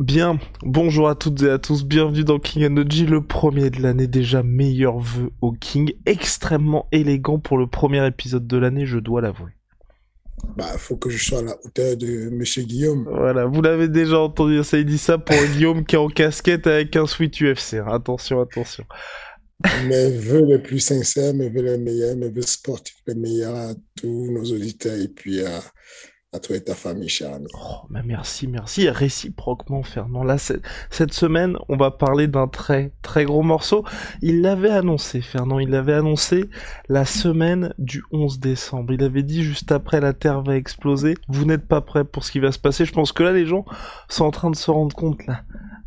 Bien, 0.00 0.40
bonjour 0.62 1.10
à 1.10 1.14
toutes 1.14 1.42
et 1.42 1.50
à 1.50 1.58
tous, 1.58 1.84
bienvenue 1.84 2.24
dans 2.24 2.38
King 2.38 2.64
Energy, 2.64 3.04
le 3.04 3.22
premier 3.22 3.68
de 3.68 3.82
l'année, 3.82 4.06
déjà 4.06 4.42
meilleur 4.42 4.98
vœu 4.98 5.28
au 5.42 5.52
King, 5.52 5.92
extrêmement 6.06 6.88
élégant 6.90 7.38
pour 7.38 7.58
le 7.58 7.66
premier 7.66 8.06
épisode 8.06 8.46
de 8.46 8.56
l'année, 8.56 8.86
je 8.86 8.98
dois 8.98 9.20
l'avouer. 9.20 9.52
Bah, 10.56 10.64
faut 10.78 10.96
que 10.96 11.10
je 11.10 11.22
sois 11.22 11.40
à 11.40 11.42
la 11.42 11.56
hauteur 11.66 11.98
de 11.98 12.30
Monsieur 12.30 12.62
Guillaume. 12.62 13.06
Voilà, 13.10 13.44
vous 13.44 13.60
l'avez 13.60 13.88
déjà 13.88 14.18
entendu, 14.20 14.64
ça 14.64 14.78
il 14.78 14.86
dit 14.86 14.96
ça 14.96 15.18
pour 15.18 15.36
Guillaume 15.52 15.84
qui 15.84 15.96
est 15.96 15.98
en 15.98 16.08
casquette 16.08 16.66
avec 16.66 16.96
un 16.96 17.06
sweat 17.06 17.38
UFC, 17.38 17.74
hein. 17.74 17.92
attention, 17.92 18.40
attention. 18.40 18.84
Mes 19.86 20.16
vœux 20.16 20.46
les 20.46 20.60
plus 20.60 20.80
sincères, 20.80 21.34
mes 21.34 21.50
vœux 21.50 21.60
les 21.60 21.76
meilleurs, 21.76 22.16
mes 22.16 22.30
vœux 22.30 22.40
sportifs 22.40 23.02
les 23.06 23.14
meilleurs 23.14 23.54
à 23.54 23.74
tous 24.00 24.30
nos 24.32 24.44
auditeurs 24.44 24.98
et 24.98 25.08
puis 25.08 25.44
à 25.44 25.60
à 26.32 26.38
toi 26.38 26.54
et 26.54 26.62
ta 26.62 26.76
famille, 26.76 27.08
cher 27.08 27.34
ami. 27.34 27.48
Oh, 27.54 27.78
bah 27.90 28.02
merci, 28.04 28.46
merci. 28.46 28.88
Réciproquement, 28.88 29.82
Fernand. 29.82 30.22
Là, 30.22 30.36
cette 30.38 31.12
semaine, 31.12 31.56
on 31.68 31.76
va 31.76 31.90
parler 31.90 32.28
d'un 32.28 32.46
très, 32.46 32.92
très 33.02 33.24
gros 33.24 33.42
morceau. 33.42 33.84
Il 34.22 34.40
l'avait 34.40 34.70
annoncé, 34.70 35.22
Fernand. 35.22 35.58
Il 35.58 35.70
l'avait 35.70 35.94
annoncé 35.94 36.48
la 36.88 37.04
semaine 37.04 37.74
du 37.78 38.04
11 38.12 38.38
décembre. 38.38 38.92
Il 38.92 39.02
avait 39.02 39.24
dit 39.24 39.42
juste 39.42 39.72
après, 39.72 40.00
la 40.00 40.12
Terre 40.12 40.42
va 40.42 40.54
exploser. 40.54 41.16
Vous 41.26 41.46
n'êtes 41.46 41.66
pas 41.66 41.80
prêts 41.80 42.04
pour 42.04 42.22
ce 42.22 42.30
qui 42.30 42.38
va 42.38 42.52
se 42.52 42.60
passer. 42.60 42.84
Je 42.84 42.92
pense 42.92 43.10
que 43.10 43.24
là, 43.24 43.32
les 43.32 43.46
gens 43.46 43.64
sont 44.08 44.24
en 44.24 44.30
train 44.30 44.52
de 44.52 44.56
se 44.56 44.70
rendre 44.70 44.94
compte, 44.94 45.18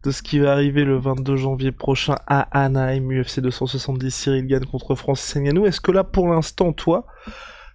de 0.04 0.12
ce 0.12 0.22
qui 0.22 0.40
va 0.40 0.52
arriver 0.52 0.84
le 0.84 0.98
22 0.98 1.38
janvier 1.38 1.72
prochain 1.72 2.16
à 2.28 2.42
Anaheim, 2.52 3.10
UFC 3.10 3.40
270, 3.40 4.12
Cyril 4.14 4.48
Gann 4.48 4.66
contre 4.66 4.96
Francis 4.96 5.38
Ngannou. 5.38 5.66
Est-ce 5.66 5.80
que 5.80 5.94
là, 5.94 6.04
pour 6.04 6.28
l'instant, 6.28 6.74
toi, 6.74 7.08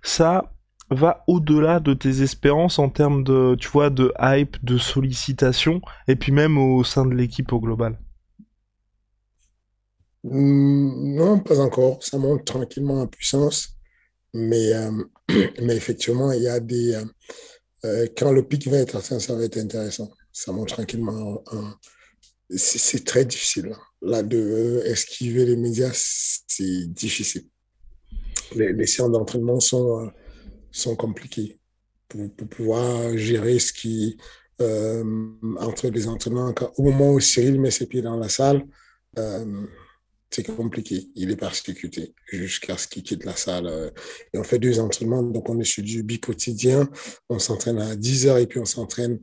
ça 0.02 0.52
va 0.90 1.24
au-delà 1.26 1.80
de 1.80 1.94
tes 1.94 2.22
espérances 2.22 2.78
en 2.78 2.88
termes 2.88 3.22
de, 3.24 3.56
tu 3.58 3.68
vois, 3.68 3.90
de 3.90 4.12
hype, 4.20 4.56
de 4.64 4.78
sollicitation, 4.78 5.80
et 6.06 6.16
puis 6.16 6.32
même 6.32 6.58
au 6.58 6.82
sein 6.84 7.04
de 7.04 7.14
l'équipe 7.14 7.52
au 7.52 7.60
global 7.60 7.98
hmm, 10.24 11.14
Non, 11.14 11.40
pas 11.40 11.60
encore. 11.60 12.02
Ça 12.02 12.18
monte 12.18 12.44
tranquillement 12.44 13.02
en 13.02 13.06
puissance. 13.06 13.76
Mais, 14.34 14.72
euh, 14.72 14.90
mais 15.62 15.76
effectivement, 15.76 16.32
il 16.32 16.42
y 16.42 16.48
a 16.48 16.60
des. 16.60 16.94
Euh, 16.94 17.04
euh, 17.84 18.06
quand 18.16 18.32
le 18.32 18.42
pic 18.42 18.66
va 18.68 18.78
être 18.78 18.96
atteint, 18.96 19.20
ça 19.20 19.34
va 19.34 19.44
être 19.44 19.58
intéressant. 19.58 20.10
Ça 20.32 20.52
monte 20.52 20.68
tranquillement. 20.68 21.42
C'est 22.50 23.04
très 23.04 23.24
difficile. 23.24 23.72
Là, 24.02 24.22
de 24.22 24.82
esquiver 24.84 25.44
les 25.44 25.56
médias, 25.56 25.90
c'est 25.92 26.86
difficile. 26.92 27.44
Les 28.54 28.86
séances 28.86 29.10
d'entraînement 29.10 29.60
sont 29.60 30.10
sont 30.78 30.96
compliqués 30.96 31.58
pour, 32.08 32.48
pouvoir 32.48 33.16
gérer 33.16 33.58
ce 33.58 33.72
qui, 33.72 34.16
euh, 34.60 35.04
entre 35.58 35.88
les 35.88 36.08
entraînements, 36.08 36.54
au 36.76 36.82
moment 36.82 37.12
où 37.12 37.20
Cyril 37.20 37.60
met 37.60 37.70
ses 37.70 37.86
pieds 37.86 38.02
dans 38.02 38.16
la 38.16 38.28
salle, 38.28 38.64
euh, 39.18 39.66
c'est 40.30 40.44
compliqué. 40.44 41.08
Il 41.14 41.30
est 41.30 41.36
persécuté 41.36 42.14
jusqu'à 42.30 42.76
ce 42.76 42.86
qu'il 42.86 43.02
quitte 43.02 43.24
la 43.24 43.36
salle. 43.36 43.66
Euh, 43.66 43.90
et 44.32 44.38
on 44.38 44.44
fait 44.44 44.58
deux 44.58 44.78
entraînements, 44.78 45.22
donc 45.22 45.48
on 45.48 45.58
est 45.60 45.64
sur 45.64 45.82
du 45.82 46.02
bi-quotidien. 46.02 46.88
On 47.28 47.38
s'entraîne 47.38 47.78
à 47.78 47.94
10h 47.94 48.40
et 48.40 48.46
puis 48.46 48.58
on 48.58 48.66
s'entraîne 48.66 49.20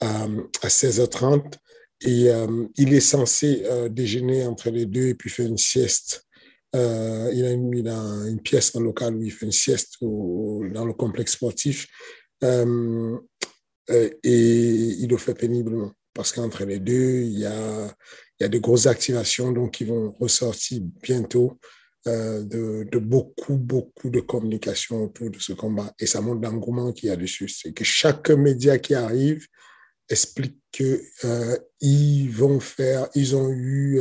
à 0.00 0.26
16h30. 0.68 1.56
Et 2.02 2.30
il 2.78 2.94
est 2.94 3.00
censé 3.00 3.62
déjeuner 3.90 4.46
entre 4.46 4.70
les 4.70 4.86
deux 4.86 5.08
et 5.08 5.14
puis 5.14 5.28
faire 5.28 5.46
une 5.46 5.58
sieste 5.58 6.26
euh, 6.76 7.30
il, 7.32 7.44
a 7.44 7.50
une, 7.50 7.76
il, 7.76 7.88
a 7.88 8.00
une, 8.28 8.40
pièce 8.40 8.74
en 8.76 8.80
local 8.80 9.16
où 9.16 9.22
il 9.22 9.32
fait 9.32 9.46
une 9.46 9.52
sieste 9.52 9.96
dans 10.00 10.84
le 10.84 10.92
complexe 10.92 11.32
sportif 11.32 11.88
euh, 12.44 13.18
euh, 13.90 14.10
et 14.22 14.76
il 15.00 15.08
le 15.08 15.16
fait 15.16 15.34
péniblement 15.34 15.92
parce 16.14 16.32
qu'entre 16.32 16.64
les 16.64 16.78
deux, 16.78 17.22
il 17.22 17.40
y 17.40 17.46
a, 17.46 17.86
il 18.38 18.42
y 18.42 18.44
a 18.44 18.48
de 18.48 18.58
grosses 18.58 18.86
activations 18.86 19.50
donc 19.50 19.72
qui 19.72 19.84
vont 19.84 20.14
ressortir 20.20 20.80
bientôt 21.02 21.58
de, 22.06 22.98
beaucoup, 22.98 23.56
beaucoup 23.56 24.10
de 24.10 24.20
communication 24.20 25.04
autour 25.04 25.30
de 25.30 25.38
ce 25.38 25.52
combat. 25.52 25.92
Et 25.98 26.06
ça 26.06 26.20
montre 26.20 26.40
l'engouement 26.40 26.92
qu'il 26.92 27.10
y 27.10 27.12
a 27.12 27.16
dessus. 27.16 27.48
C'est 27.48 27.72
que 27.72 27.84
chaque 27.84 28.30
média 28.30 28.78
qui 28.78 28.94
arrive 28.94 29.46
explique 30.08 30.58
qu'ils 30.72 32.30
vont 32.30 32.58
faire, 32.58 33.08
ils 33.14 33.36
ont 33.36 33.50
eu 33.50 34.00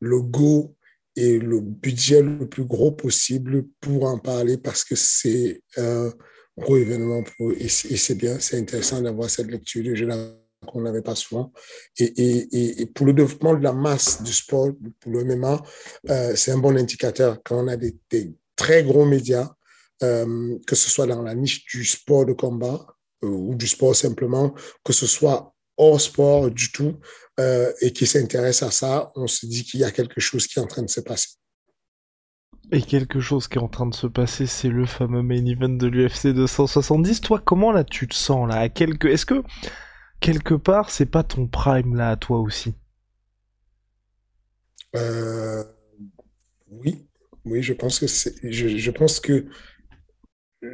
le 0.00 0.20
go 0.22 0.73
et 1.16 1.38
le 1.38 1.60
budget 1.60 2.22
le 2.22 2.48
plus 2.48 2.64
gros 2.64 2.92
possible 2.92 3.64
pour 3.80 4.04
en 4.04 4.18
parler 4.18 4.58
parce 4.58 4.84
que 4.84 4.96
c'est 4.96 5.62
un 5.76 6.12
gros 6.56 6.76
événement. 6.76 7.22
Et 7.58 7.68
c'est 7.68 8.14
bien, 8.14 8.38
c'est 8.40 8.58
intéressant 8.58 9.00
d'avoir 9.00 9.30
cette 9.30 9.48
lecture 9.48 9.84
de 9.84 9.94
jeu 9.94 10.08
qu'on 10.66 10.80
n'avait 10.80 11.02
pas 11.02 11.14
souvent. 11.14 11.52
Et, 11.98 12.04
et, 12.04 12.80
et, 12.80 12.86
pour 12.86 13.06
le 13.06 13.12
développement 13.12 13.54
de 13.54 13.62
la 13.62 13.72
masse 13.72 14.22
du 14.22 14.32
sport, 14.32 14.70
pour 15.00 15.12
le 15.12 15.24
MMA, 15.24 15.62
euh, 16.10 16.36
c'est 16.36 16.52
un 16.52 16.58
bon 16.58 16.76
indicateur. 16.76 17.38
Quand 17.44 17.62
on 17.64 17.68
a 17.68 17.76
des, 17.76 17.96
très 18.56 18.84
gros 18.84 19.04
médias, 19.04 19.50
euh, 20.02 20.58
que 20.66 20.76
ce 20.76 20.88
soit 20.90 21.06
dans 21.06 21.22
la 21.22 21.34
niche 21.34 21.64
du 21.66 21.84
sport 21.84 22.24
de 22.24 22.32
combat 22.32 22.86
euh, 23.24 23.28
ou 23.28 23.54
du 23.54 23.66
sport 23.66 23.94
simplement, 23.94 24.54
que 24.84 24.92
ce 24.92 25.06
soit 25.06 25.53
hors 25.76 26.00
sport 26.00 26.50
du 26.50 26.70
tout 26.72 26.98
euh, 27.40 27.72
et 27.80 27.92
qui 27.92 28.06
s'intéresse 28.06 28.62
à 28.62 28.70
ça, 28.70 29.12
on 29.16 29.26
se 29.26 29.46
dit 29.46 29.64
qu'il 29.64 29.80
y 29.80 29.84
a 29.84 29.90
quelque 29.90 30.20
chose 30.20 30.46
qui 30.46 30.58
est 30.58 30.62
en 30.62 30.66
train 30.66 30.82
de 30.82 30.90
se 30.90 31.00
passer. 31.00 31.30
Et 32.72 32.82
quelque 32.82 33.20
chose 33.20 33.48
qui 33.48 33.58
est 33.58 33.60
en 33.62 33.68
train 33.68 33.86
de 33.86 33.94
se 33.94 34.06
passer, 34.06 34.46
c'est 34.46 34.68
le 34.68 34.86
fameux 34.86 35.22
main 35.22 35.44
event 35.46 35.68
de 35.68 35.86
l'UFC 35.86 36.28
270. 36.28 37.20
Toi, 37.20 37.40
comment 37.44 37.72
là 37.72 37.84
tu 37.84 38.08
te 38.08 38.14
sens 38.14 38.48
là? 38.48 38.68
Quelque... 38.68 39.06
Est-ce 39.08 39.26
que 39.26 39.42
quelque 40.20 40.54
part 40.54 40.90
c'est 40.90 41.06
pas 41.06 41.22
ton 41.22 41.46
prime 41.46 41.94
là 41.94 42.10
à 42.10 42.16
toi 42.16 42.38
aussi? 42.40 42.74
Euh, 44.96 45.64
Oui, 46.70 47.08
oui, 47.44 47.62
je 47.62 47.72
pense 47.74 47.98
que 48.00 48.06
c'est. 48.06 48.34
Je, 48.50 48.68
je 48.78 48.90
pense 48.90 49.20
que 49.20 49.46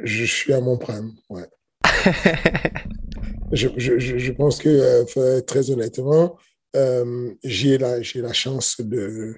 je 0.03 0.25
suis 0.25 0.53
à 0.53 0.61
mon 0.61 0.77
prime. 0.77 1.13
Ouais. 1.29 1.47
je, 3.51 4.31
pense 4.31 4.59
que, 4.59 4.69
euh, 5.17 5.41
très 5.41 5.69
honnêtement, 5.69 6.37
euh, 6.75 7.33
j'ai 7.43 7.77
la, 7.77 8.01
chance 8.33 8.77
euh, 8.81 9.35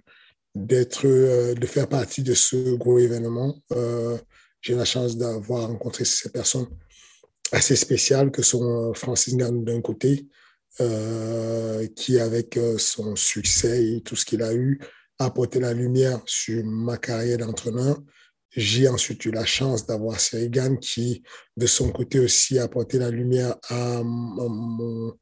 de 0.55 1.65
faire 1.65 1.87
partie 1.87 2.23
de 2.23 2.33
ce 2.33 2.75
gros 2.75 2.99
événement. 2.99 3.57
J'ai 4.61 4.75
la 4.75 4.85
chance 4.85 5.17
d'avoir 5.17 5.67
rencontré 5.67 6.05
ces 6.05 6.29
personnes 6.29 6.67
assez 7.51 7.75
spéciales 7.75 8.31
que 8.31 8.41
sont 8.41 8.93
Francis 8.93 9.35
Ngannou 9.35 9.63
d'un 9.63 9.81
côté, 9.81 10.27
qui 11.95 12.19
avec 12.19 12.59
son 12.77 13.15
succès 13.15 13.85
et 13.85 14.01
tout 14.01 14.15
ce 14.15 14.25
qu'il 14.25 14.41
a 14.41 14.53
eu, 14.53 14.79
a 15.19 15.25
apporté 15.25 15.59
la 15.59 15.73
lumière 15.73 16.21
sur 16.25 16.63
ma 16.63 16.97
carrière 16.97 17.39
d'entraîneur. 17.39 17.97
J'ai 18.55 18.87
ensuite 18.87 19.25
eu 19.25 19.31
la 19.31 19.45
chance 19.45 19.85
d'avoir 19.85 20.19
Serigan 20.19 20.75
qui, 20.77 21.23
de 21.57 21.65
son 21.65 21.91
côté 21.91 22.19
aussi, 22.19 22.59
a 22.59 22.63
apporté 22.63 22.99
la 22.99 23.09
lumière 23.09 23.55
à 23.69 24.03
mon, 24.03 25.17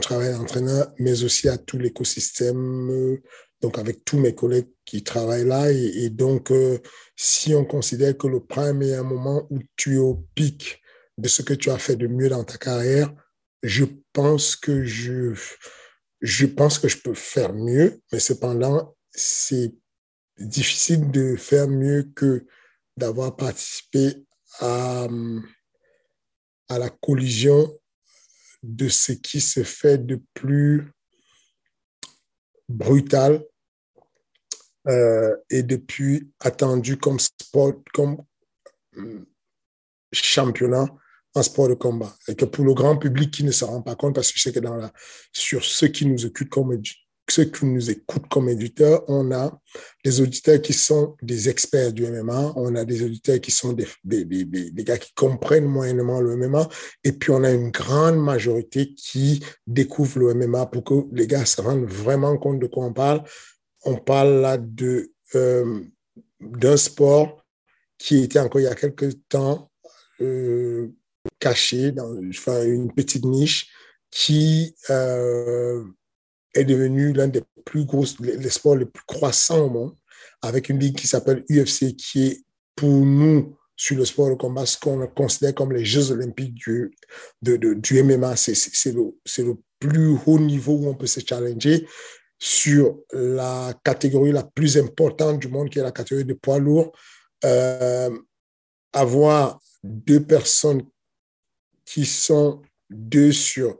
travail 0.00 0.32
d'entraîneur, 0.32 0.92
mais 0.98 1.24
aussi 1.24 1.48
à 1.48 1.56
tout 1.56 1.78
l'écosystème, 1.78 3.18
donc 3.62 3.78
avec 3.78 4.04
tous 4.04 4.18
mes 4.18 4.34
collègues 4.34 4.68
qui 4.84 5.02
travaillent 5.02 5.46
là. 5.46 5.72
Et, 5.72 6.10
donc, 6.10 6.50
euh, 6.50 6.78
si 7.16 7.54
on 7.54 7.64
considère 7.64 8.16
que 8.16 8.26
le 8.26 8.40
prime 8.40 8.82
est 8.82 8.94
un 8.94 9.04
moment 9.04 9.46
où 9.50 9.60
tu 9.76 9.94
es 9.94 9.98
au 9.98 10.26
pic 10.34 10.82
de 11.16 11.28
ce 11.28 11.40
que 11.40 11.54
tu 11.54 11.70
as 11.70 11.78
fait 11.78 11.96
de 11.96 12.06
mieux 12.06 12.28
dans 12.28 12.44
ta 12.44 12.58
carrière, 12.58 13.10
je 13.62 13.84
pense 14.12 14.54
que 14.54 14.84
je, 14.84 15.32
je 16.20 16.46
pense 16.46 16.78
que 16.78 16.88
je 16.88 16.98
peux 16.98 17.14
faire 17.14 17.54
mieux, 17.54 18.02
mais 18.12 18.20
cependant, 18.20 18.94
c'est 19.12 19.72
difficile 20.38 21.10
de 21.10 21.36
faire 21.36 21.68
mieux 21.68 22.10
que 22.14 22.46
d'avoir 22.96 23.36
participé 23.36 24.24
à, 24.60 25.06
à 26.68 26.78
la 26.78 26.90
collision 26.90 27.70
de 28.62 28.88
ce 28.88 29.12
qui 29.12 29.40
se 29.40 29.62
fait 29.62 29.98
de 29.98 30.20
plus 30.34 30.90
brutal 32.68 33.44
euh, 34.88 35.36
et 35.50 35.62
de 35.62 35.76
plus 35.76 36.30
attendu 36.40 36.96
comme 36.96 37.18
sport, 37.20 37.74
comme 37.92 38.18
championnat 40.12 40.86
en 41.34 41.42
sport 41.42 41.68
de 41.68 41.74
combat. 41.74 42.16
Et 42.28 42.34
que 42.34 42.44
pour 42.44 42.64
le 42.64 42.74
grand 42.74 42.96
public 42.96 43.30
qui 43.30 43.44
ne 43.44 43.52
se 43.52 43.64
rend 43.64 43.82
pas 43.82 43.94
compte, 43.94 44.14
parce 44.14 44.32
que 44.32 44.38
je 44.38 44.44
sais 44.44 44.52
que 44.52 44.60
dans 44.60 44.76
la, 44.76 44.92
sur 45.32 45.64
ceux 45.64 45.88
qui 45.88 46.06
nous 46.06 46.24
occupent 46.24 46.50
comme 46.50 46.80
ceux 47.28 47.44
qui 47.44 47.66
nous 47.66 47.90
écoutent 47.90 48.28
comme 48.28 48.48
éditeurs, 48.48 49.04
on 49.08 49.32
a 49.32 49.60
des 50.04 50.20
auditeurs 50.20 50.60
qui 50.62 50.72
sont 50.72 51.16
des 51.22 51.48
experts 51.48 51.92
du 51.92 52.06
MMA, 52.06 52.52
on 52.56 52.74
a 52.76 52.84
des 52.84 53.02
auditeurs 53.02 53.40
qui 53.40 53.50
sont 53.50 53.72
des, 53.72 53.86
des, 54.04 54.24
des, 54.24 54.44
des, 54.44 54.84
gars 54.84 54.98
qui 54.98 55.12
comprennent 55.14 55.66
moyennement 55.66 56.20
le 56.20 56.36
MMA, 56.36 56.68
et 57.04 57.12
puis 57.12 57.32
on 57.32 57.42
a 57.42 57.50
une 57.50 57.70
grande 57.70 58.18
majorité 58.18 58.94
qui 58.94 59.44
découvrent 59.66 60.20
le 60.20 60.34
MMA 60.34 60.66
pour 60.66 60.84
que 60.84 60.94
les 61.12 61.26
gars 61.26 61.44
se 61.44 61.60
rendent 61.60 61.86
vraiment 61.86 62.36
compte 62.38 62.60
de 62.60 62.66
quoi 62.66 62.84
on 62.84 62.92
parle. 62.92 63.22
On 63.84 63.96
parle 63.96 64.40
là 64.40 64.56
de, 64.56 65.12
euh, 65.34 65.80
d'un 66.40 66.76
sport 66.76 67.44
qui 67.98 68.22
était 68.22 68.38
encore 68.38 68.60
il 68.60 68.64
y 68.64 68.68
a 68.68 68.74
quelques 68.74 69.26
temps 69.28 69.70
euh, 70.20 70.88
caché 71.38 71.92
dans 71.92 72.16
enfin, 72.28 72.64
une 72.64 72.92
petite 72.92 73.24
niche 73.24 73.70
qui 74.10 74.74
euh, 74.90 75.84
est 76.56 76.64
devenu 76.64 77.12
l'un 77.12 77.28
des 77.28 77.42
plus 77.64 77.84
gros, 77.84 78.04
les 78.20 78.50
sports 78.50 78.76
les 78.76 78.86
plus 78.86 79.04
croissants 79.06 79.66
au 79.66 79.70
monde, 79.70 79.94
avec 80.42 80.68
une 80.68 80.78
ligue 80.78 80.96
qui 80.96 81.06
s'appelle 81.06 81.44
UFC, 81.50 81.96
qui 81.96 82.26
est 82.26 82.42
pour 82.74 83.04
nous, 83.04 83.56
sur 83.76 83.96
le 83.96 84.04
sport 84.04 84.30
de 84.30 84.34
combat, 84.34 84.64
ce 84.64 84.78
qu'on 84.78 85.06
considère 85.08 85.54
comme 85.54 85.72
les 85.72 85.84
Jeux 85.84 86.10
olympiques 86.10 86.54
du, 86.54 86.90
du 87.42 88.02
MMA. 88.02 88.36
C'est 88.36 88.92
le, 88.92 89.12
le 89.38 89.54
plus 89.78 90.16
haut 90.26 90.38
niveau 90.38 90.72
où 90.72 90.88
on 90.88 90.94
peut 90.94 91.06
se 91.06 91.20
challenger 91.20 91.86
sur 92.38 92.98
la 93.12 93.74
catégorie 93.84 94.32
la 94.32 94.44
plus 94.44 94.78
importante 94.78 95.40
du 95.40 95.48
monde, 95.48 95.68
qui 95.68 95.78
est 95.78 95.82
la 95.82 95.92
catégorie 95.92 96.24
de 96.24 96.34
poids 96.34 96.58
lourd. 96.58 96.92
Euh, 97.44 98.10
avoir 98.92 99.60
deux 99.82 100.22
personnes 100.22 100.82
qui 101.84 102.06
sont 102.06 102.62
deux 102.88 103.32
sur 103.32 103.78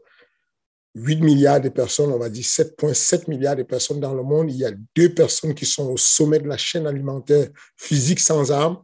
8 0.96 1.20
milliards 1.20 1.60
de 1.60 1.68
personnes, 1.68 2.10
on 2.10 2.18
va 2.18 2.30
dire 2.30 2.44
7,7 2.44 3.28
milliards 3.28 3.54
de 3.54 3.64
personnes 3.64 4.00
dans 4.00 4.14
le 4.14 4.22
monde, 4.22 4.50
il 4.50 4.56
y 4.56 4.64
a 4.64 4.72
deux 4.96 5.12
personnes 5.12 5.54
qui 5.54 5.66
sont 5.66 5.90
au 5.90 5.98
sommet 5.98 6.38
de 6.38 6.48
la 6.48 6.56
chaîne 6.56 6.86
alimentaire 6.86 7.48
physique 7.76 8.18
sans 8.18 8.50
armes 8.50 8.82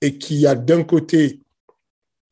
et 0.00 0.18
qu'il 0.18 0.38
y 0.38 0.48
a 0.48 0.56
d'un 0.56 0.82
côté 0.82 1.40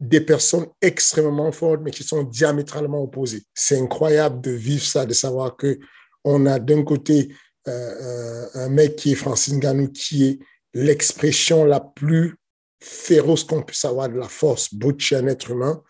des 0.00 0.20
personnes 0.20 0.66
extrêmement 0.80 1.52
fortes, 1.52 1.82
mais 1.84 1.92
qui 1.92 2.02
sont 2.02 2.24
diamétralement 2.24 3.00
opposées. 3.00 3.44
C'est 3.54 3.78
incroyable 3.78 4.40
de 4.40 4.50
vivre 4.50 4.84
ça, 4.84 5.06
de 5.06 5.14
savoir 5.14 5.56
que 5.56 5.78
on 6.24 6.44
a 6.46 6.58
d'un 6.58 6.82
côté 6.82 7.32
euh, 7.68 8.46
un 8.54 8.68
mec 8.70 8.96
qui 8.96 9.12
est 9.12 9.16
Francis 9.16 9.54
Ngannou, 9.54 9.92
qui 9.92 10.24
est 10.24 10.38
l'expression 10.74 11.64
la 11.64 11.78
plus 11.78 12.34
féroce 12.80 13.44
qu'on 13.44 13.62
puisse 13.62 13.84
avoir 13.84 14.08
de 14.08 14.18
la 14.18 14.28
force 14.28 14.74
brute 14.74 14.98
chez 14.98 15.14
un 15.14 15.28
être 15.28 15.52
humain, 15.52 15.80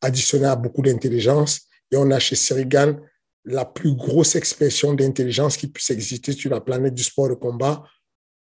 additionné 0.00 0.46
à 0.46 0.56
beaucoup 0.56 0.82
d'intelligence, 0.82 1.69
et 1.90 1.96
on 1.96 2.10
a 2.10 2.18
chez 2.18 2.36
Sirigan 2.36 2.96
la 3.44 3.64
plus 3.64 3.94
grosse 3.94 4.36
expression 4.36 4.94
d'intelligence 4.94 5.56
qui 5.56 5.66
puisse 5.66 5.90
exister 5.90 6.32
sur 6.32 6.50
la 6.50 6.60
planète 6.60 6.94
du 6.94 7.02
sport 7.02 7.28
de 7.28 7.34
combat, 7.34 7.84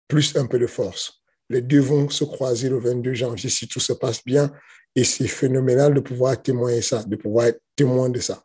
plus 0.09 0.37
un 0.37 0.47
peu 0.47 0.59
de 0.59 0.67
force. 0.67 1.23
Les 1.51 1.63
deux 1.63 1.81
vont 1.81 2.09
se 2.09 2.25
croiser 2.25 2.69
le 2.69 2.79
22 2.79 3.15
janvier 3.15 3.51
si 3.51 3.69
tout 3.69 3.81
se 3.81 3.93
passe 3.93 4.25
bien. 4.25 4.53
Et 4.97 5.05
c'est 5.05 5.27
phénoménal 5.27 5.93
de 5.93 6.01
pouvoir 6.01 6.41
témoigner 6.41 6.81
ça, 6.81 7.03
de 7.03 7.17
pouvoir 7.17 7.47
être 7.47 7.61
témoin 7.77 8.09
de 8.09 8.21
ça. 8.21 8.45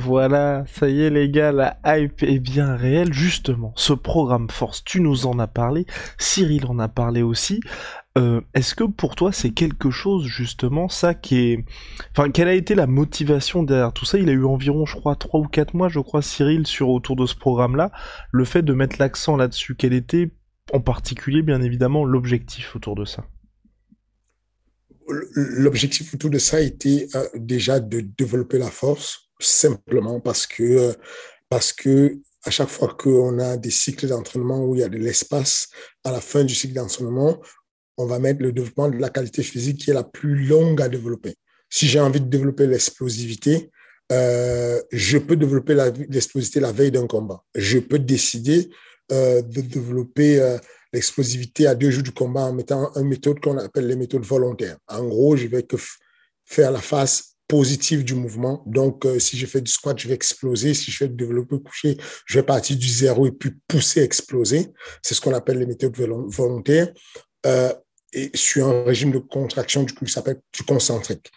Voilà, 0.00 0.64
ça 0.66 0.88
y 0.88 1.02
est 1.02 1.10
les 1.10 1.30
gars, 1.30 1.52
la 1.52 1.78
hype 1.86 2.22
est 2.22 2.40
bien 2.40 2.76
réelle. 2.76 3.12
Justement, 3.12 3.72
ce 3.76 3.92
programme 3.92 4.50
Force, 4.50 4.84
tu 4.84 5.00
nous 5.00 5.26
en 5.26 5.38
as 5.38 5.46
parlé, 5.46 5.86
Cyril 6.18 6.66
en 6.66 6.78
a 6.78 6.88
parlé 6.88 7.22
aussi. 7.22 7.60
Euh, 8.16 8.40
est-ce 8.54 8.76
que 8.76 8.84
pour 8.84 9.16
toi 9.16 9.32
c'est 9.32 9.50
quelque 9.50 9.90
chose 9.90 10.24
justement 10.26 10.88
ça 10.88 11.14
qui 11.14 11.36
est... 11.36 11.64
Enfin, 12.12 12.30
quelle 12.30 12.46
a 12.46 12.54
été 12.54 12.76
la 12.76 12.86
motivation 12.86 13.64
derrière 13.64 13.92
tout 13.92 14.04
ça? 14.04 14.18
Il 14.18 14.28
a 14.28 14.32
eu 14.32 14.44
environ, 14.44 14.86
je 14.86 14.94
crois, 14.94 15.16
3 15.16 15.40
ou 15.40 15.48
4 15.48 15.74
mois, 15.74 15.88
je 15.88 15.98
crois, 15.98 16.22
Cyril, 16.22 16.66
sur 16.66 16.90
autour 16.90 17.16
de 17.16 17.26
ce 17.26 17.34
programme-là. 17.34 17.90
Le 18.30 18.44
fait 18.44 18.62
de 18.62 18.72
mettre 18.72 18.96
l'accent 19.00 19.36
là-dessus, 19.36 19.74
quel 19.74 19.92
était 19.92 20.30
en 20.72 20.80
particulier, 20.80 21.42
bien 21.42 21.60
évidemment, 21.60 22.04
l'objectif 22.04 22.76
autour 22.76 22.94
de 22.94 23.04
ça? 23.04 23.24
L'objectif 25.34 26.14
autour 26.14 26.30
de 26.30 26.38
ça 26.38 26.60
était 26.60 27.08
euh, 27.16 27.28
déjà 27.34 27.80
de 27.80 28.00
développer 28.00 28.58
la 28.58 28.70
force 28.70 29.28
simplement 29.40 30.20
parce 30.20 30.46
que, 30.46 30.94
parce 31.48 31.72
que 31.72 32.20
à 32.44 32.50
chaque 32.50 32.68
fois 32.68 32.94
qu'on 32.98 33.38
a 33.38 33.56
des 33.56 33.70
cycles 33.70 34.06
d'entraînement 34.06 34.64
où 34.64 34.74
il 34.74 34.80
y 34.80 34.84
a 34.84 34.88
de 34.88 34.98
l'espace 34.98 35.68
à 36.04 36.12
la 36.12 36.20
fin 36.20 36.44
du 36.44 36.54
cycle 36.54 36.74
d'entraînement, 36.74 37.40
on 37.96 38.06
va 38.06 38.18
mettre 38.18 38.42
le 38.42 38.52
développement 38.52 38.88
de 38.88 38.98
la 38.98 39.10
qualité 39.10 39.42
physique 39.42 39.78
qui 39.80 39.90
est 39.90 39.94
la 39.94 40.04
plus 40.04 40.46
longue 40.46 40.80
à 40.82 40.88
développer. 40.88 41.34
Si 41.70 41.86
j'ai 41.86 42.00
envie 42.00 42.20
de 42.20 42.28
développer 42.28 42.66
l'explosivité, 42.66 43.70
euh, 44.12 44.80
je 44.92 45.18
peux 45.18 45.36
développer 45.36 45.74
l'explosivité 46.08 46.60
la, 46.60 46.72
veille 46.72 46.90
d'un 46.90 47.06
combat. 47.06 47.42
Je 47.54 47.78
peux 47.78 47.98
décider 47.98 48.70
euh, 49.12 49.42
de 49.42 49.60
développer 49.60 50.40
euh, 50.40 50.58
l'explosivité 50.92 51.66
à 51.66 51.74
deux 51.74 51.90
jours 51.90 52.02
du 52.02 52.12
combat 52.12 52.42
en 52.42 52.52
mettant 52.52 52.92
une 52.94 53.08
méthode 53.08 53.40
qu'on 53.40 53.58
appelle 53.58 53.86
les 53.86 53.96
méthodes 53.96 54.24
volontaires. 54.24 54.76
En 54.88 55.04
gros, 55.04 55.36
je 55.36 55.46
vais 55.46 55.62
que 55.62 55.76
faire 56.44 56.70
la 56.70 56.80
phase 56.80 57.36
positif 57.48 58.04
du 58.04 58.14
mouvement. 58.14 58.62
Donc, 58.66 59.06
si 59.18 59.36
je 59.36 59.46
fais 59.46 59.60
du 59.60 59.70
squat, 59.70 59.98
je 59.98 60.08
vais 60.08 60.14
exploser. 60.14 60.72
Si 60.74 60.90
je 60.90 60.96
fais 60.96 61.08
du 61.08 61.16
développé 61.16 61.56
couché, 61.62 61.96
je 62.26 62.38
vais 62.38 62.42
partir 62.42 62.76
du 62.76 62.88
zéro 62.88 63.26
et 63.26 63.32
puis 63.32 63.50
pousser, 63.68 64.02
exploser. 64.02 64.68
C'est 65.02 65.14
ce 65.14 65.20
qu'on 65.20 65.34
appelle 65.34 65.58
les 65.58 65.66
méthodes 65.66 65.96
volontaires. 65.96 66.92
Et 68.14 68.30
sur 68.34 68.66
un 68.66 68.84
régime 68.84 69.10
de 69.10 69.18
contraction, 69.18 69.82
du 69.82 69.94
qui 69.94 70.10
s'appelle 70.10 70.40
du 70.52 70.62
concentrique. 70.62 71.30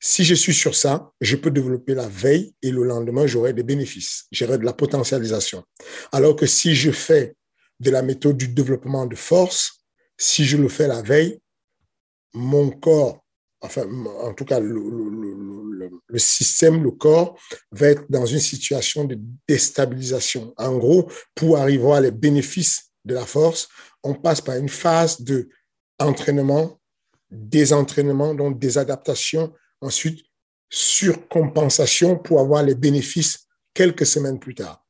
Si 0.00 0.24
je 0.24 0.34
suis 0.34 0.54
sur 0.54 0.74
ça, 0.74 1.12
je 1.20 1.36
peux 1.36 1.50
développer 1.50 1.94
la 1.94 2.08
veille 2.08 2.54
et 2.62 2.70
le 2.70 2.82
lendemain, 2.82 3.26
j'aurai 3.26 3.52
des 3.52 3.62
bénéfices. 3.62 4.24
J'aurai 4.32 4.58
de 4.58 4.64
la 4.64 4.72
potentialisation. 4.72 5.62
Alors 6.10 6.34
que 6.34 6.46
si 6.46 6.74
je 6.74 6.90
fais 6.90 7.36
de 7.78 7.90
la 7.90 8.02
méthode 8.02 8.36
du 8.36 8.48
développement 8.48 9.06
de 9.06 9.14
force, 9.14 9.84
si 10.18 10.44
je 10.44 10.56
le 10.56 10.68
fais 10.68 10.88
la 10.88 11.02
veille, 11.02 11.38
mon 12.34 12.70
corps 12.70 13.22
enfin, 13.62 13.86
en 14.22 14.34
tout 14.34 14.44
cas, 14.44 14.60
le, 14.60 15.90
système, 16.16 16.82
le 16.82 16.90
corps, 16.90 17.38
va 17.70 17.88
être 17.88 18.04
dans 18.10 18.26
une 18.26 18.40
situation 18.40 19.04
de 19.04 19.18
déstabilisation. 19.48 20.52
En 20.56 20.76
gros, 20.76 21.10
pour 21.34 21.56
arriver 21.56 21.92
à 21.92 22.00
les 22.00 22.10
bénéfices 22.10 22.90
de 23.04 23.14
la 23.14 23.24
force, 23.24 23.68
on 24.02 24.14
passe 24.14 24.40
par 24.40 24.56
une 24.56 24.68
phase 24.68 25.20
de 25.20 25.48
entraînement, 26.02 26.80
désentraînement, 27.30 28.34
donc 28.34 28.58
des 28.58 28.78
adaptations, 28.78 29.52
ensuite 29.80 30.20
surcompensation 30.68 32.16
pour 32.16 32.40
avoir 32.40 32.62
les 32.62 32.74
bénéfices 32.74 33.46
quelques 33.74 34.06
semaines 34.06 34.38
plus 34.38 34.54
tard. 34.54 34.82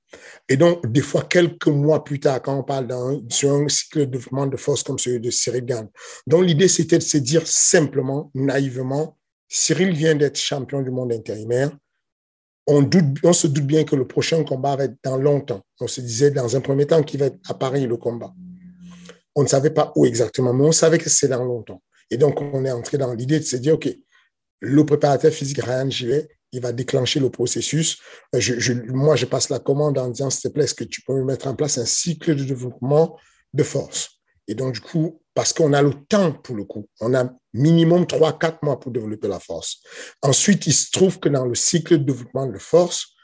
Et 0.49 0.57
donc, 0.57 0.87
des 0.87 1.01
fois, 1.01 1.23
quelques 1.23 1.69
mois 1.69 2.05
plus 2.05 2.21
tard, 2.21 2.43
quand 2.43 2.59
on 2.59 2.63
parle 2.63 2.89
sur 3.31 3.53
un 3.53 3.69
cycle 3.69 4.01
de 4.01 4.05
développement 4.05 4.47
de 4.47 4.57
force 4.57 4.83
comme 4.83 4.99
celui 4.99 5.21
de 5.21 5.31
Cyril 5.31 5.65
Gann. 5.65 5.89
Donc, 6.27 6.45
l'idée, 6.45 6.69
c'était 6.69 6.99
de 6.99 7.03
se 7.03 7.17
dire 7.19 7.47
simplement, 7.47 8.31
naïvement, 8.35 9.17
Cyril 9.49 9.93
vient 9.95 10.15
d'être 10.15 10.39
champion 10.39 10.83
du 10.83 10.91
monde 10.91 11.13
intérimaire. 11.13 11.71
On 12.67 12.83
se 13.33 13.47
doute 13.47 13.67
bien 13.67 13.85
que 13.85 13.97
le 13.97 14.07
prochain 14.07 14.45
combat 14.45 14.77
va 14.77 14.85
être 14.85 14.97
dans 15.03 15.17
longtemps. 15.17 15.63
On 15.81 15.89
se 15.89 16.01
disait 16.01 16.31
dans 16.31 16.55
un 16.57 16.61
premier 16.61 16.87
temps 16.87 17.03
qu'il 17.03 17.21
va 17.21 17.27
être 17.27 17.39
à 17.49 17.55
Paris 17.55 17.87
le 17.87 17.97
combat. 17.97 18.33
On 19.35 19.43
ne 19.43 19.49
savait 19.49 19.71
pas 19.71 19.93
où 19.97 20.05
exactement, 20.07 20.53
mais 20.53 20.65
on 20.65 20.73
savait 20.73 20.99
que 20.99 21.09
c'est 21.09 21.29
dans 21.29 21.45
longtemps. 21.45 21.83
Et 22.11 22.17
donc, 22.17 22.41
on 22.41 22.65
est 22.65 22.71
entré 22.71 22.99
dans 22.99 23.15
l'idée 23.15 23.41
de 23.41 23.45
se 23.45 23.57
dire, 23.57 23.75
OK, 23.75 23.89
le 24.61 24.87
préparateur 24.87 25.33
physique 25.33 25.63
Ryan 25.63 25.91
Gillet, 25.91 26.29
il 26.53 26.61
va 26.61 26.73
déclencher 26.73 27.19
le 27.19 27.31
processus. 27.31 27.99
Euh, 28.35 28.41
moi, 28.89 29.17
je 29.17 29.27
passe 29.27 29.49
la 29.49 29.59
commande 29.59 29.99
en 29.99 30.09
disant, 30.09 30.31
s'il 30.31 30.43
te 30.43 30.55
plaît, 30.55 30.65
est-ce 30.65 30.75
que 30.75 30.85
tu 30.85 31.03
peux 31.03 31.15
me 31.15 31.25
mettre 31.25 31.47
en 31.47 31.55
place 31.55 31.79
un 31.79 31.87
cycle 31.87 32.37
de 32.37 32.45
développement 32.45 33.19
de 33.55 33.63
force? 33.63 34.21
Et 34.47 34.55
donc, 34.55 34.75
du 34.75 34.81
coup, 34.81 35.23
parce 35.35 35.53
qu'on 35.53 35.73
a 35.73 35.81
le 35.81 35.95
temps 36.09 36.33
pour 36.33 36.57
le 36.57 36.65
coup, 36.65 36.87
on 37.01 37.15
a 37.15 37.33
minimum 37.55 38.05
3-4 38.05 38.59
mois 38.63 38.79
pour 38.79 38.93
développer 38.93 39.29
la 39.29 39.41
force. 39.41 39.79
Ensuite, 40.21 40.67
il 40.67 40.75
se 40.75 40.91
trouve 40.91 41.19
que 41.19 41.29
dans 41.29 41.47
le 41.47 41.55
cycle 41.55 41.99
de 41.99 42.05
développement 42.05 42.47
de 42.47 42.59
force, 42.59 43.15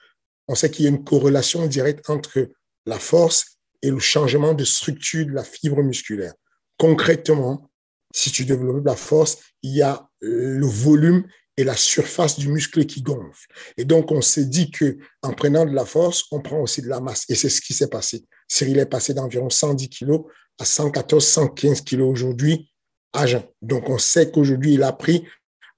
on 0.46 0.54
sait 0.54 0.70
qu'il 0.70 0.86
y 0.86 0.88
a 0.88 0.90
une 0.90 1.04
corrélation 1.04 1.66
directe 1.66 2.08
entre 2.08 2.48
la 2.86 2.98
force 2.98 3.57
et 3.82 3.90
le 3.90 3.98
changement 3.98 4.54
de 4.54 4.64
structure 4.64 5.26
de 5.26 5.32
la 5.32 5.44
fibre 5.44 5.82
musculaire. 5.82 6.34
Concrètement, 6.78 7.70
si 8.14 8.30
tu 8.30 8.44
développes 8.44 8.84
la 8.84 8.96
force, 8.96 9.38
il 9.62 9.74
y 9.74 9.82
a 9.82 10.08
le 10.20 10.66
volume 10.66 11.24
et 11.56 11.64
la 11.64 11.76
surface 11.76 12.38
du 12.38 12.48
muscle 12.48 12.86
qui 12.86 13.02
gonfle. 13.02 13.48
Et 13.76 13.84
donc, 13.84 14.12
on 14.12 14.22
s'est 14.22 14.44
dit 14.44 14.70
que 14.70 14.98
en 15.22 15.32
prenant 15.32 15.66
de 15.66 15.74
la 15.74 15.84
force, 15.84 16.24
on 16.30 16.40
prend 16.40 16.60
aussi 16.60 16.82
de 16.82 16.88
la 16.88 17.00
masse. 17.00 17.24
Et 17.28 17.34
c'est 17.34 17.48
ce 17.48 17.60
qui 17.60 17.74
s'est 17.74 17.88
passé. 17.88 18.24
Cyril 18.46 18.78
est 18.78 18.86
passé 18.86 19.12
d'environ 19.12 19.50
110 19.50 19.88
kilos 19.88 20.22
à 20.58 20.64
114, 20.64 21.24
115 21.24 21.80
kilos 21.82 22.10
aujourd'hui 22.10 22.70
à 23.12 23.26
jeun. 23.26 23.42
Donc, 23.60 23.88
on 23.88 23.98
sait 23.98 24.30
qu'aujourd'hui, 24.30 24.74
il 24.74 24.82
a 24.84 24.92
pris 24.92 25.26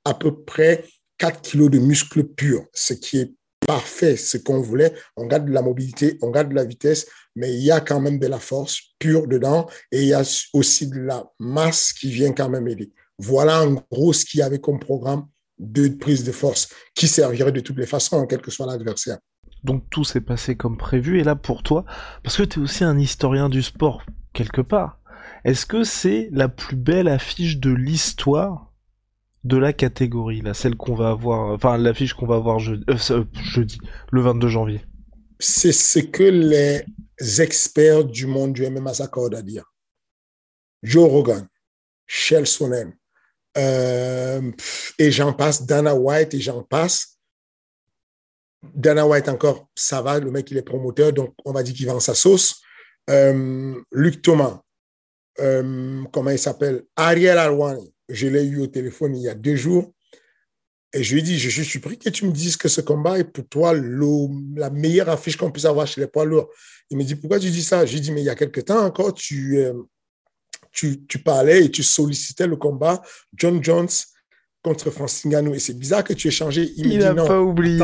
à 0.04 0.14
peu 0.14 0.44
près 0.44 0.84
4 1.18 1.40
kilos 1.40 1.70
de 1.70 1.78
muscles 1.78 2.24
purs, 2.24 2.66
ce 2.74 2.92
qui 2.92 3.18
est 3.18 3.32
parfait, 3.70 4.16
ce 4.16 4.36
qu'on 4.36 4.60
voulait. 4.60 4.92
On 5.16 5.26
garde 5.26 5.46
de 5.46 5.52
la 5.52 5.62
mobilité, 5.62 6.18
on 6.22 6.30
garde 6.30 6.48
de 6.48 6.56
la 6.56 6.64
vitesse, 6.64 7.06
mais 7.36 7.54
il 7.54 7.62
y 7.62 7.70
a 7.70 7.80
quand 7.80 8.00
même 8.00 8.18
de 8.18 8.26
la 8.26 8.40
force 8.40 8.80
pure 8.98 9.28
dedans 9.28 9.68
et 9.92 10.02
il 10.02 10.08
y 10.08 10.12
a 10.12 10.24
aussi 10.54 10.88
de 10.88 10.98
la 10.98 11.24
masse 11.38 11.92
qui 11.92 12.10
vient 12.10 12.32
quand 12.32 12.48
même 12.48 12.66
aider. 12.66 12.92
Voilà 13.20 13.62
en 13.62 13.74
gros 13.92 14.12
ce 14.12 14.24
qu'il 14.24 14.40
y 14.40 14.42
avait 14.42 14.58
comme 14.58 14.80
programme 14.80 15.28
de 15.60 15.86
prise 15.86 16.24
de 16.24 16.32
force 16.32 16.68
qui 16.96 17.06
servirait 17.06 17.52
de 17.52 17.60
toutes 17.60 17.78
les 17.78 17.86
façons, 17.86 18.26
quel 18.26 18.40
que 18.40 18.50
soit 18.50 18.66
l'adversaire. 18.66 19.18
Donc 19.62 19.84
tout 19.88 20.02
s'est 20.02 20.20
passé 20.20 20.56
comme 20.56 20.76
prévu. 20.76 21.20
Et 21.20 21.22
là 21.22 21.36
pour 21.36 21.62
toi, 21.62 21.84
parce 22.24 22.38
que 22.38 22.42
tu 22.42 22.58
es 22.58 22.62
aussi 22.62 22.82
un 22.82 22.98
historien 22.98 23.48
du 23.48 23.62
sport 23.62 24.02
quelque 24.32 24.62
part, 24.62 24.98
est-ce 25.44 25.64
que 25.64 25.84
c'est 25.84 26.28
la 26.32 26.48
plus 26.48 26.74
belle 26.74 27.06
affiche 27.06 27.58
de 27.58 27.70
l'histoire 27.70 28.69
de 29.44 29.56
la 29.56 29.72
catégorie, 29.72 30.42
là, 30.42 30.54
celle 30.54 30.76
qu'on 30.76 30.94
va 30.94 31.10
avoir, 31.10 31.52
enfin 31.54 31.78
l'affiche 31.78 32.14
qu'on 32.14 32.26
va 32.26 32.36
avoir 32.36 32.58
jeudi, 32.58 32.84
euh, 32.90 33.24
jeudi, 33.32 33.78
le 34.12 34.20
22 34.20 34.48
janvier 34.48 34.84
C'est 35.38 35.72
ce 35.72 36.00
que 36.00 36.22
les 36.22 36.84
experts 37.40 38.04
du 38.04 38.26
monde 38.26 38.52
du 38.52 38.68
MMA 38.68 38.94
s'accordent 38.94 39.34
à 39.34 39.42
dire. 39.42 39.64
Joe 40.82 41.08
Rogan, 41.08 41.46
Shell 42.06 42.44
euh, 43.58 44.52
et 44.98 45.10
j'en 45.10 45.32
passe, 45.32 45.66
Dana 45.66 45.94
White 45.94 46.34
et 46.34 46.40
j'en 46.40 46.62
passe. 46.62 47.18
Dana 48.74 49.06
White 49.06 49.28
encore, 49.28 49.68
ça 49.74 50.02
va, 50.02 50.20
le 50.20 50.30
mec 50.30 50.50
il 50.50 50.58
est 50.58 50.62
promoteur, 50.62 51.12
donc 51.12 51.34
on 51.46 51.52
va 51.52 51.62
dire 51.62 51.74
qu'il 51.74 51.86
vend 51.86 51.98
sa 51.98 52.14
sauce. 52.14 52.60
Euh, 53.08 53.74
Luc 53.90 54.20
Thomas, 54.20 54.60
comment 55.36 56.30
il 56.30 56.38
s'appelle? 56.38 56.84
Ariel 56.94 57.38
Alwani, 57.38 57.92
je 58.10 58.26
l'ai 58.26 58.44
eu 58.44 58.60
au 58.60 58.66
téléphone 58.66 59.16
il 59.16 59.22
y 59.22 59.28
a 59.28 59.34
deux 59.34 59.56
jours. 59.56 59.92
Et 60.92 61.04
je 61.04 61.12
lui 61.12 61.20
ai 61.20 61.22
dit, 61.22 61.38
je 61.38 61.48
suis 61.48 61.64
surpris 61.64 61.98
que 61.98 62.08
tu 62.08 62.26
me 62.26 62.32
dises 62.32 62.56
que 62.56 62.68
ce 62.68 62.80
combat 62.80 63.18
est 63.18 63.24
pour 63.24 63.46
toi 63.46 63.72
la 63.74 64.70
meilleure 64.70 65.08
affiche 65.08 65.36
qu'on 65.36 65.52
puisse 65.52 65.64
avoir 65.64 65.86
chez 65.86 66.00
les 66.00 66.08
poids 66.08 66.24
lourds. 66.24 66.50
Il 66.90 66.96
me 66.96 67.04
dit, 67.04 67.14
pourquoi 67.14 67.38
tu 67.38 67.48
dis 67.50 67.62
ça? 67.62 67.86
Je 67.86 67.92
lui 67.92 67.98
ai 67.98 68.00
dit, 68.00 68.10
mais 68.10 68.22
il 68.22 68.24
y 68.24 68.30
a 68.30 68.34
quelque 68.34 68.60
temps 68.60 68.84
encore, 68.84 69.14
tu, 69.14 69.64
tu, 70.72 71.06
tu, 71.06 71.18
parlais 71.20 71.66
et 71.66 71.70
tu 71.70 71.84
sollicitais 71.84 72.48
le 72.48 72.56
combat 72.56 73.00
John 73.36 73.62
Jones 73.62 73.88
contre 74.62 74.90
Francis 74.90 75.26
Ngannou. 75.26 75.54
Et 75.54 75.60
c'est 75.60 75.78
bizarre 75.78 76.02
que 76.02 76.12
tu 76.12 76.26
aies 76.26 76.32
changé. 76.32 76.72
Il, 76.76 76.98
n'a 76.98 77.14
pas 77.14 77.40
oublié. 77.40 77.80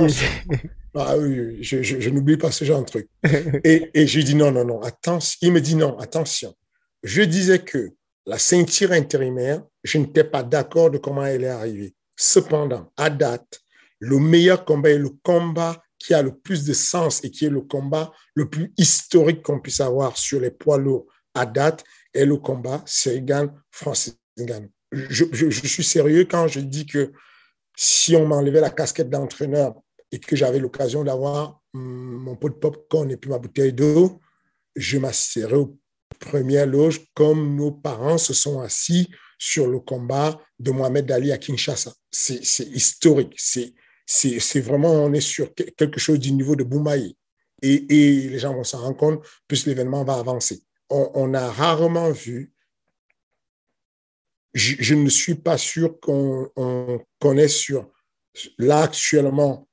Ah 0.99 1.17
oui, 1.19 1.63
je, 1.63 1.83
je, 1.83 2.11
n'oublie 2.11 2.39
pas 2.39 2.51
ce 2.51 2.65
genre 2.65 2.81
de 2.81 2.87
truc. 2.87 3.09
et, 3.65 3.91
et 3.93 4.07
je 4.07 4.17
lui 4.17 4.25
dis 4.25 4.35
non, 4.35 4.51
non, 4.51 4.65
non, 4.65 4.81
attention. 4.81 5.39
Il 5.43 5.53
me 5.53 5.61
dit 5.61 5.77
non, 5.77 5.99
attention. 5.99 6.55
Je 7.03 7.23
disais 7.23 7.59
que 7.59 7.91
la 8.27 8.39
ceinture 8.39 8.93
intérimaire, 8.93 9.63
je 9.85 9.99
n'étais 9.99 10.25
pas 10.25 10.43
d'accord 10.43 10.91
de 10.91 10.99
comment 10.99 11.25
elle 11.25 11.45
est 11.45 11.49
arrivée. 11.49 11.95
Cependant, 12.17 12.93
à 12.97 13.09
date, 13.11 13.61
le 14.01 14.19
meilleur 14.19 14.65
combat 14.65 14.91
est 14.91 14.99
le 14.99 15.11
combat 15.23 15.83
qui 15.99 16.13
a 16.13 16.23
le 16.23 16.37
plus 16.37 16.65
de 16.65 16.73
sens 16.73 17.25
et 17.25 17.31
qui 17.31 17.47
est 17.47 17.51
le 17.51 17.63
combat 17.63 18.13
le 18.35 18.49
plus 18.49 18.73
historique 18.77 19.43
qu'on 19.43 19.61
puisse 19.61 19.81
avoir 19.81 20.17
sur 20.17 20.41
les 20.41 20.51
poids 20.51 20.79
lourds 20.79 21.07
à 21.35 21.47
date 21.47 21.85
est 22.15 22.25
le 22.25 22.37
combat 22.37 22.83
Serigan-Francis 22.87 24.19
Ngannou. 24.39 24.71
Je, 24.93 25.67
suis 25.69 25.85
sérieux 25.85 26.25
quand 26.25 26.49
je 26.49 26.61
dis 26.61 26.87
que 26.87 27.13
si 27.77 28.17
on 28.17 28.27
m'enlevait 28.27 28.61
la 28.61 28.71
casquette 28.71 29.11
d'entraîneur 29.11 29.75
et 30.11 30.19
que 30.19 30.37
j'avais 30.37 30.59
l'occasion 30.59 31.05
d'avoir 31.05 31.61
hum, 31.75 31.83
mon 31.83 32.37
pot 32.37 32.49
de 32.49 32.55
popcorn 32.55 33.11
et 33.11 33.17
puis 33.17 33.31
ma 33.31 33.39
bouteille 33.39 33.73
d'eau, 33.73 34.21
je 34.77 34.99
m'assisterais 34.99 35.57
aux 35.57 35.79
premières 36.19 36.67
loges 36.67 37.01
comme 37.15 37.57
nos 37.57 37.73
parents 37.73 38.19
se 38.19 38.35
sont 38.35 38.61
assis 38.61 39.11
sur 39.39 39.67
le 39.67 39.81
combat 39.81 40.41
de 40.59 40.71
Mohamed 40.71 41.11
Ali 41.11 41.33
à 41.33 41.39
Kinshasa. 41.39 41.93
C'est 42.11 42.41
historique. 42.69 43.37
C'est 43.39 44.61
vraiment, 44.61 44.93
on 44.93 45.13
est 45.13 45.21
sur 45.21 45.53
quelque 45.55 46.01
chose 46.01 46.19
du 46.19 46.33
niveau 46.33 46.57
de 46.57 46.65
Boumaï. 46.65 47.17
Et, 47.63 47.79
les 47.89 48.39
gens 48.39 48.55
vont 48.55 48.65
s'en 48.65 48.81
rendre 48.81 48.97
compte, 48.97 49.27
plus 49.49 49.67
l'événement 49.67 50.05
va 50.05 50.15
avancer 50.15 50.63
on, 50.89 51.35
a 51.35 51.51
rarement 51.51 52.11
vu, 52.11 52.53
je, 54.55 54.95
ne 54.95 55.09
suis 55.09 55.35
pas 55.35 55.59
sûr 55.59 55.99
qu'on 56.01 56.51
connaisse 57.19 57.57
sur 57.57 57.91
là 58.59 58.83
actuellement 58.83 59.69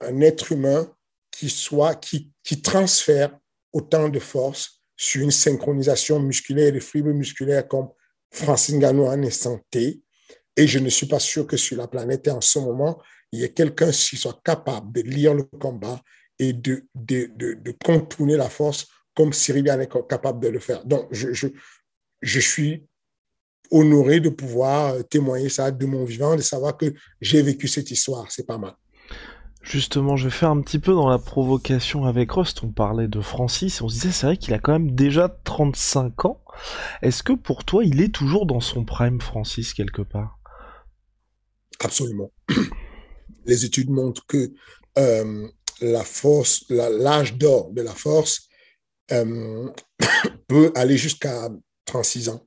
un 0.00 0.20
être 0.20 0.52
humain 0.52 0.92
qui 1.30 1.48
soit, 1.48 1.94
qui 1.94 2.62
transfère 2.62 3.38
autant 3.72 4.08
de 4.08 4.18
force 4.18 4.79
sur 5.00 5.22
une 5.22 5.30
synchronisation 5.30 6.20
musculaire 6.20 6.76
et 6.76 6.80
fibres 6.80 7.14
musculaires 7.14 7.66
comme 7.66 7.88
Francine 8.30 8.76
Ngannou 8.78 9.06
en 9.06 9.22
instant. 9.22 9.58
Et 9.74 10.66
je 10.66 10.78
ne 10.78 10.90
suis 10.90 11.06
pas 11.06 11.18
sûr 11.18 11.46
que 11.46 11.56
sur 11.56 11.78
la 11.78 11.88
planète 11.88 12.28
en 12.28 12.42
ce 12.42 12.58
moment, 12.58 13.00
il 13.32 13.40
y 13.40 13.44
ait 13.44 13.52
quelqu'un 13.54 13.90
qui 13.90 14.18
soit 14.18 14.38
capable 14.44 14.92
de 14.92 15.00
lire 15.00 15.32
le 15.32 15.44
combat 15.44 16.02
et 16.38 16.52
de, 16.52 16.84
de, 16.94 17.30
de, 17.34 17.54
de 17.54 17.74
contourner 17.82 18.36
la 18.36 18.50
force 18.50 18.88
comme 19.14 19.32
Cyril 19.32 19.68
est 19.68 19.88
capable 20.06 20.40
de 20.40 20.48
le 20.48 20.58
faire. 20.58 20.84
Donc, 20.84 21.08
je, 21.10 21.32
je, 21.32 21.48
je 22.20 22.40
suis 22.40 22.86
honoré 23.70 24.20
de 24.20 24.28
pouvoir 24.28 25.02
témoigner 25.08 25.48
ça 25.48 25.70
de 25.70 25.86
mon 25.86 26.04
vivant, 26.04 26.36
de 26.36 26.42
savoir 26.42 26.76
que 26.76 26.92
j'ai 27.22 27.40
vécu 27.40 27.68
cette 27.68 27.90
histoire. 27.90 28.30
C'est 28.30 28.46
pas 28.46 28.58
mal. 28.58 28.74
Justement, 29.62 30.16
je 30.16 30.24
vais 30.24 30.34
faire 30.34 30.50
un 30.50 30.60
petit 30.62 30.78
peu 30.78 30.94
dans 30.94 31.08
la 31.08 31.18
provocation 31.18 32.04
avec 32.06 32.32
Rust. 32.32 32.62
On 32.64 32.72
parlait 32.72 33.08
de 33.08 33.20
Francis 33.20 33.78
et 33.80 33.82
on 33.82 33.88
se 33.88 33.94
disait, 33.94 34.12
c'est 34.12 34.26
vrai 34.26 34.36
qu'il 34.36 34.54
a 34.54 34.58
quand 34.58 34.72
même 34.72 34.92
déjà 34.92 35.28
35 35.28 36.24
ans. 36.24 36.42
Est-ce 37.02 37.22
que 37.22 37.34
pour 37.34 37.64
toi, 37.64 37.84
il 37.84 38.00
est 38.00 38.14
toujours 38.14 38.46
dans 38.46 38.60
son 38.60 38.84
prime, 38.84 39.20
Francis, 39.20 39.74
quelque 39.74 40.02
part? 40.02 40.38
Absolument. 41.80 42.30
Les 43.46 43.64
études 43.64 43.90
montrent 43.90 44.26
que 44.26 44.52
euh, 44.98 45.48
la 45.80 46.04
force, 46.04 46.64
l'âge 46.68 47.34
d'or 47.34 47.70
de 47.70 47.82
la 47.82 47.94
force 47.94 48.48
euh, 49.12 49.68
peut 50.48 50.72
aller 50.74 50.96
jusqu'à 50.96 51.48
36 51.84 52.30
ans. 52.30 52.46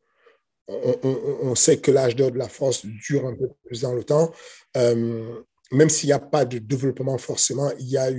On, 0.67 1.55
sait 1.55 1.79
que 1.79 1.91
l'âge 1.91 2.15
d'or 2.15 2.31
de 2.31 2.37
la 2.37 2.47
force 2.47 2.85
dure 2.85 3.27
un 3.27 3.35
peu 3.35 3.49
plus 3.65 3.81
dans 3.81 3.93
le 3.93 4.03
temps. 4.03 4.31
Euh, 4.77 5.43
même 5.73 5.89
s'il 5.89 6.07
n'y 6.07 6.13
a 6.13 6.19
pas 6.19 6.45
de 6.45 6.59
développement 6.59 7.17
forcément, 7.17 7.71
il 7.79 7.87
y 7.87 7.97
a 7.97 8.09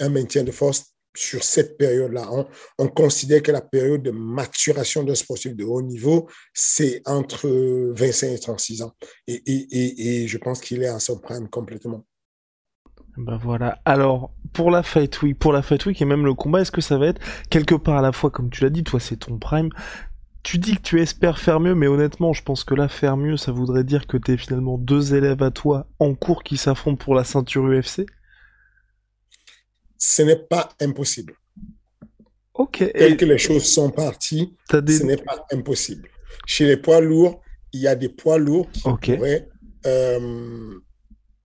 un 0.00 0.08
maintien 0.08 0.44
de 0.44 0.50
force 0.50 0.94
sur 1.16 1.44
cette 1.44 1.78
période-là. 1.78 2.28
On, 2.78 2.88
considère 2.88 3.42
que 3.42 3.52
la 3.52 3.60
période 3.60 4.02
de 4.02 4.10
maturation 4.10 5.04
d'un 5.04 5.14
sportif 5.14 5.54
de 5.54 5.64
haut 5.64 5.82
niveau, 5.82 6.28
c'est 6.52 7.02
entre 7.06 7.48
25 7.96 8.26
et 8.28 8.38
36 8.38 8.82
ans. 8.82 8.92
Et 9.28 10.26
je 10.26 10.38
pense 10.38 10.60
qu'il 10.60 10.82
est 10.82 10.88
à 10.88 10.98
son 10.98 11.18
prime 11.18 11.48
complètement. 11.48 12.04
Ben 13.16 13.36
voilà. 13.36 13.80
Alors, 13.84 14.32
pour 14.52 14.72
la 14.72 14.82
Fight 14.82 15.22
Week, 15.22 15.38
pour 15.38 15.52
la 15.52 15.62
Fight 15.62 15.86
Week 15.86 16.00
et 16.02 16.04
même 16.04 16.24
le 16.24 16.34
combat, 16.34 16.62
est-ce 16.62 16.72
que 16.72 16.80
ça 16.80 16.98
va 16.98 17.06
être 17.06 17.20
quelque 17.48 17.76
part 17.76 17.98
à 17.98 18.02
la 18.02 18.10
fois, 18.10 18.30
comme 18.30 18.50
tu 18.50 18.64
l'as 18.64 18.70
dit, 18.70 18.82
toi 18.82 18.98
c'est 18.98 19.16
ton 19.16 19.38
prime. 19.38 19.70
Tu 20.44 20.58
dis 20.58 20.76
que 20.76 20.82
tu 20.82 21.00
espères 21.00 21.38
faire 21.38 21.58
mieux, 21.58 21.74
mais 21.74 21.86
honnêtement, 21.86 22.34
je 22.34 22.42
pense 22.42 22.64
que 22.64 22.74
là, 22.74 22.86
faire 22.86 23.16
mieux, 23.16 23.38
ça 23.38 23.50
voudrait 23.50 23.82
dire 23.82 24.06
que 24.06 24.18
t'es 24.18 24.36
finalement 24.36 24.76
deux 24.76 25.14
élèves 25.14 25.42
à 25.42 25.50
toi 25.50 25.88
en 25.98 26.14
cours 26.14 26.44
qui 26.44 26.58
s'affrontent 26.58 27.02
pour 27.02 27.14
la 27.14 27.24
ceinture 27.24 27.64
UFC 27.64 28.04
Ce 29.96 30.22
n'est 30.22 30.36
pas 30.36 30.68
impossible. 30.80 31.34
Ok. 32.52 32.84
Tel 32.94 33.16
que 33.16 33.24
les 33.24 33.38
choses 33.38 33.64
sont 33.64 33.90
parties, 33.90 34.54
ce 34.70 35.02
n'est 35.02 35.16
pas 35.16 35.46
impossible. 35.50 36.08
Chez 36.46 36.66
les 36.66 36.76
poids 36.76 37.00
lourds, 37.00 37.40
il 37.72 37.80
y 37.80 37.88
a 37.88 37.94
des 37.94 38.10
poids 38.10 38.38
lourds 38.38 38.70
qui 38.70 38.82
pourraient 38.82 39.48
euh, 39.86 40.78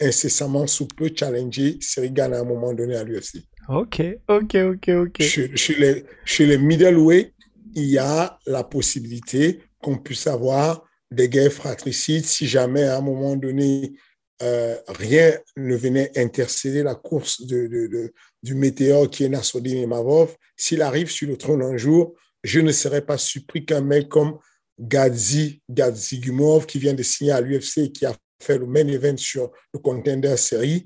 incessamment 0.01 0.67
sous 0.67 0.87
peu 0.87 1.09
challenger 1.15 1.77
Serigan 1.79 2.33
à 2.33 2.39
un 2.39 2.43
moment 2.43 2.73
donné 2.73 2.95
à 2.95 3.05
l'UFC. 3.05 3.43
Ok, 3.69 4.01
ok, 4.27 4.55
ok, 4.55 4.89
ok. 4.89 5.21
Chez, 5.21 5.75
les, 5.77 6.05
chez 6.25 6.45
les 6.45 6.57
middleweight, 6.57 7.33
il 7.75 7.85
y 7.85 7.97
a 7.97 8.39
la 8.45 8.63
possibilité 8.63 9.61
qu'on 9.81 9.97
puisse 9.97 10.27
avoir 10.27 10.85
des 11.11 11.29
guerres 11.29 11.53
fratricides 11.53 12.25
si 12.25 12.47
jamais 12.47 12.83
à 12.83 12.97
un 12.97 13.01
moment 13.01 13.35
donné 13.35 13.93
euh, 14.41 14.75
rien 14.87 15.37
ne 15.57 15.75
venait 15.75 16.11
intercéder 16.17 16.83
la 16.83 16.95
course 16.95 17.41
du 17.41 18.55
météore 18.55 19.09
qui 19.09 19.25
est 19.25 19.29
Nassoudine 19.29 19.85
Mavov. 19.87 20.35
S'il 20.55 20.81
arrive 20.81 21.09
sur 21.09 21.27
le 21.27 21.35
trône 21.35 21.61
un 21.61 21.75
jour, 21.75 22.15
je 22.43 22.61
ne 22.61 22.71
serais 22.71 23.01
pas 23.01 23.17
surpris 23.17 23.65
qu'un 23.65 23.81
mec 23.81 24.07
comme 24.07 24.39
Gadzi, 24.79 25.61
Gadzi 25.69 26.19
Gumov, 26.19 26.65
qui 26.65 26.79
vient 26.79 26.93
de 26.93 27.03
signer 27.03 27.33
à 27.33 27.41
l'UFC 27.41 27.79
et 27.79 27.91
qui 27.91 28.05
a 28.05 28.15
fait 28.41 28.57
le 28.57 28.65
main 28.65 28.87
event 28.87 29.17
sur 29.17 29.51
le 29.73 29.79
contender 29.79 30.37
série, 30.37 30.85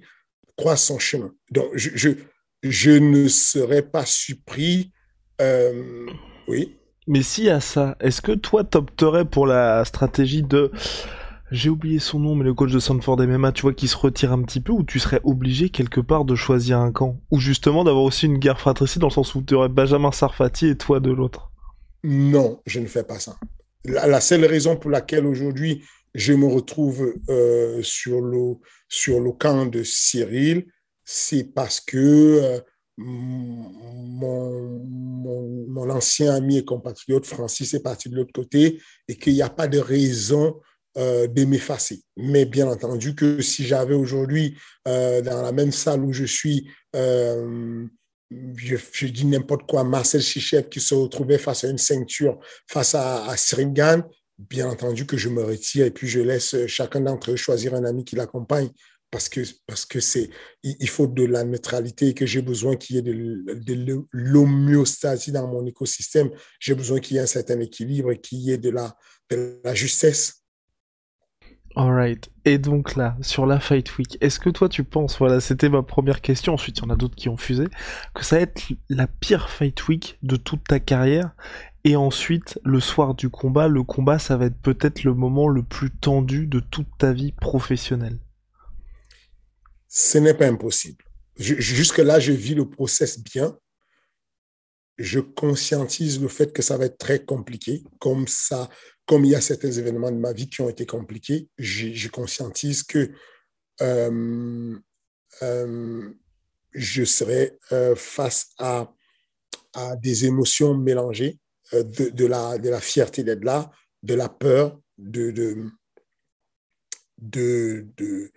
croise 0.58 0.82
son 0.82 0.98
chemin. 0.98 1.32
Donc, 1.52 1.70
je 1.76 2.90
ne 2.90 3.28
serais 3.28 3.84
pas 3.84 4.06
surpris. 4.06 4.92
Euh, 5.42 6.08
oui. 6.48 6.76
Mais 7.08 7.22
s'il 7.22 7.46
y 7.46 7.50
a 7.50 7.60
ça, 7.60 7.98
est-ce 8.00 8.22
que 8.22 8.32
toi, 8.32 8.64
t'opterais 8.64 9.26
pour 9.26 9.46
la 9.46 9.84
stratégie 9.86 10.44
de. 10.44 10.72
J'ai 11.52 11.70
oublié 11.70 12.00
son 12.00 12.20
nom, 12.20 12.34
mais 12.36 12.46
le 12.46 12.54
coach 12.54 12.72
de 12.72 12.80
Sanford 12.80 13.20
MMA, 13.22 13.52
tu 13.52 13.64
vois, 13.64 13.74
qui 13.74 13.88
se 13.88 13.98
retire 13.98 14.32
un 14.32 14.42
petit 14.42 14.60
peu, 14.60 14.72
ou 14.72 14.84
tu 14.84 15.00
serais 15.00 15.20
obligé 15.24 15.70
quelque 15.70 16.00
part 16.02 16.26
de 16.26 16.34
choisir 16.34 16.80
un 16.80 16.92
camp? 16.92 17.20
Ou 17.30 17.40
justement 17.40 17.84
d'avoir 17.84 18.04
aussi 18.04 18.26
une 18.26 18.40
guerre 18.40 18.60
fratricide 18.60 19.02
dans 19.02 19.08
le 19.08 19.14
sens 19.14 19.36
où 19.36 19.44
tu 19.44 19.54
aurais 19.54 19.70
Benjamin 19.70 20.12
Sarfati 20.12 20.68
et 20.68 20.78
toi 20.78 21.00
de 21.00 21.12
l'autre? 21.12 21.52
Non, 22.04 22.60
je 22.66 22.80
ne 22.80 22.88
fais 22.88 23.04
pas 23.04 23.20
ça. 23.20 23.36
la, 23.86 24.20
seule 24.20 24.46
raison 24.46 24.78
pour 24.78 24.90
laquelle 24.90 25.26
aujourd'hui 25.26 25.84
je 26.16 26.34
me 26.34 26.46
retrouve 26.46 27.14
euh, 27.30 27.82
sur, 27.82 28.22
le, 28.22 28.56
sur 28.88 29.20
le 29.20 29.32
camp 29.32 29.66
de 29.66 29.84
Cyril, 29.84 30.66
c'est 31.06 31.54
parce 31.54 31.82
que 31.82 31.98
euh, 31.98 32.60
mon, 32.98 34.80
ancien 35.90 36.34
ami 36.34 36.58
et 36.58 36.66
compatriote 36.66 37.26
Francis 37.26 37.74
est 37.74 37.82
parti 37.82 38.10
de 38.10 38.16
l'autre 38.16 38.34
côté 38.34 38.82
et 39.08 39.18
qu'il 39.18 39.34
n'y 39.34 39.42
a 39.42 39.50
pas 39.50 39.68
de 39.68 39.80
raison 39.80 40.60
euh, 40.98 41.28
de 41.28 41.46
m'effacer. 41.46 42.02
Mais 42.18 42.46
bien 42.46 42.68
entendu 42.68 43.16
que 43.16 43.42
si 43.42 43.64
j'avais 43.66 43.96
aujourd'hui 43.96 44.58
dans 44.86 45.42
la 45.42 45.52
même 45.52 45.72
salle 45.72 46.04
où 46.04 46.14
je 46.14 46.26
suis, 46.26 46.70
je, 46.94 47.88
je, 48.56 49.08
dis 49.08 49.26
n'importe 49.26 49.68
quoi, 49.68 49.84
Marcel 49.84 50.22
Chichef 50.22 50.70
qui 50.70 50.80
se 50.80 50.96
retrouvait 50.96 51.38
face 51.38 51.64
à 51.64 51.70
une 51.70 51.78
ceinture, 51.78 52.40
face 52.68 52.96
à, 52.96 53.26
à 53.26 53.36
bien 54.38 54.68
entendu 54.70 55.06
que 55.06 55.18
je 55.18 55.30
me 55.30 55.44
retire 55.44 55.86
et 55.86 55.92
puis 55.92 56.08
je 56.08 56.20
laisse 56.20 56.56
chacun 56.68 57.02
d'entre 57.02 57.32
eux 57.32 57.36
choisir 57.36 57.76
un 57.76 57.86
ami 57.86 58.04
qui 58.04 58.16
l'accompagne 58.16 58.70
parce 59.14 59.30
que 59.30 59.42
parce 59.68 59.86
que 59.86 60.00
c'est 60.00 60.32
il 60.64 60.90
faut 60.90 61.06
de 61.06 61.24
la 61.24 61.44
neutralité 61.44 62.10
et 62.10 62.14
que 62.16 62.26
j'ai 62.26 62.42
besoin 62.42 62.76
qu'il 62.76 62.96
y 62.96 63.00
ait 63.00 63.04
de, 63.04 63.14
de 63.14 64.06
l'homéostasie 64.12 65.32
dans 65.32 65.48
mon 65.48 65.64
écosystème. 65.68 66.32
J'ai 66.60 66.74
besoin 66.74 67.00
qu'il 67.00 67.16
y 67.16 67.20
ait 67.20 67.24
un 67.24 67.28
certain 67.28 67.60
équilibre 67.60 68.12
et 68.12 68.20
qu'il 68.20 68.40
y 68.40 68.52
ait 68.52 68.58
de 68.58 68.72
la, 68.72 68.98
de 69.30 69.62
la 69.64 69.76
justesse. 69.76 70.44
Alright. 71.76 72.32
Et 72.46 72.58
donc 72.58 72.96
là, 72.96 73.16
sur 73.22 73.46
la 73.46 73.60
Fight 73.60 73.98
Week, 73.98 74.18
est-ce 74.20 74.40
que 74.40 74.50
toi 74.50 74.68
tu 74.68 74.84
penses, 74.84 75.20
voilà, 75.20 75.40
c'était 75.40 75.70
ma 75.70 75.84
première 75.84 76.22
question, 76.22 76.54
ensuite 76.54 76.80
il 76.80 76.82
y 76.82 76.86
en 76.86 76.90
a 76.90 76.96
d'autres 76.96 77.16
qui 77.16 77.30
ont 77.30 77.38
fusé, 77.38 77.66
que 78.16 78.24
ça 78.24 78.38
va 78.38 78.42
être 78.42 78.64
la 78.90 79.06
pire 79.06 79.50
Fight 79.50 79.88
Week 79.88 80.18
de 80.24 80.38
toute 80.38 80.64
ta 80.64 80.80
carrière? 80.80 81.36
Et 81.84 81.96
ensuite, 81.96 82.60
le 82.64 82.80
soir 82.80 83.14
du 83.14 83.30
combat, 83.30 83.68
le 83.68 83.84
combat, 83.84 84.18
ça 84.18 84.38
va 84.38 84.46
être 84.46 84.60
peut-être 84.62 85.04
le 85.04 85.14
moment 85.14 85.48
le 85.48 85.62
plus 85.62 85.92
tendu 85.92 86.48
de 86.48 86.60
toute 86.60 86.88
ta 86.98 87.14
vie 87.14 87.34
professionnelle. 87.34 88.18
Ce 89.96 90.18
n'est 90.18 90.34
pas 90.34 90.48
impossible. 90.48 91.06
Jusque-là, 91.38 92.20
je 92.20 92.32
vis 92.32 92.56
le 92.56 92.68
process 92.68 93.20
bien. 93.20 93.56
Je 94.98 95.20
conscientise 95.20 96.20
le 96.20 96.30
fait 96.30 96.52
que 96.52 96.64
ça 96.64 96.78
va 96.78 96.86
être 96.86 96.98
très 96.98 97.24
compliqué, 97.24 97.84
comme 98.00 98.28
ça, 98.28 98.72
comme 99.06 99.24
il 99.24 99.32
y 99.32 99.36
a 99.36 99.42
certains 99.42 99.72
événements 99.72 100.10
de 100.10 100.18
ma 100.18 100.34
vie 100.34 100.50
qui 100.50 100.62
ont 100.62 100.70
été 100.70 100.88
compliqués. 100.88 101.48
Je, 101.60 102.08
conscientise 102.08 102.82
que 102.82 103.12
euh, 103.82 104.76
euh, 105.44 106.10
je 106.72 107.04
serai 107.04 107.60
euh, 107.72 107.96
face 107.96 108.50
à, 108.58 108.92
à 109.74 109.96
des 109.98 110.26
émotions 110.26 110.76
mélangées 110.76 111.38
euh, 111.74 111.84
de, 111.84 112.26
la, 112.26 112.58
de 112.58 112.70
la 112.70 112.82
fierté 112.82 113.24
d'être 113.24 113.44
là, 113.44 113.70
de 114.02 114.16
la 114.16 114.28
peur 114.28 114.82
de, 114.98 115.30
de, 117.20 118.32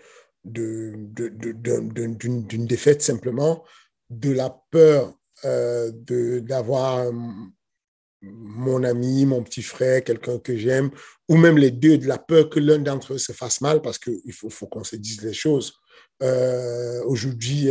d'une 0.46 2.06
défaite 2.66 3.02
simplement, 3.02 3.64
de 4.10 4.32
la 4.32 4.56
peur 4.70 5.12
euh, 5.44 5.90
d'avoir 6.40 6.98
euh, 6.98 7.12
mon 8.22 8.84
ami, 8.84 9.26
mon 9.26 9.42
petit 9.42 9.62
frère, 9.62 10.02
quelqu'un 10.04 10.38
que 10.38 10.56
j'aime, 10.56 10.90
ou 11.28 11.36
même 11.36 11.58
les 11.58 11.70
deux, 11.70 11.98
de 11.98 12.06
la 12.06 12.18
peur 12.18 12.48
que 12.48 12.60
l'un 12.60 12.78
d'entre 12.78 13.14
eux 13.14 13.18
se 13.18 13.32
fasse 13.32 13.60
mal, 13.60 13.82
parce 13.82 13.98
qu'il 13.98 14.32
faut, 14.32 14.48
faut 14.48 14.66
qu'on 14.66 14.84
se 14.84 14.96
dise 14.96 15.22
les 15.22 15.34
choses. 15.34 15.74
Aujourd'hui, 17.04 17.70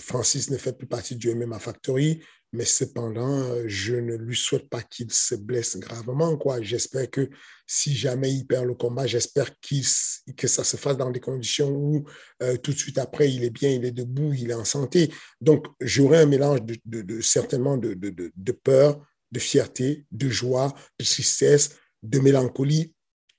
Francis 0.00 0.50
ne 0.50 0.58
fait 0.58 0.76
plus 0.76 0.86
partie 0.86 1.16
du 1.16 1.34
MMA 1.34 1.58
Factory 1.58 2.22
mais 2.54 2.64
cependant, 2.64 3.52
je 3.66 3.96
ne 3.96 4.14
lui 4.14 4.36
souhaite 4.36 4.68
pas 4.68 4.80
qu'il 4.80 5.12
se 5.12 5.34
blesse 5.34 5.76
gravement. 5.76 6.36
Quoi. 6.36 6.62
J'espère 6.62 7.10
que 7.10 7.28
si 7.66 7.96
jamais 7.96 8.32
il 8.32 8.46
perd 8.46 8.66
le 8.66 8.74
combat, 8.74 9.08
j'espère 9.08 9.50
que 9.60 10.46
ça 10.46 10.62
se 10.62 10.76
fasse 10.76 10.96
dans 10.96 11.10
des 11.10 11.18
conditions 11.18 11.70
où 11.70 12.04
euh, 12.44 12.56
tout 12.56 12.72
de 12.72 12.78
suite 12.78 12.98
après, 12.98 13.32
il 13.32 13.42
est 13.42 13.50
bien, 13.50 13.70
il 13.70 13.84
est 13.84 13.90
debout, 13.90 14.32
il 14.34 14.52
est 14.52 14.54
en 14.54 14.64
santé. 14.64 15.12
Donc, 15.40 15.66
j'aurai 15.80 16.18
un 16.18 16.26
mélange 16.26 16.62
de, 16.62 16.78
de, 16.84 17.20
certainement 17.20 17.76
de, 17.76 18.52
peur, 18.52 19.04
de 19.32 19.40
fierté, 19.40 20.06
de 20.12 20.28
joie, 20.28 20.72
de 21.00 21.04
tristesse, 21.04 21.70
de 22.04 22.20
mélancolie. 22.20 22.94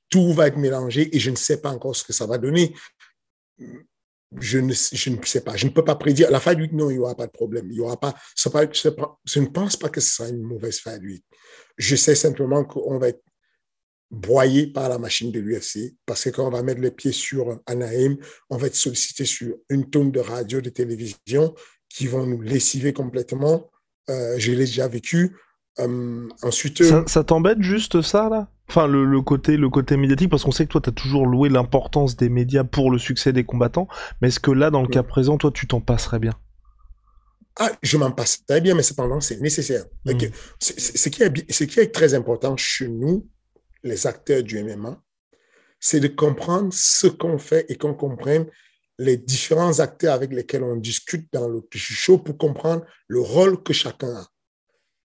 Tout 0.10 0.34
va 0.34 0.48
être 0.48 0.58
mélangé 0.58 1.16
et 1.16 1.20
je 1.20 1.32
ne 1.32 1.38
sais 1.38 1.62
pas 1.62 1.72
encore 1.72 1.96
ce 1.96 2.04
que 2.04 2.14
ça 2.14 2.26
va 2.26 2.38
donner 2.38 2.76
je 4.40 4.60
ne, 4.60 4.74
je 4.74 5.10
ne 5.10 5.18
sais 5.26 5.42
pas, 5.42 5.56
je 5.56 5.66
ne 5.66 5.72
peux 5.72 5.84
pas 5.84 5.96
prédire. 5.96 6.32
La 6.32 6.40
fight 6.40 6.60
week, 6.60 6.72
non, 6.74 6.90
il 6.90 6.94
n'y 6.94 7.00
aura 7.00 7.16
pas 7.16 7.28
de 7.28 7.32
problème. 7.32 7.68
Il 7.70 7.78
y 7.78 7.82
aura 7.82 8.00
pas, 8.00 8.14
je 8.36 9.40
ne 9.40 9.46
pense 9.48 9.78
pas 9.78 9.90
que 9.90 10.02
ce 10.02 10.16
sera 10.16 10.30
une 10.30 10.42
mauvaise 10.42 10.80
fight 10.80 11.02
week. 11.02 11.24
Je 11.78 11.96
sais 11.96 12.16
simplement 12.16 12.64
qu'on 12.64 12.98
va 12.98 13.10
être 13.10 13.22
broyé 14.12 14.68
par 14.68 14.88
la 14.88 14.98
machine 14.98 15.32
de 15.32 15.40
l'UFC 15.40 15.96
parce 16.06 16.24
que 16.24 16.30
quand 16.30 16.48
on 16.48 16.52
va 16.52 16.64
mettre 16.64 16.82
les 16.82 16.92
pieds 16.92 17.12
sur 17.12 17.60
Anaheim, 17.66 18.18
on 18.50 18.58
va 18.58 18.68
être 18.68 18.76
sollicité 18.76 19.26
sur 19.26 19.56
une 19.70 19.90
tonne 19.90 20.12
de 20.12 20.20
radio, 20.20 20.62
de 20.62 20.70
télévision 20.70 21.54
qui 21.90 22.08
vont 22.08 22.26
nous 22.26 22.42
lessiver 22.42 22.94
complètement. 22.94 23.70
Euh, 24.10 24.36
je 24.38 24.52
l'ai 24.52 24.66
déjà 24.66 24.88
vécu. 24.88 25.36
Euh, 25.80 26.28
ensuite, 26.42 26.84
ça 27.08 27.24
t'embête 27.24 27.62
juste 27.62 28.02
ça 28.02 28.30
là? 28.30 28.50
Enfin, 28.68 28.88
le, 28.88 29.22
côté, 29.22 29.58
le 29.58 29.70
côté 29.70 29.96
médiatique, 29.96 30.30
parce 30.30 30.44
qu'on 30.44 30.52
sait 30.52 30.66
que 30.66 30.72
toi, 30.72 30.82
tu 30.82 30.90
as 30.90 30.94
toujours 30.94 31.28
loué 31.28 31.50
l'importance 31.50 32.16
des 32.16 32.30
médias 32.30 32.64
pour 32.64 32.90
le 32.90 32.98
succès 32.98 33.32
des 33.32 33.44
combattants, 33.44 33.88
mais 34.22 34.30
est-ce 34.30 34.40
que 34.40 34.52
là, 34.52 34.72
dans 34.72 34.82
le 34.82 34.88
cas 34.88 35.04
présent, 35.04 35.38
toi, 35.38 35.52
tu 35.52 35.68
t'en 35.68 35.82
passerais 35.82 36.20
bien? 36.20 36.34
Ah, 37.58 37.72
je 37.82 37.98
m'en 37.98 38.12
passerais 38.12 38.60
bien, 38.62 38.76
mais 38.76 38.84
cependant, 38.84 39.22
c'est 39.22 39.40
nécessaire. 39.40 39.86
Ce, 40.60 41.10
qui 41.10 41.24
est, 41.24 41.52
ce 41.52 41.64
qui 41.64 41.80
est 41.80 41.94
très 41.94 42.14
important 42.16 42.58
chez 42.58 42.88
nous, 42.88 43.30
les 43.84 44.08
acteurs 44.08 44.44
du 44.44 44.62
MMA, 44.62 45.02
c'est 45.80 46.00
de 46.00 46.08
comprendre 46.08 46.74
ce 46.74 47.08
qu'on 47.08 47.38
fait 47.38 47.66
et 47.70 47.76
qu'on 47.76 47.94
comprenne 47.94 48.48
les 48.98 49.18
différents 49.18 49.80
acteurs 49.80 50.14
avec 50.14 50.34
lesquels 50.34 50.64
on 50.64 50.76
discute 50.76 51.32
dans 51.32 51.48
le 51.48 51.62
show 51.72 52.18
pour 52.18 52.38
comprendre 52.38 52.84
le 53.08 53.22
rôle 53.22 53.62
que 53.62 53.74
chacun 53.74 54.16
a. 54.16 54.28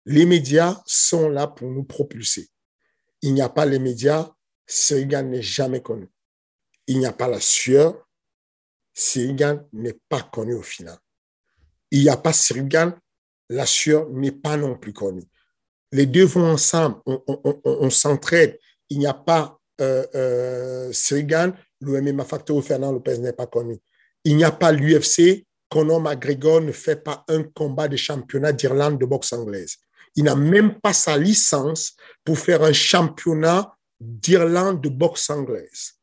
Les 0.05 0.25
médias 0.25 0.81
sont 0.85 1.29
là 1.29 1.47
pour 1.47 1.69
nous 1.69 1.83
propulser 1.83 2.50
il 3.21 3.33
n'y 3.33 3.41
a 3.41 3.49
pas 3.49 3.65
les 3.65 3.79
médias, 3.79 4.29
Sirigan 4.65 5.23
n'est 5.23 5.41
jamais 5.41 5.81
connu. 5.81 6.07
Il 6.87 6.99
n'y 6.99 7.05
a 7.05 7.13
pas 7.13 7.27
la 7.27 7.39
sueur, 7.39 8.07
Sirigan 8.93 9.67
n'est 9.73 9.99
pas 10.09 10.21
connu 10.21 10.53
au 10.55 10.61
final. 10.61 10.97
Il 11.91 12.01
n'y 12.01 12.09
a 12.09 12.17
pas 12.17 12.33
Sirigan, 12.33 12.93
la 13.49 13.65
sueur 13.65 14.09
n'est 14.09 14.31
pas 14.31 14.57
non 14.57 14.77
plus 14.77 14.93
connue. 14.93 15.25
Les 15.91 16.05
deux 16.05 16.25
vont 16.25 16.51
ensemble, 16.51 17.01
on, 17.05 17.89
s'entraide. 17.89 18.57
Il 18.89 18.99
n'y 18.99 19.07
a 19.07 19.13
pas 19.13 19.59
euh, 19.81 20.05
euh, 20.15 20.93
Sirigan, 20.93 21.51
le 21.81 22.61
Fernand 22.61 22.91
Lopez 22.93 23.17
n'est 23.17 23.33
pas 23.33 23.47
connu. 23.47 23.77
Il 24.23 24.37
n'y 24.37 24.43
a 24.43 24.51
pas 24.51 24.71
l'UFC, 24.71 25.45
Conor 25.69 26.01
McGregor 26.01 26.61
ne 26.61 26.71
fait 26.71 26.97
pas 26.97 27.23
un 27.27 27.43
combat 27.43 27.87
de 27.87 27.97
championnat 27.97 28.53
d'Irlande 28.53 28.99
de 28.99 29.05
boxe 29.05 29.33
anglaise. 29.33 29.77
Il 30.15 30.25
n'a 30.25 30.35
même 30.35 30.79
pas 30.79 30.93
sa 30.93 31.17
licence 31.17 31.95
pour 32.23 32.37
faire 32.37 32.63
un 32.63 32.73
championnat 32.73 33.75
d'Irlande 33.99 34.81
de 34.81 34.89
boxe 34.89 35.29
anglaise. 35.29 35.93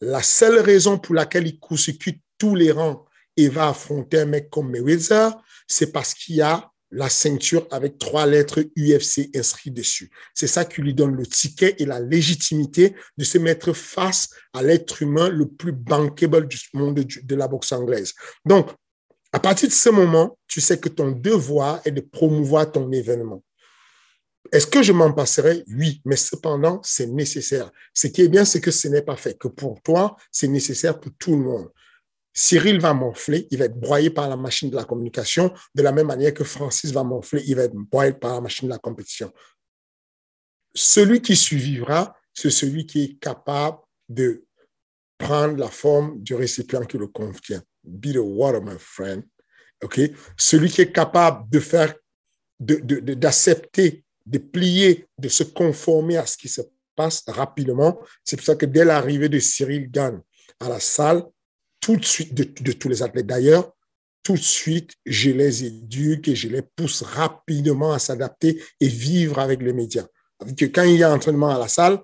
La 0.00 0.22
seule 0.22 0.58
raison 0.58 0.98
pour 0.98 1.14
laquelle 1.14 1.46
il 1.46 1.58
consécute 1.58 2.20
tous 2.38 2.54
les 2.54 2.70
rangs 2.70 3.06
et 3.36 3.48
va 3.48 3.68
affronter 3.68 4.20
un 4.20 4.26
mec 4.26 4.50
comme 4.50 4.70
Mayweather, 4.70 5.32
c'est 5.66 5.92
parce 5.92 6.14
qu'il 6.14 6.40
a 6.42 6.70
la 6.90 7.08
ceinture 7.08 7.66
avec 7.70 7.98
trois 7.98 8.26
lettres 8.26 8.60
UFC 8.76 9.30
inscrites 9.34 9.74
dessus. 9.74 10.10
C'est 10.34 10.46
ça 10.46 10.64
qui 10.64 10.80
lui 10.82 10.94
donne 10.94 11.16
le 11.16 11.26
ticket 11.26 11.74
et 11.78 11.84
la 11.84 12.00
légitimité 12.00 12.94
de 13.16 13.24
se 13.24 13.38
mettre 13.38 13.72
face 13.72 14.28
à 14.52 14.62
l'être 14.62 15.02
humain 15.02 15.28
le 15.28 15.48
plus 15.48 15.72
bankable 15.72 16.46
du 16.46 16.58
monde 16.74 17.00
de 17.00 17.34
la 17.34 17.48
boxe 17.48 17.72
anglaise. 17.72 18.14
Donc, 18.44 18.70
à 19.32 19.40
partir 19.40 19.68
de 19.68 19.74
ce 19.74 19.88
moment, 19.88 20.38
tu 20.46 20.60
sais 20.60 20.78
que 20.78 20.88
ton 20.88 21.10
devoir 21.10 21.80
est 21.84 21.90
de 21.90 22.00
promouvoir 22.00 22.70
ton 22.70 22.90
événement. 22.92 23.42
Est-ce 24.52 24.66
que 24.66 24.82
je 24.82 24.92
m'en 24.92 25.12
passerai? 25.12 25.64
Oui, 25.68 26.00
mais 26.04 26.16
cependant, 26.16 26.80
c'est 26.82 27.06
nécessaire. 27.06 27.70
Ce 27.94 28.06
qui 28.06 28.22
est 28.22 28.28
bien, 28.28 28.44
c'est 28.44 28.60
que 28.60 28.70
ce 28.70 28.88
n'est 28.88 29.02
pas 29.02 29.16
fait, 29.16 29.38
que 29.38 29.48
pour 29.48 29.80
toi, 29.82 30.16
c'est 30.30 30.48
nécessaire 30.48 30.98
pour 31.00 31.12
tout 31.18 31.32
le 31.32 31.42
monde. 31.42 31.70
Cyril 32.32 32.80
va 32.80 32.92
m'enfler, 32.92 33.48
il 33.50 33.58
va 33.58 33.64
être 33.64 33.80
broyé 33.80 34.10
par 34.10 34.28
la 34.28 34.36
machine 34.36 34.68
de 34.68 34.76
la 34.76 34.84
communication, 34.84 35.54
de 35.74 35.82
la 35.82 35.90
même 35.90 36.08
manière 36.08 36.34
que 36.34 36.44
Francis 36.44 36.92
va 36.92 37.02
m'enfler, 37.02 37.42
il 37.46 37.56
va 37.56 37.62
être 37.62 37.74
broyé 37.74 38.12
par 38.12 38.34
la 38.34 38.40
machine 38.42 38.68
de 38.68 38.74
la 38.74 38.78
compétition. 38.78 39.32
Celui 40.74 41.22
qui 41.22 41.34
survivra, 41.34 42.14
c'est 42.34 42.50
celui 42.50 42.84
qui 42.84 43.04
est 43.04 43.18
capable 43.18 43.78
de 44.10 44.44
prendre 45.16 45.56
la 45.56 45.68
forme 45.68 46.20
du 46.20 46.34
récipient 46.34 46.84
qui 46.84 46.98
le 46.98 47.06
contient. 47.06 47.62
Be 47.82 48.12
the 48.12 48.18
water, 48.18 48.60
my 48.60 48.76
friend. 48.78 49.24
OK? 49.82 49.98
Celui 50.36 50.68
qui 50.68 50.82
est 50.82 50.92
capable 50.92 51.48
de 51.48 51.60
faire, 51.60 51.94
d'accepter 52.60 53.88
de, 53.88 53.94
de 53.94 54.05
plier, 54.38 55.06
de 55.18 55.28
se 55.28 55.42
conformer 55.42 56.16
à 56.16 56.26
ce 56.26 56.36
qui 56.36 56.48
se 56.48 56.60
passe 56.94 57.22
rapidement. 57.26 58.00
C'est 58.24 58.36
pour 58.36 58.44
ça 58.44 58.56
que 58.56 58.66
dès 58.66 58.84
l'arrivée 58.84 59.28
de 59.28 59.38
Cyril 59.38 59.90
Gann 59.90 60.20
à 60.60 60.68
la 60.68 60.80
salle, 60.80 61.24
tout 61.80 61.96
de 61.96 62.04
suite, 62.04 62.34
de, 62.34 62.72
tous 62.72 62.88
les 62.88 63.02
athlètes 63.02 63.26
d'ailleurs, 63.26 63.72
tout 64.22 64.34
de 64.34 64.38
suite, 64.38 64.94
je 65.04 65.30
les 65.30 65.64
éduque 65.64 66.28
et 66.28 66.34
je 66.34 66.48
les 66.48 66.62
pousse 66.62 67.02
rapidement 67.02 67.92
à 67.92 68.00
s'adapter 68.00 68.60
et 68.80 68.88
vivre 68.88 69.38
avec 69.38 69.62
les 69.62 69.72
médias. 69.72 70.06
quand 70.40 70.82
il 70.82 70.96
y 70.96 71.04
a 71.04 71.12
entraînement 71.12 71.50
à 71.50 71.58
la 71.58 71.68
salle, 71.68 72.00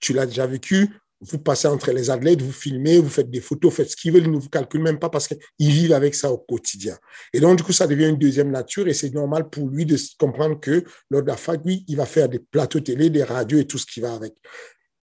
tu 0.00 0.12
l'as 0.12 0.26
déjà 0.26 0.46
vécu, 0.46 0.90
vous 1.26 1.38
passez 1.38 1.68
entre 1.68 1.90
les 1.90 2.10
athlètes, 2.10 2.42
vous 2.42 2.52
filmez, 2.52 2.98
vous 2.98 3.08
faites 3.08 3.30
des 3.30 3.40
photos, 3.40 3.72
faites 3.72 3.90
ce 3.90 3.96
qu'ils 3.96 4.12
veulent, 4.12 4.24
ils 4.24 4.30
ne 4.30 4.38
vous 4.38 4.48
calculent 4.48 4.82
même 4.82 4.98
pas 4.98 5.08
parce 5.08 5.28
qu'ils 5.28 5.38
vivent 5.70 5.92
avec 5.92 6.14
ça 6.14 6.30
au 6.30 6.38
quotidien. 6.38 6.96
Et 7.32 7.40
donc, 7.40 7.56
du 7.56 7.62
coup, 7.62 7.72
ça 7.72 7.86
devient 7.86 8.08
une 8.08 8.18
deuxième 8.18 8.50
nature 8.50 8.86
et 8.88 8.94
c'est 8.94 9.12
normal 9.12 9.48
pour 9.48 9.68
lui 9.68 9.86
de 9.86 9.96
comprendre 10.18 10.60
que 10.60 10.84
lors 11.10 11.22
de 11.22 11.28
la 11.28 11.36
fac, 11.36 11.60
oui, 11.64 11.84
il 11.88 11.96
va 11.96 12.06
faire 12.06 12.28
des 12.28 12.38
plateaux 12.38 12.80
télé, 12.80 13.10
des 13.10 13.24
radios 13.24 13.58
et 13.58 13.66
tout 13.66 13.78
ce 13.78 13.86
qui 13.86 14.00
va 14.00 14.14
avec. 14.14 14.34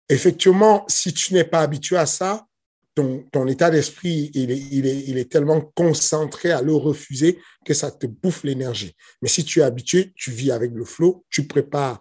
Effectivement, 0.09 0.85
si 0.89 1.13
tu 1.13 1.35
n'es 1.35 1.45
pas 1.45 1.61
habitué 1.61 1.97
à 1.97 2.07
ça, 2.07 2.47
ton, 2.95 3.25
ton 3.31 3.47
état 3.47 3.71
d'esprit, 3.71 4.31
il 4.35 4.51
est, 4.51 4.59
il, 4.59 5.19
est, 5.19 5.31
tellement 5.31 5.61
concentré 5.61 6.51
à 6.51 6.63
le 6.63 6.75
refuser 6.75 7.39
que 7.65 7.73
ça 7.73 7.93
te 7.93 8.07
bouffe 8.07 8.43
l'énergie. 8.43 8.97
Mais 9.23 9.29
si 9.29 9.45
tu 9.45 9.61
es 9.61 9.63
habitué, 9.63 10.13
tu 10.17 10.33
vis 10.33 10.51
avec 10.51 10.73
le 10.73 10.85
flow, 10.85 11.25
tu 11.31 11.47
prépares 11.47 12.01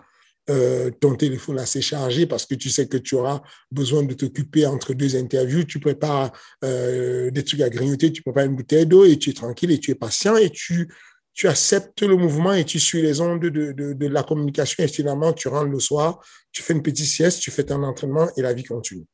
euh, 0.49 0.91
ton 0.91 1.15
téléphone 1.15 1.59
assez 1.59 1.81
chargé 1.81 2.25
parce 2.25 2.45
que 2.45 2.55
tu 2.55 2.69
sais 2.69 2.87
que 2.87 2.97
tu 2.97 3.15
auras 3.15 3.41
besoin 3.71 4.03
de 4.03 4.13
t'occuper 4.13 4.65
entre 4.65 4.93
deux 4.93 5.15
interviews, 5.17 5.65
tu 5.65 5.79
prépares 5.79 6.31
euh, 6.63 7.29
des 7.31 7.43
trucs 7.43 7.61
à 7.61 7.69
grignoter, 7.69 8.11
tu 8.11 8.21
prépares 8.21 8.45
une 8.45 8.55
bouteille 8.55 8.85
d'eau 8.85 9.03
et 9.03 9.17
tu 9.17 9.31
es 9.31 9.33
tranquille 9.33 9.71
et 9.71 9.79
tu 9.79 9.91
es 9.91 9.95
patient 9.95 10.37
et 10.37 10.49
tu, 10.49 10.87
tu 11.33 11.47
acceptes 11.47 12.01
le 12.01 12.15
mouvement 12.15 12.53
et 12.53 12.63
tu 12.63 12.79
suis 12.79 13.01
les 13.01 13.19
ondes 13.19 13.41
de, 13.41 13.49
de, 13.49 13.93
de 13.93 14.07
la 14.07 14.23
communication 14.23 14.83
et 14.83 14.87
finalement 14.87 15.33
tu 15.33 15.49
rentres 15.49 15.71
le 15.71 15.79
soir, 15.79 16.19
tu 16.51 16.63
fais 16.63 16.73
une 16.73 16.83
petite 16.83 17.07
sieste, 17.07 17.41
tu 17.41 17.51
fais 17.51 17.65
ton 17.65 17.83
entraînement 17.83 18.29
et 18.37 18.41
la 18.41 18.53
vie 18.53 18.63
continue. 18.63 19.05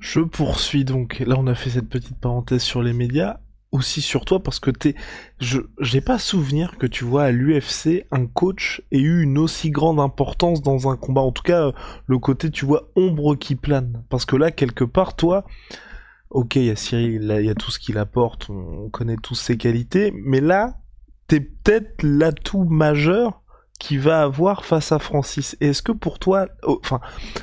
Je 0.00 0.20
poursuis 0.20 0.84
donc, 0.84 1.18
là 1.18 1.34
on 1.36 1.48
a 1.48 1.54
fait 1.54 1.70
cette 1.70 1.88
petite 1.88 2.18
parenthèse 2.20 2.62
sur 2.62 2.82
les 2.82 2.92
médias, 2.92 3.40
aussi 3.76 4.00
sur 4.00 4.24
toi 4.24 4.42
parce 4.42 4.58
que 4.58 4.70
t'es, 4.70 4.94
je, 5.38 5.60
j'ai 5.80 6.00
pas 6.00 6.18
souvenir 6.18 6.76
que 6.78 6.86
tu 6.86 7.04
vois 7.04 7.24
à 7.24 7.30
l'UFC 7.30 8.06
un 8.10 8.26
coach 8.26 8.82
ait 8.90 8.98
eu 8.98 9.22
une 9.22 9.38
aussi 9.38 9.70
grande 9.70 10.00
importance 10.00 10.62
dans 10.62 10.90
un 10.90 10.96
combat. 10.96 11.20
En 11.20 11.32
tout 11.32 11.42
cas, 11.42 11.72
le 12.06 12.18
côté 12.18 12.50
tu 12.50 12.64
vois 12.64 12.90
ombre 12.96 13.36
qui 13.36 13.54
plane. 13.54 14.02
Parce 14.08 14.24
que 14.24 14.36
là, 14.36 14.50
quelque 14.50 14.84
part, 14.84 15.16
toi, 15.16 15.44
ok, 16.30 16.56
il 16.56 16.64
y 16.64 16.70
a 16.70 16.76
Cyril, 16.76 17.34
il 17.38 17.46
y 17.46 17.50
a 17.50 17.54
tout 17.54 17.70
ce 17.70 17.78
qu'il 17.78 17.98
apporte, 17.98 18.50
on 18.50 18.88
connaît 18.90 19.16
tous 19.16 19.34
ses 19.34 19.56
qualités, 19.56 20.12
mais 20.14 20.40
là, 20.40 20.78
t'es 21.28 21.40
peut-être 21.40 22.02
l'atout 22.02 22.64
majeur 22.64 23.42
qui 23.78 23.98
va 23.98 24.22
avoir 24.22 24.64
face 24.64 24.92
à 24.92 24.98
Francis. 24.98 25.56
Est-ce 25.60 25.82
que 25.82 25.92
pour 25.92 26.18
toi, 26.18 26.48
oh, 26.62 26.80
enfin, 26.82 27.00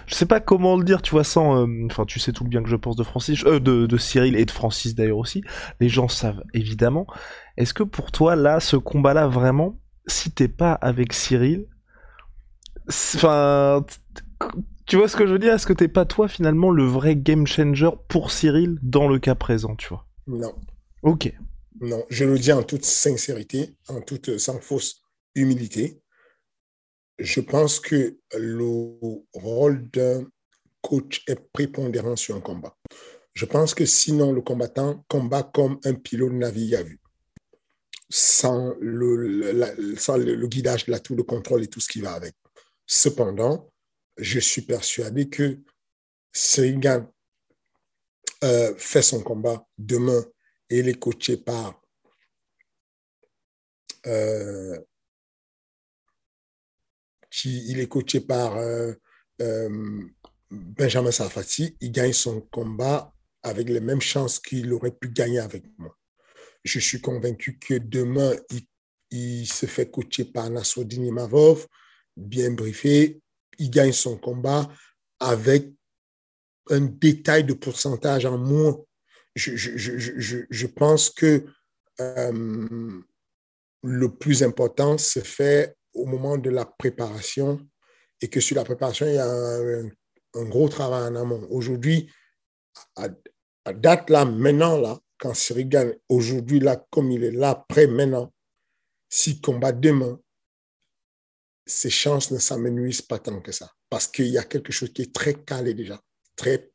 je 0.08 0.16
sais 0.16 0.26
pas 0.26 0.40
comment 0.40 0.78
le 0.78 0.84
dire, 0.84 1.02
tu 1.02 1.12
vois, 1.12 1.24
sans, 1.24 1.66
euh, 1.66 1.86
enfin, 1.86 2.06
tu 2.06 2.20
sais 2.20 2.32
tout 2.32 2.44
le 2.44 2.50
bien 2.50 2.64
que 2.64 2.70
je 2.70 2.76
pense 2.76 2.96
de 2.96 3.04
Francis, 3.04 3.44
euh, 3.46 3.60
de, 3.60 3.86
de 3.86 3.98
Cyril 3.98 4.36
et 4.36 4.46
de 4.46 4.52
Francis 4.52 4.96
d'ailleurs 4.96 5.18
aussi. 5.18 5.44
Les 5.80 5.90
gens 5.90 6.08
savent 6.08 6.44
évidemment. 6.54 7.06
Est-ce 7.58 7.74
que 7.74 7.84
pour 7.84 8.12
toi, 8.12 8.36
là, 8.36 8.60
ce 8.60 8.78
combat-là, 8.78 9.28
vraiment, 9.28 9.80
si 10.08 10.32
t'es 10.32 10.48
pas 10.48 10.74
avec 10.74 11.14
Cyril, 11.14 11.68
enfin, 12.88 13.86
tu 14.86 14.98
vois 14.98 15.08
ce 15.08 15.16
que 15.16 15.28
je 15.28 15.34
veux 15.34 15.40
dire? 15.40 15.54
Est-ce 15.54 15.68
que 15.68 15.74
t'es 15.74 15.88
pas 15.88 16.06
toi 16.06 16.28
finalement 16.28 16.72
le 16.72 16.84
vrai 16.84 17.16
game 17.16 17.48
changer 17.48 17.90
pour 18.08 18.32
Cyril 18.32 18.80
dans 18.82 19.08
le 19.08 19.20
cas 19.20 19.36
présent, 19.36 19.76
tu 19.76 19.90
vois? 19.90 20.08
Non. 20.28 20.54
Ok. 21.04 21.32
Non, 21.82 22.04
je 22.10 22.26
le 22.26 22.38
dis 22.38 22.52
en 22.52 22.64
toute 22.64 22.86
sincérité, 22.86 23.76
en 23.88 24.02
toute 24.02 24.38
sans 24.38 24.60
fausse 24.60 25.02
humilité 25.36 26.03
je 27.20 27.42
pense 27.42 27.80
que 27.80 28.18
le 28.36 28.98
rôle 29.34 29.90
d'un 29.92 30.26
coach 30.82 31.24
est 31.28 31.40
prépondérant 31.52 32.16
sur 32.16 32.36
un 32.36 32.42
combat. 32.42 32.76
Je 33.34 33.46
pense 33.46 33.74
que 33.74 33.86
sinon, 33.86 34.32
le 34.32 34.42
combattant 34.42 35.04
combat 35.08 35.44
comme 35.44 35.80
un 35.86 35.94
pilote 35.94 36.34
navigue 36.34 36.76
à 36.76 36.84
vue, 36.84 37.00
sans 38.10 38.76
le, 38.80 39.96
sans 39.98 40.18
le, 40.18 40.48
guidage, 40.48 40.88
la 40.88 41.00
tour 41.00 41.16
de 41.16 41.24
contrôle 41.24 41.64
et 41.64 41.68
tout 41.68 41.80
ce 41.80 41.90
qui 41.90 42.02
va 42.02 42.14
avec. 42.14 42.36
Cependant, 42.86 43.72
je 44.18 44.40
suis 44.40 44.62
persuadé 44.62 45.30
que 45.30 45.60
Serigan 46.32 47.12
euh, 48.44 48.76
fait 48.78 49.02
son 49.02 49.22
combat 49.24 49.66
demain 49.78 50.24
et 50.70 50.80
il 50.80 50.90
est 50.90 51.00
coaché 51.00 51.38
par 51.38 51.82
euh, 54.06 54.78
il 57.46 57.80
est 57.80 57.88
coaché 57.88 58.22
par 58.22 58.58
euh, 58.58 58.94
euh, 59.42 60.04
Benjamin 60.52 61.12
Safati, 61.12 61.76
il 61.82 61.92
gagne 61.92 62.14
son 62.14 62.42
combat 62.42 63.14
avec 63.42 63.70
les 63.70 63.80
mêmes 63.80 64.02
chances 64.02 64.40
qu'il 64.40 64.72
aurait 64.74 64.92
pu 64.92 65.10
gagner 65.10 65.40
avec 65.40 65.64
moi. 65.78 65.98
Je 66.64 66.80
suis 66.80 67.02
convaincu 67.02 67.58
que 67.60 67.76
demain, 67.76 68.34
il, 69.12 69.48
se 69.48 69.66
fait 69.66 69.92
coacher 69.92 70.26
par 70.26 70.50
Nassoudine 70.50 71.12
Mavov, 71.12 71.68
bien 72.16 72.52
briefé, 72.52 73.22
il 73.60 73.70
gagne 73.70 73.92
son 73.92 74.18
combat 74.18 74.72
avec 75.20 75.72
un 76.70 76.82
détail 76.82 77.44
de 77.44 77.54
pourcentage 77.54 78.26
en 78.26 78.38
moins. 78.38 78.80
Je, 79.36 79.56
je, 79.56 80.68
pense 80.68 81.10
que 81.10 81.46
euh, 82.00 83.02
le 83.84 84.16
plus 84.16 84.44
important 84.44 84.98
se 84.98 85.20
fait 85.20 85.76
au 85.94 86.06
moment 86.06 86.38
de 86.38 86.50
la 86.50 86.66
préparation 86.66 87.60
et 88.22 88.30
que 88.30 88.40
sur 88.40 88.56
la 88.56 88.64
préparation, 88.64 89.06
il 89.06 89.16
y 89.16 89.18
a 89.18 89.28
un, 89.28 90.46
gros 90.46 90.70
travail 90.70 91.04
en 91.04 91.16
amont. 91.16 91.46
Aujourd'hui, 91.50 92.12
à, 92.96 93.10
date 93.74 94.10
là, 94.10 94.26
maintenant 94.26 94.78
là, 94.78 95.00
quand 95.18 95.34
Cyril 95.34 95.70
gagne, 95.70 95.94
aujourd'hui 96.10 96.60
là, 96.60 96.86
comme 96.90 97.12
il 97.12 97.24
est 97.24 97.32
là, 97.32 97.66
prêt 97.68 97.88
maintenant, 97.88 98.34
s'il 99.10 99.42
combat 99.42 99.72
demain, 99.72 100.20
ses 101.66 101.90
chances 101.90 102.32
ne 102.32 102.40
s'amenuisent 102.40 103.02
pas 103.02 103.20
tant 103.20 103.40
que 103.42 103.52
ça. 103.52 103.72
Parce 103.90 104.08
qu'il 104.08 104.28
y 104.28 104.38
a 104.38 104.44
quelque 104.44 104.72
chose 104.72 104.92
qui 104.92 105.04
est 105.04 105.14
très 105.14 105.36
calé 105.36 105.74
déjà, 105.74 106.02
très 106.36 106.72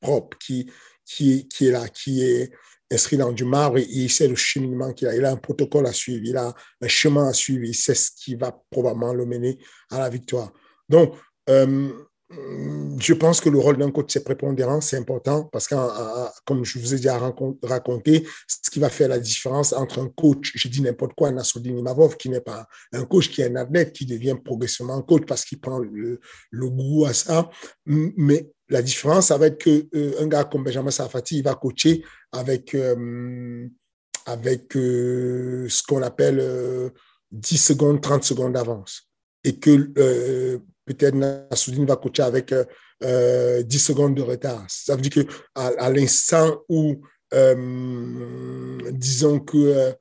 propre, 0.00 0.38
qui, 0.38 0.70
qui, 1.04 1.46
qui 1.48 1.66
est 1.66 1.70
là, 1.72 1.88
qui 1.88 2.22
est 2.22 2.52
inscrit 2.90 3.16
dans 3.16 3.32
du 3.32 3.44
marbre 3.44 3.78
et 3.78 3.86
il 3.88 4.10
sait 4.10 4.28
le 4.28 4.36
cheminement 4.36 4.92
qu'il 4.92 5.08
a. 5.08 5.16
Il 5.16 5.24
a 5.24 5.30
un 5.30 5.36
protocole 5.36 5.86
à 5.86 5.92
suivre, 5.92 6.22
il 6.24 6.36
a 6.36 6.54
un 6.80 6.88
chemin 6.88 7.28
à 7.28 7.32
suivre, 7.32 7.64
il 7.64 7.74
sait 7.74 7.94
ce 7.94 8.10
qui 8.16 8.34
va 8.34 8.58
probablement 8.70 9.12
le 9.12 9.26
mener 9.26 9.58
à 9.90 9.98
la 9.98 10.08
victoire. 10.08 10.52
Donc, 10.88 11.14
euh, 11.48 11.90
je 13.00 13.12
pense 13.12 13.40
que 13.40 13.48
le 13.48 13.58
rôle 13.58 13.76
d'un 13.76 13.90
coach, 13.90 14.12
c'est 14.12 14.22
prépondérant, 14.22 14.80
c'est 14.80 14.96
important 14.96 15.44
parce 15.44 15.66
que, 15.66 15.74
comme 16.44 16.64
je 16.64 16.78
vous 16.78 16.94
ai 16.94 16.96
déjà 16.98 17.18
raconté, 17.18 18.24
ce 18.46 18.70
qui 18.70 18.78
va 18.78 18.88
faire 18.88 19.08
la 19.08 19.18
différence 19.18 19.72
entre 19.72 20.00
un 20.00 20.08
coach, 20.08 20.52
je 20.54 20.68
dis 20.68 20.80
n'importe 20.80 21.14
quoi, 21.14 21.32
Nassoudine 21.32 21.78
Imavov, 21.78 22.16
qui 22.16 22.28
n'est 22.28 22.40
pas 22.40 22.68
un 22.92 23.04
coach, 23.04 23.30
qui 23.30 23.40
est 23.40 23.46
un 23.46 23.56
athlète, 23.56 23.92
qui 23.92 24.06
devient 24.06 24.36
progressivement 24.44 25.02
coach 25.02 25.24
parce 25.26 25.44
qu'il 25.44 25.58
prend 25.60 25.80
le, 25.80 26.20
goût 26.52 27.04
à 27.06 27.12
ça. 27.14 27.50
Mais 27.86 28.48
la 28.70 28.82
différence, 28.82 29.26
ça 29.26 29.36
va 29.36 29.48
être 29.48 29.58
qu'un 29.58 29.82
euh, 29.94 30.26
gars 30.26 30.44
comme 30.44 30.62
Benjamin 30.62 30.92
Safati, 30.92 31.38
il 31.38 31.42
va 31.42 31.56
coacher 31.56 32.04
avec, 32.30 32.74
euh, 32.74 33.66
avec 34.26 34.76
euh, 34.76 35.68
ce 35.68 35.82
qu'on 35.82 36.02
appelle 36.02 36.92
10 37.32 37.58
secondes, 37.58 38.00
30 38.00 38.22
secondes 38.22 38.52
d'avance. 38.52 39.10
Et 39.42 39.58
que 39.58 39.76
peut-être 40.84 41.14
Nassoudine 41.14 41.86
va 41.86 41.96
coacher 41.96 42.22
avec 42.22 42.54
10 43.02 43.78
secondes 43.78 44.14
de 44.14 44.22
retard. 44.22 44.64
Ça 44.68 44.94
veut 44.94 45.02
dire 45.02 45.24
qu'à 45.24 45.66
à, 45.66 45.90
l'instant 45.90 46.62
où, 46.68 47.02
disons 48.92 49.40
que 49.40 49.92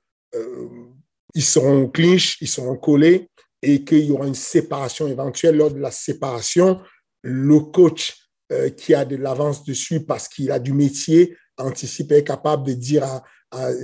ils 1.36 1.44
seront 1.44 1.88
clinch, 1.88 2.38
ils 2.42 2.48
seront 2.48 2.76
collés 2.76 3.30
et 3.62 3.84
qu'il 3.84 4.06
y 4.06 4.12
aura 4.12 4.28
une 4.28 4.36
séparation 4.36 5.08
éventuelle. 5.08 5.56
Lors 5.56 5.72
de 5.72 5.80
la 5.80 5.92
séparation, 5.92 6.82
le 7.24 7.60
coach 7.60 8.29
euh, 8.52 8.70
qui 8.70 8.94
a 8.94 9.06
de 9.06 9.16
l'avance 9.16 9.64
dessus 9.64 10.02
parce 10.06 10.28
qu'il 10.28 10.52
a 10.52 10.60
du 10.60 10.74
métier, 10.74 11.38
anticipé, 11.58 12.18
est 12.18 12.24
capable 12.24 12.66
de 12.66 12.74
dire 12.74 13.04
à, 13.04 13.24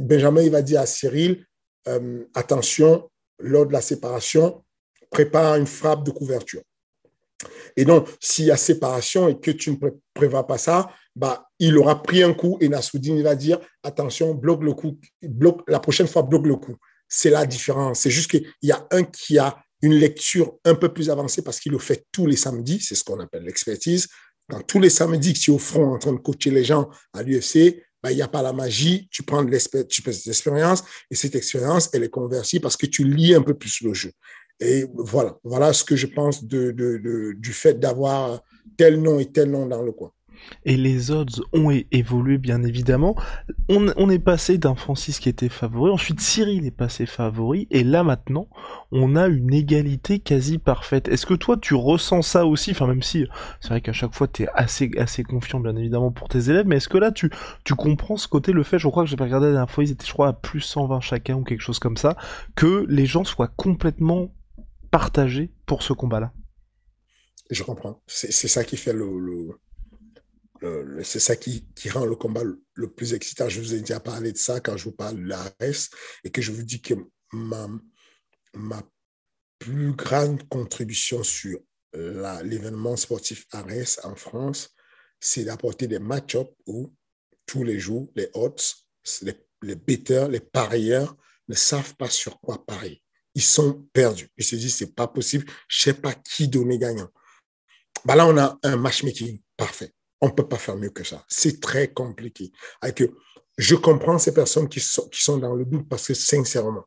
Benjamin, 0.02 0.42
il 0.42 0.52
va 0.52 0.62
dire 0.62 0.82
à 0.82 0.86
Cyril, 0.86 1.46
euh, 1.88 2.24
attention, 2.34 3.10
lors 3.40 3.66
de 3.66 3.74
la 3.74 3.82
séparation, 3.82 4.64
prépare 5.10 5.56
une 5.56 5.68
frappe 5.68 6.04
de 6.04 6.12
couverture. 6.12 6.62
Et 7.76 7.86
donc, 7.86 8.08
s'il 8.20 8.46
y 8.46 8.52
a 8.52 8.58
séparation 8.58 9.28
et 9.28 9.40
que 9.40 9.52
tu 9.52 9.72
ne 9.72 9.78
prévois 10.14 10.48
pas 10.48 10.58
ça, 10.58 10.90
bah, 11.16 11.48
il 11.60 11.78
aura 11.78 12.02
pris 12.02 12.24
un 12.24 12.34
coup 12.34 12.58
et 12.62 12.70
Nassoudine 12.70 13.22
va 13.22 13.36
dire 13.36 13.60
attention, 13.84 14.34
bloque 14.34 14.64
le 14.64 14.74
coup, 14.74 15.00
bloque, 15.22 15.62
la 15.68 15.80
prochaine 15.80 16.08
fois, 16.08 16.24
bloque 16.24 16.48
le 16.48 16.56
coup. 16.56 16.76
C'est 17.08 17.30
la 17.30 17.46
différence. 17.46 18.00
C'est 18.00 18.10
juste 18.10 18.32
qu'il 18.32 18.48
y 18.62 18.72
a 18.72 18.88
un 18.92 19.04
qui 19.04 19.38
a 19.38 19.58
une 19.82 19.94
lecture 19.94 20.58
un 20.66 20.76
peu 20.76 20.92
plus 20.92 21.10
avancée 21.10 21.44
parce 21.44 21.60
qu'il 21.60 21.72
le 21.72 21.80
fait 21.80 22.06
tous 22.12 22.26
les 22.26 22.36
samedis, 22.36 22.82
c'est 22.82 22.96
ce 22.96 23.04
qu'on 23.04 23.20
appelle 23.20 23.44
l'expertise, 23.44 24.08
quand 24.50 24.62
tous 24.66 24.80
les 24.80 24.90
samedis 24.90 25.34
que 25.34 25.40
tu 25.40 25.52
es 25.52 25.54
au 25.54 25.60
front 25.60 25.94
en 25.94 25.98
train 25.98 26.14
de 26.14 26.18
coacher 26.18 26.52
les 26.52 26.64
gens 26.64 26.90
à 27.14 27.24
l'UFC, 27.24 27.84
ben, 28.04 28.12
il 28.12 28.16
n'y 28.16 28.22
a 28.22 28.28
pas 28.28 28.44
la 28.44 28.54
magie, 28.54 29.08
tu 29.10 29.24
prends 29.24 29.44
de 29.44 29.50
l'expérience 29.50 30.84
et 31.10 31.16
cette 31.16 31.36
expérience, 31.36 31.90
elle 31.94 32.04
est 32.04 32.10
convertie 32.10 32.60
parce 32.60 32.78
que 32.78 32.86
tu 32.86 33.04
lis 33.04 33.34
un 33.34 33.42
peu 33.42 33.56
plus 33.56 33.82
le 33.82 33.94
jeu. 33.94 34.12
Et 34.60 34.86
voilà, 34.94 35.38
voilà 35.44 35.74
ce 35.74 35.84
que 35.84 35.96
je 35.96 36.08
pense 36.08 36.44
de, 36.44 36.72
de, 36.72 37.34
du 37.34 37.52
fait 37.52 37.80
d'avoir 37.80 38.42
tel 38.78 39.02
nom 39.02 39.20
et 39.20 39.32
tel 39.32 39.50
nom 39.50 39.66
dans 39.66 39.82
le 39.82 39.92
coin. 39.92 40.12
Et 40.66 40.78
les 40.78 41.12
odds 41.12 41.44
ont 41.54 41.72
évolué 41.92 42.38
bien 42.38 42.64
évidemment. 42.64 43.16
On, 43.70 44.10
est 44.10 44.20
passé 44.20 44.58
d'un 44.58 44.76
Francis 44.76 45.20
qui 45.20 45.30
était 45.30 45.50
favori, 45.50 45.92
ensuite 45.92 46.20
Cyril 46.20 46.66
est 46.66 46.72
passé 46.72 47.06
favori, 47.06 47.68
et 47.72 47.84
là 47.84 48.04
maintenant, 48.04 48.48
on 48.92 49.16
a 49.16 49.28
une 49.28 49.54
égalité 49.54 50.20
quasi 50.20 50.58
parfaite. 50.58 51.08
Est-ce 51.08 51.26
que 51.26 51.34
toi 51.34 51.58
tu 51.58 51.74
ressens 51.74 52.22
ça 52.22 52.46
aussi? 52.46 52.72
Enfin 52.72 52.88
même 52.88 53.02
si 53.02 53.26
c'est 53.62 53.70
vrai 53.70 53.82
qu'à 53.82 53.94
chaque 53.94 54.14
fois 54.14 54.28
tu 54.28 54.44
es 54.44 54.48
assez, 54.54 54.92
assez 54.98 55.24
confiant 55.24 55.60
bien 55.60 55.76
évidemment 55.76 56.12
pour 56.12 56.30
tes 56.30 56.50
élèves, 56.50 56.66
mais 56.68 56.78
est-ce 56.78 56.90
que 56.90 56.98
là 56.98 57.12
tu, 57.12 57.30
tu 57.64 57.76
comprends 57.76 58.18
ce 58.18 58.28
côté, 58.28 58.52
le 58.52 58.64
fait, 58.64 58.80
je 58.80 58.88
crois 58.88 59.04
que 59.04 59.10
j'ai 59.10 59.16
pas 59.16 59.26
regardé 59.26 59.48
la 59.48 59.54
dernière 59.54 59.72
fois, 59.72 59.84
ils 59.84 59.92
étaient 59.92 60.06
je 60.06 60.14
crois 60.14 60.30
à 60.30 60.34
plus 60.34 60.62
120 60.62 61.02
chacun 61.02 61.36
ou 61.36 61.44
quelque 61.44 61.62
chose 61.62 61.80
comme 61.80 61.98
ça, 61.98 62.16
que 62.56 62.86
les 62.88 63.06
gens 63.06 63.24
soient 63.24 63.48
complètement 63.48 64.34
partagés 64.92 65.52
pour 65.66 65.84
ce 65.84 65.94
combat-là? 65.94 66.32
Je 67.52 67.64
comprends. 67.64 68.02
C'est 68.08 68.32
ça 68.32 68.64
qui 68.64 68.78
fait 68.78 68.94
le, 68.94 69.50
c'est 71.04 71.20
ça 71.20 71.36
qui, 71.36 71.66
rend 71.90 72.06
le 72.06 72.16
combat 72.16 72.44
le, 72.44 72.90
plus 72.90 73.14
excitant. 73.14 73.50
Je 73.50 73.62
vous 73.62 73.74
ai 73.74 73.80
déjà 73.80 74.00
parlé 74.00 74.32
de 74.32 74.38
ça 74.38 74.60
quand 74.60 74.78
je 74.78 74.86
vous 74.86 74.96
parle 74.96 75.18
de 75.18 75.28
l'ARS 75.28 75.90
et 76.24 76.32
que 76.32 76.42
je 76.42 76.52
vous 76.52 76.64
dis 76.64 76.82
que 76.82 76.94
ma, 77.32 77.68
ma 78.54 78.84
plus 79.60 79.94
grande 79.94 80.48
contribution 80.50 81.24
sur 81.24 81.60
l'événement 81.94 82.96
sportif 82.96 83.46
ARS 83.52 84.00
en 84.04 84.16
France, 84.16 84.76
c'est 85.20 85.46
d'apporter 85.46 85.88
des 85.88 86.00
match-ups 86.00 86.52
où 86.66 86.94
tous 87.46 87.64
les 87.64 87.80
jours, 87.80 88.12
les 88.16 88.30
odds, 88.34 88.56
les, 89.22 89.36
les 89.62 89.76
betteurs, 89.76 90.28
les 90.28 90.40
parieurs 90.40 91.16
ne 91.48 91.56
savent 91.56 91.96
pas 91.96 92.10
sur 92.10 92.40
quoi 92.40 92.66
parier. 92.66 93.02
Ils 93.34 93.44
sont 93.44 93.88
perdus. 93.94 94.30
Ils 94.38 94.44
se 94.44 94.56
disent, 94.56 94.76
c'est 94.76 94.96
pas 94.96 95.08
possible, 95.08 95.46
je 95.68 95.82
sais 95.82 95.94
pas 95.94 96.14
qui 96.14 96.48
donner 96.48 96.80
gagnant. 96.80 97.10
Bah 98.04 98.16
là, 98.16 98.28
on 98.28 98.38
a 98.38 98.58
un 98.64 98.76
matchmaking 98.78 99.42
parfait. 99.58 99.92
On 100.26 100.30
ne 100.30 100.34
peut 100.34 100.48
pas 100.48 100.58
faire 100.58 100.76
mieux 100.76 100.90
que 100.90 101.04
ça. 101.04 101.24
C'est 101.28 101.62
très 101.62 101.94
compliqué. 101.94 102.52
Avec, 102.82 103.04
je 103.60 103.76
comprends 103.76 104.18
ces 104.18 104.34
personnes 104.34 104.68
qui 104.68 104.80
sont, 104.80 105.08
qui 105.10 105.24
sont 105.24 105.38
dans 105.38 105.54
le 105.54 105.66
doute 105.66 105.88
parce 105.88 106.08
que 106.08 106.16
sincèrement, 106.16 106.84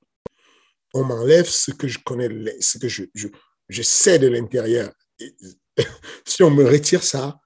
on 0.92 1.04
m'enlève 1.04 1.46
ce 1.46 1.70
que 1.70 1.86
je 1.86 2.00
connais, 2.00 2.28
ce 2.60 2.78
que 2.78 2.88
je, 2.88 3.04
je, 3.14 3.82
sais 3.82 4.18
de 4.18 4.26
l'intérieur. 4.26 4.92
si 6.26 6.42
on 6.42 6.50
me 6.50 6.64
retire 6.64 7.04
ça, 7.04 7.38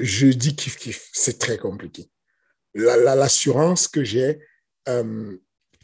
je 0.00 0.26
dis 0.26 0.56
kiff 0.56 0.78
kiff. 0.78 1.08
C'est 1.12 1.38
très 1.38 1.58
compliqué. 1.58 2.10
L'assurance 2.74 3.84
la, 3.84 3.88
que 3.90 4.02
j'ai, 4.02 4.40
euh, 4.88 5.38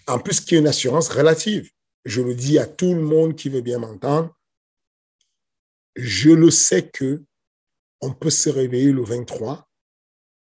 en 0.09 0.19
plus 0.19 0.41
qui 0.41 0.57
est 0.57 0.59
une 0.59 0.67
assurance 0.67 1.09
relative, 1.09 1.71
je 2.05 2.21
le 2.21 2.35
dis 2.35 2.59
à 2.59 2.67
tout 2.67 2.95
le 2.95 3.03
monde 3.03 3.37
qui 3.37 3.49
veut 3.49 3.61
bien 3.61 3.79
m'entendre, 3.79 4.37
je 5.95 6.31
le 6.31 6.51
sais 6.51 6.89
que 6.89 7.23
on 8.03 8.13
peut 8.13 8.31
se 8.31 8.51
réveiller 8.51 8.93
le 8.93 9.03
23 9.03 9.67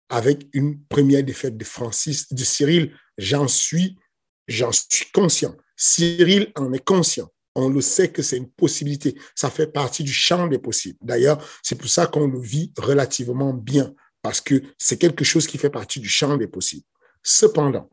avec 0.08 0.46
une 0.52 0.84
première 0.84 1.24
défaite 1.24 1.56
de 1.56 1.64
Francis, 1.64 2.32
de 2.32 2.44
Cyril. 2.44 2.96
J'en 3.18 3.48
suis, 3.48 3.98
j'en 4.46 4.70
suis 4.70 5.10
conscient. 5.12 5.56
Cyril 5.74 6.52
en 6.54 6.72
est 6.72 6.84
conscient. 6.84 7.28
On 7.54 7.70
le 7.70 7.80
sait 7.80 8.12
que 8.12 8.22
c'est 8.22 8.36
une 8.36 8.50
possibilité. 8.50 9.18
Ça 9.34 9.50
fait 9.50 9.66
partie 9.66 10.04
du 10.04 10.12
champ 10.12 10.46
des 10.46 10.58
possibles. 10.58 10.98
D'ailleurs, 11.00 11.42
c'est 11.62 11.76
pour 11.76 11.88
ça 11.88 12.06
qu'on 12.06 12.28
le 12.28 12.38
vit 12.38 12.72
relativement 12.76 13.54
bien, 13.54 13.94
parce 14.20 14.42
que 14.42 14.62
c'est 14.78 14.98
quelque 14.98 15.24
chose 15.24 15.46
qui 15.46 15.56
fait 15.56 15.70
partie 15.70 15.98
du 15.98 16.08
champ 16.08 16.36
des 16.36 16.46
possibles. 16.46 16.84
Cependant, 17.22 17.88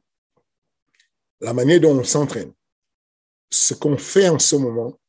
la 1.40 1.54
manière 1.54 1.80
dont 1.80 1.98
on 1.98 2.04
s'entraîne, 2.04 2.54
ce 3.50 3.74
qu'on 3.74 3.98
fait 3.98 4.28
en 4.28 4.40
ce 4.40 4.58
moment, 4.58 5.00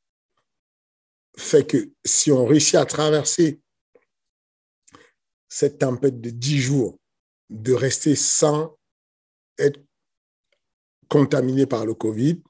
fait 1.37 1.67
que 1.67 1.91
si 2.05 2.31
on 2.31 2.47
réussit 2.47 2.77
à 2.77 2.87
traverser 2.87 3.61
cette 5.55 5.79
tempête 5.79 6.21
de 6.21 6.31
dix 6.31 6.59
jours, 6.59 6.99
de 7.49 7.73
rester 7.73 8.17
sans 8.17 8.77
être 9.57 9.81
contaminé 11.09 11.65
par 11.65 11.87
le 11.87 11.95
Covid, 11.95 12.43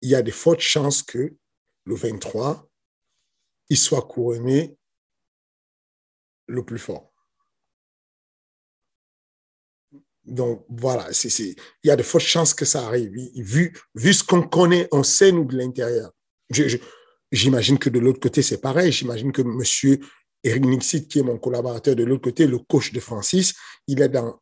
il 0.00 0.08
y 0.08 0.14
a 0.14 0.22
de 0.22 0.30
fortes 0.30 0.60
chances 0.60 1.02
que 1.02 1.34
le 1.86 1.94
23, 1.96 2.70
il 3.70 3.76
soit 3.76 4.02
couronné 4.02 4.78
le 6.46 6.64
plus 6.64 6.78
fort. 6.78 7.12
Donc 10.22 10.64
voilà, 10.68 11.08
il 11.10 11.56
y 11.82 11.90
a 11.90 11.96
de 11.96 12.04
fortes 12.04 12.22
chances 12.22 12.54
que 12.54 12.64
ça 12.64 12.86
arrive. 12.86 13.10
Vu, 13.34 13.76
vu 13.96 14.14
ce 14.14 14.22
qu'on 14.22 14.46
connaît, 14.46 14.86
on 14.92 15.02
sait 15.02 15.32
nous 15.32 15.44
de 15.44 15.56
l'intérieur. 15.56 16.12
J'imagine 17.32 17.80
que 17.80 17.90
de 17.90 17.98
l'autre 17.98 18.20
côté, 18.20 18.42
c'est 18.42 18.60
pareil. 18.60 18.92
J'imagine 18.92 19.32
que 19.32 19.42
monsieur 19.42 19.98
Eric 20.42 20.64
Nixit, 20.64 21.08
qui 21.08 21.18
est 21.18 21.22
mon 21.22 21.38
collaborateur 21.38 21.94
de 21.94 22.04
l'autre 22.04 22.22
côté, 22.22 22.46
le 22.46 22.58
coach 22.58 22.92
de 22.92 23.00
Francis, 23.00 23.54
il 23.86 24.00
est 24.00 24.08
dans 24.08 24.40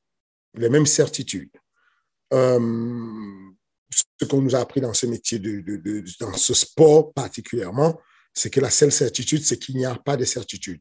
les 0.55 0.69
mêmes 0.69 0.87
certitudes. 0.87 1.51
Euh, 2.33 3.51
ce 3.91 4.25
qu'on 4.27 4.43
nous 4.43 4.55
a 4.55 4.61
appris 4.61 4.81
dans 4.81 4.93
ce 4.95 5.07
métier, 5.07 5.39
dans 6.21 6.37
ce 6.37 6.55
sport 6.55 7.13
particulièrement, 7.13 8.01
c'est 8.35 8.51
que 8.51 8.61
la 8.61 8.71
seule 8.71 8.93
certitude, 8.93 9.45
c'est 9.45 9.59
qu'il 9.59 9.77
n'y 9.77 9.87
a 9.87 9.95
pas 9.97 10.17
de 10.17 10.25
certitude. 10.25 10.81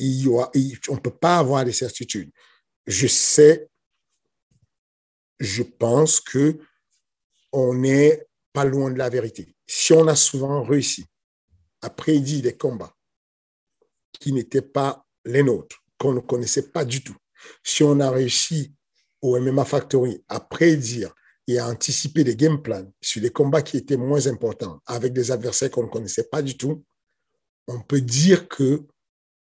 On 0.00 0.04
ne 0.04 1.00
peut 1.00 1.16
pas 1.16 1.38
avoir 1.38 1.64
de 1.64 1.70
certitude. 1.70 2.30
Je 2.86 3.06
sais, 3.06 3.68
je 5.38 5.62
pense 5.62 6.20
que 6.20 6.58
on 7.52 7.74
n'est 7.74 8.26
pas 8.52 8.64
loin 8.64 8.90
de 8.90 8.98
la 8.98 9.08
vérité. 9.08 9.54
Si 9.66 9.92
on 9.92 10.06
a 10.08 10.16
souvent 10.16 10.62
réussi 10.62 11.06
à 11.82 11.90
prédire 11.90 12.42
des 12.42 12.56
combats, 12.56 12.94
qui 14.12 14.32
n'étaient 14.32 14.62
pas 14.62 15.04
les 15.24 15.42
nôtres, 15.42 15.82
qu'on 15.98 16.12
ne 16.12 16.20
connaissait 16.20 16.70
pas 16.70 16.84
du 16.84 17.02
tout. 17.02 17.16
Si 17.62 17.82
on 17.82 18.00
a 18.00 18.10
réussi 18.10 18.74
au 19.22 19.38
MMA 19.38 19.64
Factory 19.64 20.22
à 20.28 20.40
prédire 20.40 21.14
et 21.46 21.58
à 21.58 21.68
anticiper 21.68 22.24
des 22.24 22.36
game 22.36 22.62
plans 22.62 22.92
sur 23.00 23.22
des 23.22 23.30
combats 23.30 23.62
qui 23.62 23.76
étaient 23.76 23.96
moins 23.96 24.26
importants 24.26 24.80
avec 24.86 25.12
des 25.12 25.30
adversaires 25.30 25.70
qu'on 25.70 25.84
ne 25.84 25.88
connaissait 25.88 26.28
pas 26.28 26.42
du 26.42 26.56
tout, 26.56 26.84
on 27.66 27.80
peut 27.80 28.00
dire 28.00 28.48
que 28.48 28.84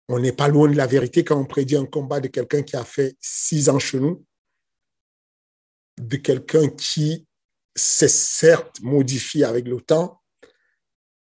on 0.08 0.18
n'est 0.18 0.32
pas 0.32 0.48
loin 0.48 0.68
de 0.68 0.76
la 0.76 0.88
vérité 0.88 1.22
quand 1.22 1.38
on 1.38 1.44
prédit 1.44 1.76
un 1.76 1.86
combat 1.86 2.18
de 2.18 2.26
quelqu'un 2.26 2.62
qui 2.62 2.74
a 2.76 2.84
fait 2.84 3.16
six 3.20 3.68
ans 3.68 3.78
chez 3.78 4.00
nous, 4.00 4.24
de 6.00 6.16
quelqu'un 6.16 6.68
qui 6.68 7.28
s'est 7.76 8.08
certes 8.08 8.80
modifié 8.80 9.44
avec 9.44 9.68
le 9.68 9.80
temps, 9.80 10.20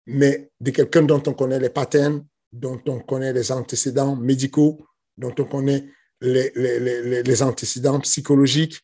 mais 0.07 0.51
de 0.61 0.71
quelqu'un 0.71 1.03
dont 1.03 1.23
on 1.27 1.33
connaît 1.33 1.59
les 1.59 1.71
patterns, 1.71 2.27
dont 2.55 2.81
on 2.87 3.01
connaît 3.01 3.33
les 3.33 3.51
antécédents 3.51 4.17
médicaux, 4.17 4.87
dont 5.17 5.35
on 5.39 5.45
connaît 5.45 5.91
les, 6.21 6.53
les, 6.55 7.23
les, 7.23 7.43
antécédents 7.43 8.01
psychologiques, 8.01 8.81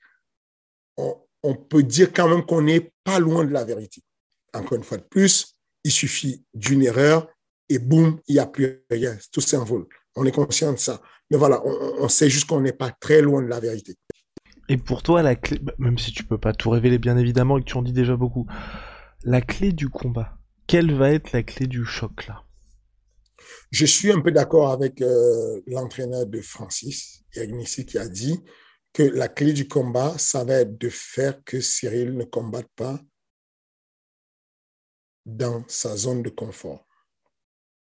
on, 1.42 1.54
peut 1.54 1.82
dire 1.82 2.12
quand 2.12 2.28
même 2.28 2.44
qu'on 2.44 2.62
n'est 2.62 2.92
pas 3.04 3.18
loin 3.18 3.44
de 3.44 3.52
la 3.52 3.64
vérité. 3.64 4.02
Encore 4.52 4.76
une 4.76 4.84
fois 4.84 4.98
de 4.98 5.04
plus, 5.04 5.54
il 5.84 5.92
suffit 5.92 6.44
d'une 6.52 6.82
erreur 6.82 7.28
et 7.68 7.78
boum, 7.78 8.20
il 8.26 8.34
n'y 8.34 8.40
a 8.40 8.46
plus 8.46 8.84
rien, 8.90 9.16
tout 9.32 9.40
s'envole. 9.40 9.86
On 10.16 10.26
est 10.26 10.32
conscient 10.32 10.72
de 10.72 10.78
ça. 10.78 11.00
Mais 11.30 11.38
voilà, 11.38 11.62
on, 11.64 12.04
on 12.04 12.08
sait 12.08 12.28
juste 12.28 12.48
qu'on 12.48 12.60
n'est 12.60 12.72
pas 12.72 12.90
très 12.90 13.22
loin 13.22 13.40
de 13.40 13.46
la 13.46 13.60
vérité. 13.60 13.96
Et 14.68 14.76
pour 14.76 15.02
toi, 15.02 15.22
la 15.22 15.36
clé, 15.36 15.58
bah, 15.60 15.72
même 15.78 15.98
si 15.98 16.12
tu 16.12 16.24
peux 16.24 16.38
pas 16.38 16.52
tout 16.52 16.70
révéler 16.70 16.98
bien 16.98 17.16
évidemment 17.16 17.56
et 17.56 17.60
que 17.60 17.66
tu 17.66 17.76
en 17.76 17.82
dis 17.82 17.92
déjà 17.92 18.16
beaucoup, 18.16 18.46
la 19.22 19.40
clé 19.40 19.72
du 19.72 19.88
combat, 19.88 20.36
quelle 20.66 20.92
va 20.92 21.10
être 21.10 21.32
la 21.32 21.42
clé 21.42 21.66
du 21.66 21.84
choc 21.84 22.26
là? 22.26 22.42
Je 23.70 23.86
suis 23.86 24.10
un 24.10 24.20
peu 24.20 24.32
d'accord 24.32 24.70
avec 24.70 25.00
euh, 25.00 25.60
l'entraîneur 25.66 26.26
de 26.26 26.40
Francis, 26.40 27.22
Ignici, 27.36 27.86
qui 27.86 27.98
a 27.98 28.08
dit 28.08 28.40
que 28.92 29.02
la 29.02 29.28
clé 29.28 29.52
du 29.52 29.68
combat, 29.68 30.16
ça 30.18 30.44
va 30.44 30.54
être 30.54 30.78
de 30.78 30.88
faire 30.88 31.42
que 31.44 31.60
Cyril 31.60 32.16
ne 32.16 32.24
combatte 32.24 32.68
pas 32.74 33.00
dans 35.24 35.64
sa 35.68 35.96
zone 35.96 36.22
de 36.22 36.30
confort. 36.30 36.86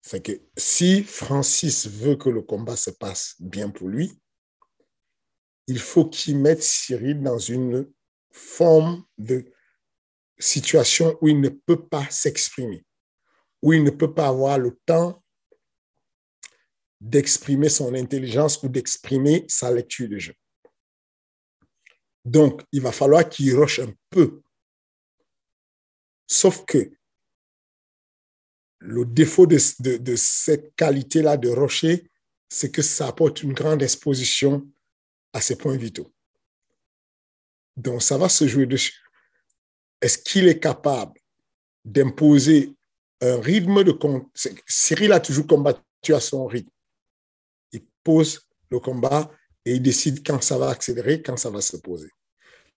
C'est 0.02 0.22
que 0.22 0.32
si 0.56 1.02
Francis 1.04 1.86
veut 1.86 2.16
que 2.16 2.28
le 2.28 2.42
combat 2.42 2.76
se 2.76 2.90
passe 2.90 3.36
bien 3.38 3.70
pour 3.70 3.88
lui, 3.88 4.20
il 5.68 5.78
faut 5.78 6.06
qu'il 6.06 6.38
mette 6.38 6.62
Cyril 6.62 7.22
dans 7.22 7.38
une 7.38 7.88
forme 8.32 9.04
de 9.16 9.44
situation 10.38 11.16
où 11.20 11.28
il 11.28 11.40
ne 11.40 11.48
peut 11.48 11.86
pas 11.86 12.08
s'exprimer, 12.10 12.84
où 13.62 13.72
il 13.72 13.84
ne 13.84 13.90
peut 13.90 14.12
pas 14.12 14.28
avoir 14.28 14.58
le 14.58 14.78
temps 14.84 15.21
d'exprimer 17.02 17.68
son 17.68 17.94
intelligence 17.94 18.62
ou 18.62 18.68
d'exprimer 18.68 19.44
sa 19.48 19.72
lecture 19.72 20.08
de 20.08 20.18
jeu. 20.18 20.34
Donc, 22.24 22.62
il 22.70 22.80
va 22.80 22.92
falloir 22.92 23.28
qu'il 23.28 23.56
rush 23.56 23.80
un 23.80 23.92
peu. 24.08 24.40
Sauf 26.28 26.64
que 26.64 26.92
le 28.78 29.04
défaut 29.04 29.48
de, 29.48 29.58
cette 29.58 30.76
qualité-là 30.76 31.36
de 31.36 31.48
rocher, 31.48 32.08
c'est 32.48 32.70
que 32.70 32.82
ça 32.82 33.08
apporte 33.08 33.42
une 33.42 33.52
grande 33.52 33.82
exposition 33.82 34.64
à 35.32 35.40
ses 35.40 35.56
points 35.56 35.76
vitaux. 35.76 36.12
Donc, 37.76 38.00
ça 38.02 38.16
va 38.16 38.28
se 38.28 38.46
jouer 38.46 38.66
dessus. 38.66 39.02
Est-ce 40.00 40.18
qu'il 40.18 40.46
est 40.46 40.60
capable 40.60 41.18
d'imposer 41.84 42.76
un 43.20 43.40
rythme 43.40 43.82
de... 43.82 43.92
Cyril 44.68 45.12
a 45.12 45.18
toujours 45.18 45.48
combattu 45.48 46.14
à 46.14 46.20
son 46.20 46.46
rythme 46.46 46.70
pose 48.04 48.48
le 48.70 48.80
combat 48.80 49.30
et 49.64 49.74
il 49.74 49.82
décide 49.82 50.26
quand 50.26 50.42
ça 50.42 50.58
va 50.58 50.70
accélérer, 50.70 51.22
quand 51.22 51.36
ça 51.36 51.50
va 51.50 51.60
se 51.60 51.76
poser. 51.76 52.10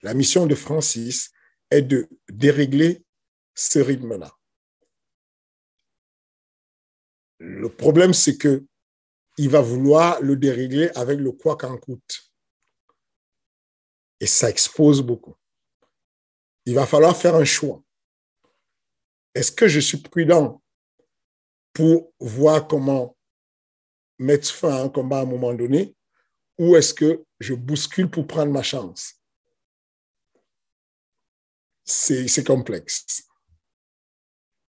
La 0.01 0.13
mission 0.13 0.45
de 0.45 0.55
Francis 0.55 1.31
est 1.71 1.81
de 1.81 2.07
dérégler 2.29 3.03
ce 3.55 3.79
rythme-là. 3.79 4.31
Le 7.39 7.69
problème, 7.69 8.13
c'est 8.13 8.37
que 8.37 8.65
il 9.37 9.49
va 9.49 9.61
vouloir 9.61 10.21
le 10.21 10.37
dérégler 10.37 10.89
avec 10.95 11.19
le 11.19 11.31
quoi 11.31 11.57
qu'en 11.57 11.77
coûte. 11.77 12.31
Et 14.19 14.27
ça 14.27 14.49
expose 14.49 15.01
beaucoup. 15.01 15.35
Il 16.65 16.75
va 16.75 16.85
falloir 16.85 17.17
faire 17.17 17.35
un 17.35 17.43
choix. 17.43 17.83
Est-ce 19.33 19.51
que 19.51 19.67
je 19.67 19.81
suis 19.81 19.97
prudent 19.97 20.61
pour 21.73 22.13
voir 22.19 22.67
comment 22.67 23.14
mettre 24.19 24.49
fin 24.49 24.71
à 24.71 24.81
un 24.83 24.89
combat 24.89 25.19
à 25.19 25.21
un 25.23 25.25
moment 25.25 25.53
donné 25.53 25.95
ou 26.57 26.75
est-ce 26.75 26.93
que 26.93 27.23
je 27.39 27.53
bouscule 27.53 28.09
pour 28.09 28.27
prendre 28.27 28.51
ma 28.51 28.63
chance? 28.63 29.15
C'est 31.83 32.45
complexe. 32.45 33.27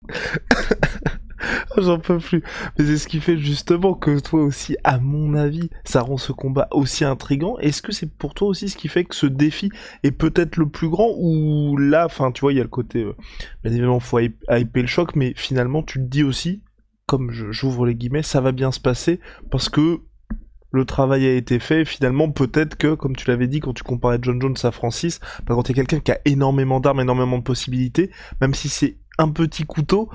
J'en 1.76 1.98
peux 1.98 2.18
plus. 2.18 2.42
Mais 2.78 2.86
c'est 2.86 2.98
ce 2.98 3.06
qui 3.06 3.20
fait 3.20 3.36
justement 3.36 3.94
que 3.94 4.18
toi 4.20 4.42
aussi, 4.42 4.76
à 4.82 4.98
mon 4.98 5.34
avis, 5.34 5.68
ça 5.84 6.00
rend 6.00 6.16
ce 6.16 6.32
combat 6.32 6.68
aussi 6.70 7.04
intrigant. 7.04 7.58
Est-ce 7.58 7.82
que 7.82 7.92
c'est 7.92 8.10
pour 8.10 8.34
toi 8.34 8.48
aussi 8.48 8.68
ce 8.68 8.76
qui 8.76 8.88
fait 8.88 9.04
que 9.04 9.14
ce 9.14 9.26
défi 9.26 9.70
est 10.02 10.10
peut-être 10.10 10.56
le 10.56 10.68
plus 10.68 10.88
grand 10.88 11.12
ou 11.16 11.76
là, 11.76 12.06
enfin, 12.06 12.32
tu 12.32 12.40
vois, 12.40 12.52
il 12.52 12.56
y 12.56 12.60
a 12.60 12.64
le 12.64 12.68
côté, 12.68 13.02
euh, 13.02 13.14
bien 13.62 13.72
évidemment, 13.72 14.00
faut 14.00 14.18
hyper 14.18 14.68
le 14.74 14.86
choc, 14.86 15.14
mais 15.14 15.34
finalement, 15.36 15.82
tu 15.82 15.98
te 15.98 16.04
dis 16.04 16.22
aussi, 16.22 16.62
comme 17.06 17.30
j'ouvre 17.30 17.86
les 17.86 17.94
guillemets, 17.94 18.22
ça 18.22 18.40
va 18.40 18.52
bien 18.52 18.72
se 18.72 18.80
passer 18.80 19.20
parce 19.50 19.68
que 19.68 20.00
le 20.72 20.84
travail 20.84 21.24
a 21.26 21.34
été 21.34 21.58
fait. 21.58 21.84
Finalement, 21.84 22.30
peut-être 22.30 22.76
que, 22.76 22.94
comme 22.94 23.16
tu 23.16 23.28
l'avais 23.28 23.46
dit 23.46 23.60
quand 23.60 23.72
tu 23.72 23.84
comparais 23.84 24.18
John 24.20 24.40
Jones 24.40 24.56
à 24.64 24.72
Francis, 24.72 25.20
bah, 25.46 25.54
quand 25.54 25.62
tu 25.62 25.72
es 25.72 25.74
quelqu'un 25.74 26.00
qui 26.00 26.12
a 26.12 26.18
énormément 26.24 26.80
d'armes, 26.80 27.00
énormément 27.00 27.38
de 27.38 27.44
possibilités, 27.44 28.10
même 28.40 28.54
si 28.54 28.68
c'est 28.68 28.98
un 29.18 29.28
petit 29.28 29.64
couteau, 29.64 30.10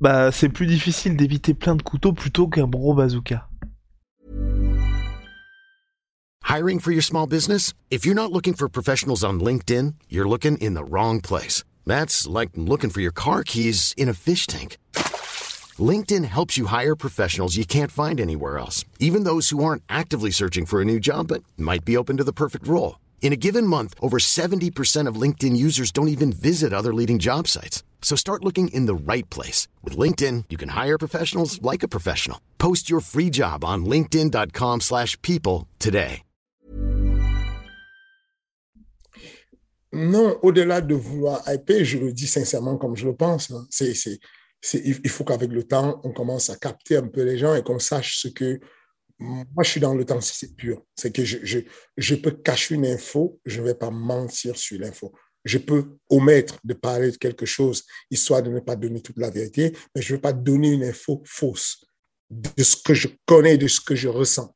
bah 0.00 0.32
c'est 0.32 0.48
plus 0.48 0.66
difficile 0.66 1.16
d'éviter 1.16 1.54
plein 1.54 1.76
de 1.76 1.82
couteaux 1.82 2.12
plutôt 2.12 2.48
qu'un 2.48 2.66
gros 2.66 2.94
bazooka. 2.94 3.48
Hiring 6.48 6.80
for 6.80 6.92
your 6.92 7.02
small 7.02 7.26
business? 7.26 7.74
If 7.90 8.04
you're 8.04 8.14
not 8.14 8.32
looking 8.32 8.54
for 8.54 8.68
professionals 8.68 9.24
on 9.24 9.38
LinkedIn, 9.40 9.94
you're 10.10 10.28
looking 10.28 10.56
in 10.60 10.74
the 10.74 10.84
wrong 10.84 11.20
place. 11.20 11.64
That's 11.86 12.26
like 12.26 12.50
looking 12.56 12.90
for 12.90 13.00
your 13.00 13.12
car 13.12 13.44
keys 13.44 13.94
in 13.96 14.08
a 14.08 14.14
fish 14.14 14.46
tank. 14.46 14.78
LinkedIn 15.80 16.24
helps 16.26 16.56
you 16.56 16.66
hire 16.66 16.94
professionals 16.94 17.56
you 17.56 17.64
can't 17.64 17.90
find 17.90 18.20
anywhere 18.20 18.58
else, 18.58 18.84
even 19.00 19.24
those 19.24 19.48
who 19.48 19.64
aren't 19.64 19.82
actively 19.88 20.30
searching 20.30 20.66
for 20.66 20.80
a 20.80 20.84
new 20.84 21.00
job 21.00 21.26
but 21.26 21.42
might 21.56 21.84
be 21.84 21.96
open 21.96 22.16
to 22.18 22.24
the 22.24 22.32
perfect 22.32 22.68
role. 22.68 23.00
In 23.22 23.32
a 23.32 23.36
given 23.36 23.66
month, 23.66 23.94
over 24.00 24.18
70% 24.18 25.08
of 25.08 25.20
LinkedIn 25.20 25.56
users 25.56 25.90
don't 25.90 26.08
even 26.08 26.30
visit 26.30 26.72
other 26.72 26.94
leading 26.94 27.18
job 27.18 27.48
sites. 27.48 27.82
So 28.02 28.16
start 28.16 28.44
looking 28.44 28.68
in 28.68 28.86
the 28.86 28.94
right 28.94 29.28
place. 29.30 29.66
With 29.82 29.96
LinkedIn, 29.96 30.44
you 30.50 30.58
can 30.58 30.68
hire 30.68 30.98
professionals 30.98 31.60
like 31.62 31.82
a 31.82 31.88
professional. 31.88 32.38
Post 32.58 32.88
your 32.90 33.00
free 33.00 33.30
job 33.30 33.64
on 33.64 33.84
linkedin.com 33.86 34.82
slash 34.82 35.20
people 35.22 35.66
today. 35.80 36.22
Non, 39.96 40.36
au-delà 40.42 40.80
de 40.80 40.96
vouloir 40.96 41.40
hyper, 41.46 41.84
je 41.84 41.98
le 41.98 42.12
dis 42.12 42.26
sincèrement 42.26 42.76
comme 42.76 42.96
je 42.96 43.06
le 43.06 43.14
pense, 43.14 43.52
c'est, 43.70 43.94
il 44.72 45.08
faut 45.10 45.24
qu'avec 45.24 45.50
le 45.50 45.64
temps, 45.64 46.00
on 46.04 46.12
commence 46.12 46.50
à 46.50 46.56
capter 46.56 46.96
un 46.96 47.08
peu 47.08 47.22
les 47.22 47.38
gens 47.38 47.54
et 47.54 47.62
qu'on 47.62 47.78
sache 47.78 48.18
ce 48.18 48.28
que 48.28 48.60
moi, 49.18 49.62
je 49.62 49.70
suis 49.70 49.80
dans 49.80 49.94
l'authenticité 49.94 50.52
pure. 50.54 50.82
C'est 50.96 51.12
que 51.12 51.24
je, 51.24 51.38
je, 51.42 51.60
je, 51.96 52.14
peux 52.14 52.32
cacher 52.32 52.74
une 52.74 52.86
info, 52.86 53.40
je 53.44 53.60
ne 53.60 53.66
vais 53.66 53.74
pas 53.74 53.90
mentir 53.90 54.56
sur 54.56 54.78
l'info. 54.80 55.14
Je 55.44 55.58
peux 55.58 55.96
omettre 56.08 56.58
de 56.64 56.74
parler 56.74 57.10
de 57.10 57.16
quelque 57.16 57.46
chose, 57.46 57.84
histoire 58.10 58.42
de 58.42 58.50
ne 58.50 58.60
pas 58.60 58.76
donner 58.76 59.00
toute 59.02 59.18
la 59.18 59.30
vérité, 59.30 59.76
mais 59.94 60.02
je 60.02 60.12
ne 60.12 60.16
vais 60.16 60.22
pas 60.22 60.32
donner 60.32 60.72
une 60.72 60.84
info 60.84 61.22
fausse 61.24 61.84
de 62.30 62.62
ce 62.62 62.76
que 62.76 62.94
je 62.94 63.08
connais, 63.26 63.58
de 63.58 63.68
ce 63.68 63.80
que 63.80 63.94
je 63.94 64.08
ressens. 64.08 64.54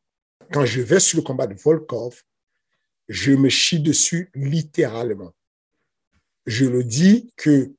Quand 0.53 0.65
je 0.65 0.81
vais 0.81 1.01
sur 1.01 1.19
le 1.19 1.23
combat 1.23 1.47
de 1.47 1.55
Volkov, 1.55 2.23
je 3.09 3.33
me 3.33 3.49
chie 3.49 3.81
dessus 3.81 4.31
littéralement. 4.35 5.35
Je 6.47 6.65
le 6.65 6.83
dis 6.83 7.33
que 7.37 7.73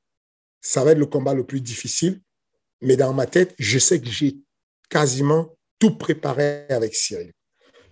ça 0.60 0.84
va 0.84 0.92
être 0.92 0.98
le 0.98 1.06
combat 1.06 1.34
le 1.34 1.44
plus 1.44 1.60
difficile, 1.60 2.20
mais 2.80 2.96
dans 2.96 3.12
ma 3.12 3.26
tête, 3.26 3.54
je 3.58 3.78
sais 3.78 4.00
que 4.00 4.08
j'ai 4.08 4.36
quasiment 4.88 5.56
tout 5.78 5.96
préparé 5.96 6.66
avec 6.68 6.94
Cyril. 6.94 7.32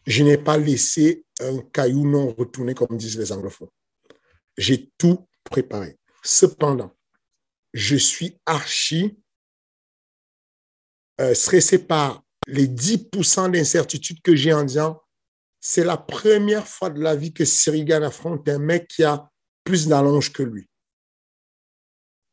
Je 0.07 0.23
n'ai 0.23 0.39
pas 0.39 0.57
laissé 0.57 1.25
un 1.41 1.59
caillou 1.73 2.09
non 2.09 2.33
retourné, 2.33 2.75
comme 2.75 2.97
disent 2.97 3.19
les 3.19 3.33
anglophones. 3.33 3.69
J'ai 4.57 4.91
tout 4.99 5.27
préparé. 5.45 5.97
Cependant, 6.23 6.95
je 7.73 7.97
suis 7.97 8.39
archi 8.47 9.19
euh, 11.21 11.35
stressé 11.35 11.79
par 11.79 12.23
les 12.47 12.67
10% 12.67 13.51
d'incertitude 13.51 14.23
que 14.23 14.35
j'ai 14.35 14.53
en 14.53 14.65
disant 14.65 15.01
c'est 15.61 15.85
la 15.85 15.97
première 15.97 16.67
fois 16.67 16.91
de 16.91 17.01
la 17.01 17.17
vie 17.17 17.33
que 17.33 17.45
Cyril 17.45 17.85
Gann 17.85 18.05
affronte 18.05 18.49
un 18.49 18.59
mec 18.59 18.89
qui 18.89 19.05
a 19.05 19.29
plus 19.65 19.89
d'allonge 19.89 20.33
que 20.33 20.43
lui, 20.43 20.69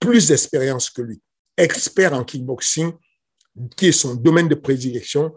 plus 0.06 0.28
d'expérience 0.28 0.90
que 0.90 1.02
lui, 1.02 1.22
expert 1.58 2.14
en 2.14 2.24
kickboxing, 2.24 2.94
qui 3.76 3.88
est 3.88 3.92
son 3.92 4.16
domaine 4.16 4.48
de 4.48 4.56
prédilection, 4.56 5.34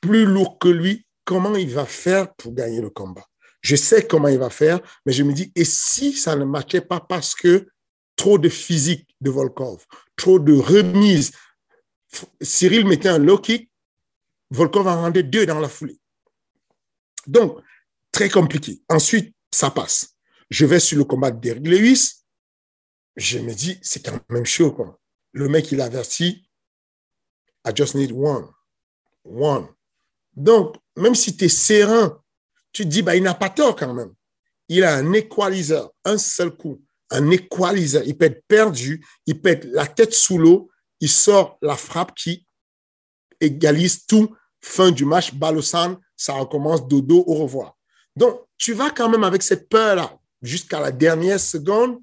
plus 0.00 0.24
lourd 0.24 0.58
que 0.58 0.68
lui, 0.68 1.06
comment 1.24 1.54
il 1.56 1.70
va 1.70 1.84
faire 1.84 2.34
pour 2.34 2.54
gagner 2.54 2.80
le 2.80 2.90
combat? 2.90 3.26
Je 3.60 3.76
sais 3.76 4.06
comment 4.06 4.28
il 4.28 4.38
va 4.38 4.50
faire, 4.50 4.80
mais 5.04 5.12
je 5.12 5.22
me 5.22 5.32
dis, 5.32 5.52
et 5.54 5.64
si 5.64 6.14
ça 6.14 6.34
ne 6.36 6.44
matchait 6.44 6.80
pas 6.80 7.00
parce 7.00 7.34
que 7.34 7.68
trop 8.16 8.38
de 8.38 8.48
physique 8.48 9.14
de 9.20 9.30
Volkov, 9.30 9.84
trop 10.16 10.38
de 10.38 10.54
remise, 10.54 11.32
Cyril 12.40 12.86
mettait 12.86 13.10
un 13.10 13.18
low 13.18 13.38
kick, 13.38 13.70
Volkov 14.50 14.86
en 14.86 15.02
rendait 15.02 15.22
deux 15.22 15.46
dans 15.46 15.60
la 15.60 15.68
foulée. 15.68 15.98
Donc, 17.26 17.58
très 18.10 18.28
compliqué. 18.28 18.82
Ensuite, 18.88 19.34
ça 19.50 19.70
passe. 19.70 20.16
Je 20.50 20.66
vais 20.66 20.80
sur 20.80 20.98
le 20.98 21.04
combat 21.04 21.30
d'Eric 21.30 21.66
Lewis. 21.66 22.21
Je 23.16 23.38
me 23.38 23.52
dis, 23.54 23.78
c'est 23.82 24.04
quand 24.04 24.18
même 24.30 24.46
chaud. 24.46 24.74
Le 25.32 25.48
mec, 25.48 25.70
il 25.72 25.80
avertit, 25.80 26.48
I 27.66 27.72
just 27.74 27.94
need 27.94 28.12
one. 28.12 28.48
One. 29.24 29.68
Donc, 30.34 30.76
même 30.96 31.14
si 31.14 31.36
tu 31.36 31.44
es 31.44 31.48
serein, 31.48 32.20
tu 32.72 32.84
te 32.84 32.88
dis, 32.88 33.02
bah, 33.02 33.16
il 33.16 33.22
n'a 33.22 33.34
pas 33.34 33.50
tort 33.50 33.76
quand 33.76 33.92
même. 33.92 34.14
Il 34.68 34.84
a 34.84 34.96
un 34.96 35.12
équaliseur, 35.12 35.92
un 36.04 36.18
seul 36.18 36.50
coup, 36.50 36.82
un 37.10 37.30
équaliseur. 37.30 38.02
Il 38.06 38.16
peut 38.16 38.24
être 38.26 38.44
perdu, 38.46 39.04
il 39.26 39.40
peut 39.40 39.50
être 39.50 39.64
la 39.66 39.86
tête 39.86 40.14
sous 40.14 40.38
l'eau, 40.38 40.70
il 41.00 41.08
sort 41.08 41.58
la 41.60 41.76
frappe 41.76 42.14
qui 42.14 42.46
égalise 43.40 44.06
tout. 44.06 44.34
Fin 44.60 44.92
du 44.92 45.04
match, 45.04 45.34
Balosan, 45.34 45.96
ça 46.16 46.34
recommence, 46.34 46.86
dodo, 46.86 47.24
au 47.26 47.34
revoir. 47.34 47.76
Donc, 48.14 48.40
tu 48.56 48.74
vas 48.74 48.90
quand 48.90 49.08
même 49.08 49.24
avec 49.24 49.42
cette 49.42 49.68
peur-là 49.68 50.16
jusqu'à 50.40 50.80
la 50.80 50.92
dernière 50.92 51.40
seconde. 51.40 52.00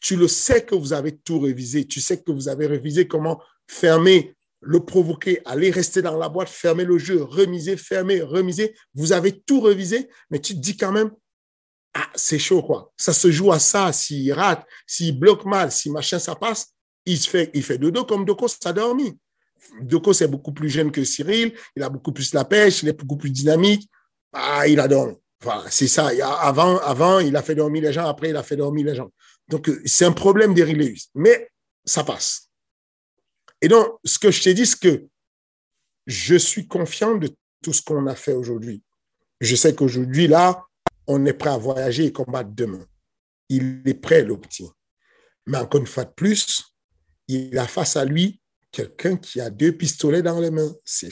Tu 0.00 0.16
le 0.16 0.28
sais 0.28 0.64
que 0.64 0.74
vous 0.74 0.92
avez 0.92 1.16
tout 1.16 1.40
révisé. 1.40 1.86
Tu 1.86 2.00
sais 2.00 2.20
que 2.20 2.32
vous 2.32 2.48
avez 2.48 2.66
révisé 2.66 3.06
comment 3.06 3.40
fermer 3.68 4.34
le 4.60 4.80
provoquer, 4.80 5.40
aller 5.44 5.70
rester 5.70 6.02
dans 6.02 6.18
la 6.18 6.28
boîte, 6.28 6.48
fermer 6.48 6.84
le 6.84 6.98
jeu, 6.98 7.22
remiser, 7.22 7.76
fermer, 7.76 8.20
remiser. 8.20 8.74
Vous 8.94 9.12
avez 9.12 9.40
tout 9.40 9.60
revisé, 9.60 10.08
mais 10.30 10.38
tu 10.38 10.54
te 10.54 10.58
dis 10.58 10.76
quand 10.76 10.92
même, 10.92 11.10
ah, 11.94 12.08
c'est 12.14 12.38
chaud, 12.38 12.62
quoi. 12.62 12.92
Ça 12.96 13.12
se 13.12 13.30
joue 13.30 13.52
à 13.52 13.58
ça. 13.58 13.92
S'il 13.92 14.32
rate, 14.32 14.64
s'il 14.86 15.18
bloque 15.18 15.44
mal, 15.44 15.72
si 15.72 15.90
machin, 15.90 16.18
ça 16.18 16.36
passe, 16.36 16.68
il 17.04 17.18
fait, 17.18 17.50
il 17.54 17.62
fait 17.62 17.78
dodo 17.78 18.04
comme 18.04 18.24
Doko 18.24 18.46
ça 18.48 18.72
dormi. 18.72 19.18
Doko, 19.82 20.12
c'est 20.12 20.28
beaucoup 20.28 20.52
plus 20.52 20.68
jeune 20.68 20.92
que 20.92 21.04
Cyril. 21.04 21.52
Il 21.74 21.82
a 21.82 21.88
beaucoup 21.88 22.12
plus 22.12 22.32
la 22.32 22.44
pêche, 22.44 22.82
il 22.82 22.88
est 22.90 22.92
beaucoup 22.92 23.16
plus 23.16 23.30
dynamique. 23.30 23.88
Ah, 24.32 24.68
il 24.68 24.78
a 24.78 24.86
dormi. 24.86 25.16
Enfin, 25.42 25.64
c'est 25.70 25.88
ça. 25.88 26.10
Avant, 26.40 26.78
avant, 26.78 27.18
il 27.18 27.34
a 27.34 27.42
fait 27.42 27.54
dormir 27.54 27.82
les 27.82 27.92
gens. 27.92 28.06
Après, 28.06 28.30
il 28.30 28.36
a 28.36 28.42
fait 28.42 28.56
dormir 28.56 28.86
les 28.86 28.94
gens. 28.94 29.10
Donc, 29.50 29.68
euh, 29.68 29.82
c'est 29.84 30.04
un 30.04 30.12
problème 30.12 30.54
d'Eric 30.54 30.76
Lewis. 30.76 31.10
Mais 31.14 31.50
ça 31.84 32.04
passe. 32.04 32.48
Et 33.60 33.68
donc, 33.68 33.98
ce 34.04 34.18
que 34.18 34.30
je 34.30 34.42
t'ai 34.42 34.54
dit, 34.54 34.64
c'est 34.64 34.78
que 34.78 35.06
je 36.06 36.36
suis 36.36 36.66
confiant 36.66 37.16
de 37.16 37.28
tout 37.62 37.72
ce 37.72 37.82
qu'on 37.82 38.06
a 38.06 38.14
fait 38.14 38.32
aujourd'hui. 38.32 38.82
Je 39.40 39.54
sais 39.54 39.74
qu'aujourd'hui, 39.74 40.28
là, 40.28 40.64
on 41.06 41.26
est 41.26 41.34
prêt 41.34 41.50
à 41.50 41.58
voyager 41.58 42.06
et 42.06 42.12
combattre 42.12 42.50
demain. 42.52 42.86
Il 43.48 43.82
est 43.84 43.94
prêt, 43.94 44.22
le 44.22 44.38
petit. 44.38 44.68
Mais 45.46 45.58
encore 45.58 45.80
une 45.80 45.86
fois 45.86 46.04
de 46.04 46.12
plus, 46.12 46.64
il 47.28 47.58
a 47.58 47.66
face 47.66 47.96
à 47.96 48.04
lui 48.04 48.40
quelqu'un 48.70 49.16
qui 49.16 49.40
a 49.40 49.50
deux 49.50 49.72
pistolets 49.72 50.22
dans 50.22 50.38
les 50.38 50.50
mains. 50.50 50.72
ça 50.84 51.06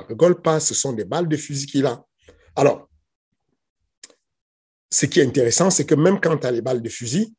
ne 0.00 0.06
rigole 0.06 0.42
pas, 0.42 0.60
ce 0.60 0.74
sont 0.74 0.92
des 0.92 1.04
balles 1.04 1.28
de 1.28 1.36
fusil 1.36 1.66
qu'il 1.66 1.86
a. 1.86 2.04
Alors, 2.54 2.88
ce 4.90 5.06
qui 5.06 5.20
est 5.20 5.26
intéressant, 5.26 5.70
c'est 5.70 5.86
que 5.86 5.94
même 5.94 6.20
quand 6.20 6.36
tu 6.38 6.46
as 6.46 6.50
les 6.50 6.60
balles 6.60 6.82
de 6.82 6.88
fusil, 6.88 7.34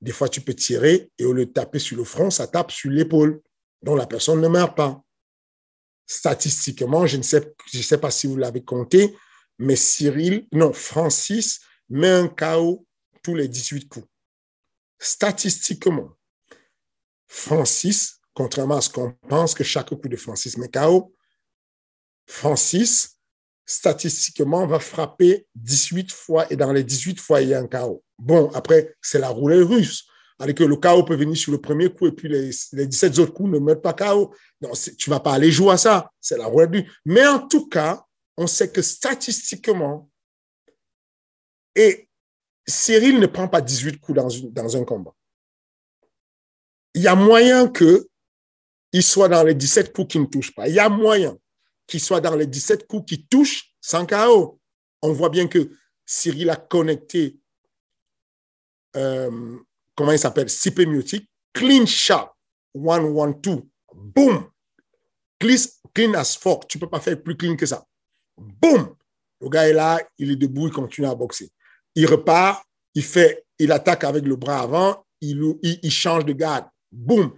des 0.00 0.12
fois 0.12 0.28
tu 0.28 0.40
peux 0.40 0.54
tirer 0.54 1.10
et 1.18 1.24
au 1.24 1.32
lieu 1.32 1.46
de 1.46 1.52
taper 1.52 1.78
sur 1.78 1.96
le 1.96 2.04
front, 2.04 2.30
ça 2.30 2.46
tape 2.46 2.70
sur 2.70 2.90
l'épaule 2.90 3.42
dont 3.82 3.94
la 3.94 4.06
personne 4.06 4.40
ne 4.40 4.48
meurt 4.48 4.76
pas. 4.76 5.02
statistiquement, 6.06 7.06
je 7.06 7.18
ne 7.18 7.22
sais, 7.22 7.54
je 7.72 7.82
sais 7.82 7.98
pas 7.98 8.10
si 8.10 8.26
vous 8.26 8.36
l'avez 8.36 8.64
compté, 8.64 9.16
mais 9.58 9.76
Cyril, 9.76 10.48
non, 10.52 10.72
Francis 10.72 11.60
met 11.88 12.08
un 12.08 12.28
KO 12.28 12.86
tous 13.22 13.34
les 13.34 13.46
18 13.46 13.88
coups. 13.88 14.08
Statistiquement, 14.98 16.10
Francis, 17.28 18.20
contrairement 18.34 18.78
à 18.78 18.80
ce 18.80 18.90
qu'on 18.90 19.12
pense 19.28 19.54
que 19.54 19.62
chaque 19.62 19.90
coup 19.90 20.08
de 20.08 20.16
Francis 20.16 20.56
met 20.58 20.68
KO, 20.68 21.14
Francis, 22.26 23.20
statistiquement, 23.64 24.66
va 24.66 24.80
frapper 24.80 25.46
18 25.54 26.10
fois 26.10 26.52
et 26.52 26.56
dans 26.56 26.72
les 26.72 26.82
18 26.82 27.20
fois, 27.20 27.40
il 27.40 27.50
y 27.50 27.54
a 27.54 27.60
un 27.60 27.68
KO. 27.68 28.02
Bon, 28.20 28.50
après, 28.54 28.94
c'est 29.00 29.18
la 29.18 29.28
roulette 29.28 29.66
russe. 29.66 30.06
Que 30.56 30.64
le 30.64 30.76
KO 30.76 31.02
peut 31.04 31.16
venir 31.16 31.36
sur 31.36 31.52
le 31.52 31.60
premier 31.60 31.92
coup 31.92 32.06
et 32.06 32.12
puis 32.12 32.26
les, 32.26 32.86
17 32.86 33.18
autres 33.18 33.34
coups 33.34 33.50
ne 33.50 33.58
mettent 33.58 33.82
pas 33.82 33.92
KO. 33.92 34.34
Non, 34.62 34.70
tu 34.72 35.10
ne 35.10 35.14
vas 35.14 35.20
pas 35.20 35.34
aller 35.34 35.50
jouer 35.50 35.72
à 35.72 35.76
ça. 35.76 36.10
C'est 36.18 36.38
la 36.38 36.46
roulette 36.46 36.70
russe. 36.70 36.90
Mais 37.04 37.26
en 37.26 37.46
tout 37.46 37.68
cas, 37.68 38.02
on 38.38 38.46
sait 38.46 38.70
que 38.70 38.80
statistiquement, 38.80 40.10
et 41.74 42.08
Cyril 42.66 43.20
ne 43.20 43.26
prend 43.26 43.48
pas 43.48 43.60
18 43.60 44.00
coups 44.00 44.16
dans, 44.16 44.28
dans 44.50 44.76
un 44.76 44.84
combat. 44.84 45.14
Il 46.94 47.02
y 47.02 47.08
a 47.08 47.14
moyen 47.14 47.68
qu'il 47.68 49.02
soit 49.02 49.28
dans 49.28 49.44
les 49.44 49.54
17 49.54 49.92
coups 49.92 50.12
qui 50.12 50.18
ne 50.18 50.26
touchent 50.26 50.54
pas. 50.54 50.68
Il 50.68 50.74
y 50.74 50.80
a 50.80 50.88
moyen 50.88 51.36
qu'il 51.86 52.00
soit 52.00 52.20
dans 52.20 52.34
les 52.34 52.46
17 52.46 52.86
coups 52.86 53.04
qui 53.06 53.26
touchent 53.26 53.74
sans 53.80 54.06
KO. 54.06 54.58
On 55.02 55.12
voit 55.12 55.28
bien 55.28 55.48
que 55.48 55.70
Cyril 56.06 56.48
a 56.48 56.56
connecté 56.56 57.39
euh, 58.96 59.56
comment 59.94 60.12
il 60.12 60.18
s'appelle, 60.18 60.48
Sipemiotic, 60.48 61.28
clean 61.52 61.86
shot, 61.86 62.32
one, 62.74 63.04
one, 63.04 63.40
two, 63.40 63.68
boom, 63.92 64.48
clean, 65.38 65.56
clean 65.94 66.14
as 66.14 66.36
fuck, 66.36 66.66
tu 66.68 66.78
peux 66.78 66.88
pas 66.88 67.00
faire 67.00 67.20
plus 67.22 67.36
clean 67.36 67.56
que 67.56 67.66
ça. 67.66 67.84
Boum, 68.36 68.94
le 69.40 69.48
gars 69.48 69.68
est 69.68 69.72
là, 69.72 70.00
il 70.18 70.30
est 70.30 70.36
debout, 70.36 70.68
il 70.68 70.72
continue 70.72 71.06
à 71.06 71.14
boxer. 71.14 71.50
Il 71.94 72.06
repart, 72.06 72.64
il 72.94 73.04
fait, 73.04 73.44
il 73.58 73.72
attaque 73.72 74.04
avec 74.04 74.24
le 74.24 74.36
bras 74.36 74.60
avant, 74.60 75.04
il, 75.20 75.58
il, 75.62 75.90
change 75.90 76.24
de 76.24 76.32
garde, 76.32 76.66
boum, 76.90 77.32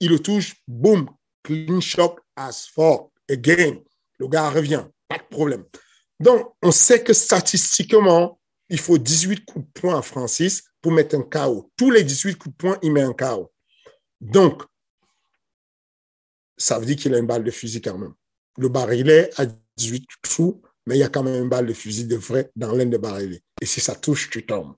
il 0.00 0.10
le 0.10 0.18
touche, 0.18 0.56
boum, 0.66 1.08
clean 1.42 1.80
shot 1.80 2.16
as 2.36 2.68
fuck, 2.72 3.10
again, 3.28 3.78
le 4.18 4.28
gars 4.28 4.50
revient, 4.50 4.84
pas 5.08 5.18
de 5.18 5.24
problème. 5.24 5.64
Donc, 6.20 6.52
on 6.62 6.70
sait 6.70 7.02
que 7.02 7.12
statistiquement, 7.12 8.38
il 8.68 8.78
faut 8.78 8.98
18 8.98 9.44
coups 9.44 9.64
de 9.66 9.80
poing 9.80 9.98
à 9.98 10.02
Francis 10.02 10.64
pour 10.88 10.96
mettre 10.96 11.16
un 11.16 11.22
KO. 11.22 11.70
Tous 11.76 11.90
les 11.90 12.02
18 12.02 12.36
coups 12.36 12.54
de 12.54 12.56
poing, 12.56 12.78
il 12.80 12.92
met 12.92 13.02
un 13.02 13.12
KO. 13.12 13.52
Donc, 14.22 14.62
ça 16.56 16.78
veut 16.78 16.86
dire 16.86 16.96
qu'il 16.96 17.14
a 17.14 17.18
une 17.18 17.26
balle 17.26 17.44
de 17.44 17.50
fusil 17.50 17.82
quand 17.82 17.98
même. 17.98 18.14
Le 18.56 18.70
barillet 18.70 19.28
a 19.38 19.44
18 19.76 20.06
coups, 20.26 20.66
mais 20.86 20.96
il 20.96 21.00
y 21.00 21.02
a 21.02 21.10
quand 21.10 21.22
même 21.22 21.42
une 21.42 21.48
balle 21.50 21.66
de 21.66 21.74
fusil 21.74 22.06
de 22.06 22.16
vrai 22.16 22.50
dans 22.56 22.72
l'un 22.72 22.86
des 22.86 22.96
barillets. 22.96 23.42
Et 23.60 23.66
si 23.66 23.82
ça 23.82 23.94
touche, 23.94 24.30
tu 24.30 24.46
tombes. 24.46 24.76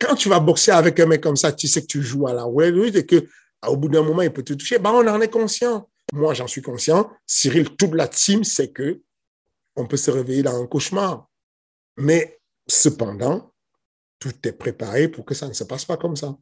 Quand 0.00 0.14
tu 0.14 0.30
vas 0.30 0.40
boxer 0.40 0.70
avec 0.70 0.98
un 1.00 1.06
mec 1.06 1.20
comme 1.20 1.36
ça, 1.36 1.52
tu 1.52 1.68
sais 1.68 1.82
que 1.82 1.86
tu 1.86 2.00
joues 2.00 2.26
à 2.28 2.32
la 2.32 2.46
web 2.46 2.78
et 2.94 3.04
que 3.04 3.28
au 3.66 3.76
bout 3.76 3.90
d'un 3.90 4.02
moment, 4.02 4.22
il 4.22 4.32
peut 4.32 4.42
te 4.42 4.54
toucher. 4.54 4.78
Ben, 4.78 4.92
on 4.92 5.06
en 5.06 5.20
est 5.20 5.30
conscient. 5.30 5.86
Moi, 6.14 6.32
j'en 6.32 6.46
suis 6.46 6.62
conscient. 6.62 7.10
Cyril, 7.26 7.76
toute 7.76 7.92
la 7.92 8.08
team 8.08 8.42
sait 8.42 8.70
que 8.70 9.02
on 9.74 9.86
peut 9.86 9.98
se 9.98 10.10
réveiller 10.10 10.42
dans 10.42 10.58
un 10.62 10.66
cauchemar. 10.66 11.28
Mais 11.98 12.40
cependant, 12.66 13.52
tout 14.18 14.32
est 14.44 14.52
préparé 14.52 15.08
pour 15.08 15.24
que 15.24 15.34
ça 15.34 15.48
ne 15.48 15.52
se 15.52 15.64
passe 15.64 15.84
pas 15.84 15.96
comme 15.96 16.16
ça. 16.16 16.36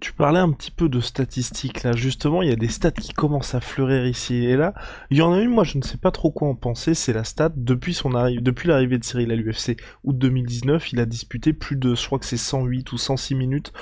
Tu 0.00 0.12
parlais 0.12 0.40
un 0.40 0.50
petit 0.52 0.70
peu 0.70 0.88
de 0.88 1.00
statistiques 1.00 1.82
là, 1.82 1.92
justement, 1.92 2.42
il 2.42 2.48
y 2.48 2.52
a 2.52 2.56
des 2.56 2.68
stats 2.68 2.90
qui 2.90 3.12
commencent 3.12 3.54
à 3.54 3.60
fleurir 3.60 4.06
ici 4.06 4.44
et 4.44 4.56
là. 4.56 4.74
Il 5.10 5.16
y 5.16 5.22
en 5.22 5.32
a 5.32 5.40
une, 5.40 5.50
moi 5.50 5.64
je 5.64 5.78
ne 5.78 5.82
sais 5.82 5.96
pas 5.96 6.10
trop 6.10 6.30
quoi 6.30 6.48
en 6.48 6.54
penser, 6.54 6.94
c'est 6.94 7.12
la 7.12 7.24
stat 7.24 7.52
depuis 7.56 7.94
son 7.94 8.10
depuis 8.10 8.68
l'arrivée 8.68 8.98
de 8.98 9.04
Cyril 9.04 9.30
à 9.30 9.36
l'UFC, 9.36 9.76
août 10.02 10.18
2019, 10.18 10.92
il 10.92 11.00
a 11.00 11.06
disputé 11.06 11.52
plus 11.52 11.76
de, 11.76 11.94
je 11.94 12.06
crois 12.06 12.18
que 12.18 12.26
c'est 12.26 12.36
108 12.36 12.92
ou 12.92 12.98
106 12.98 13.34
minutes 13.34 13.72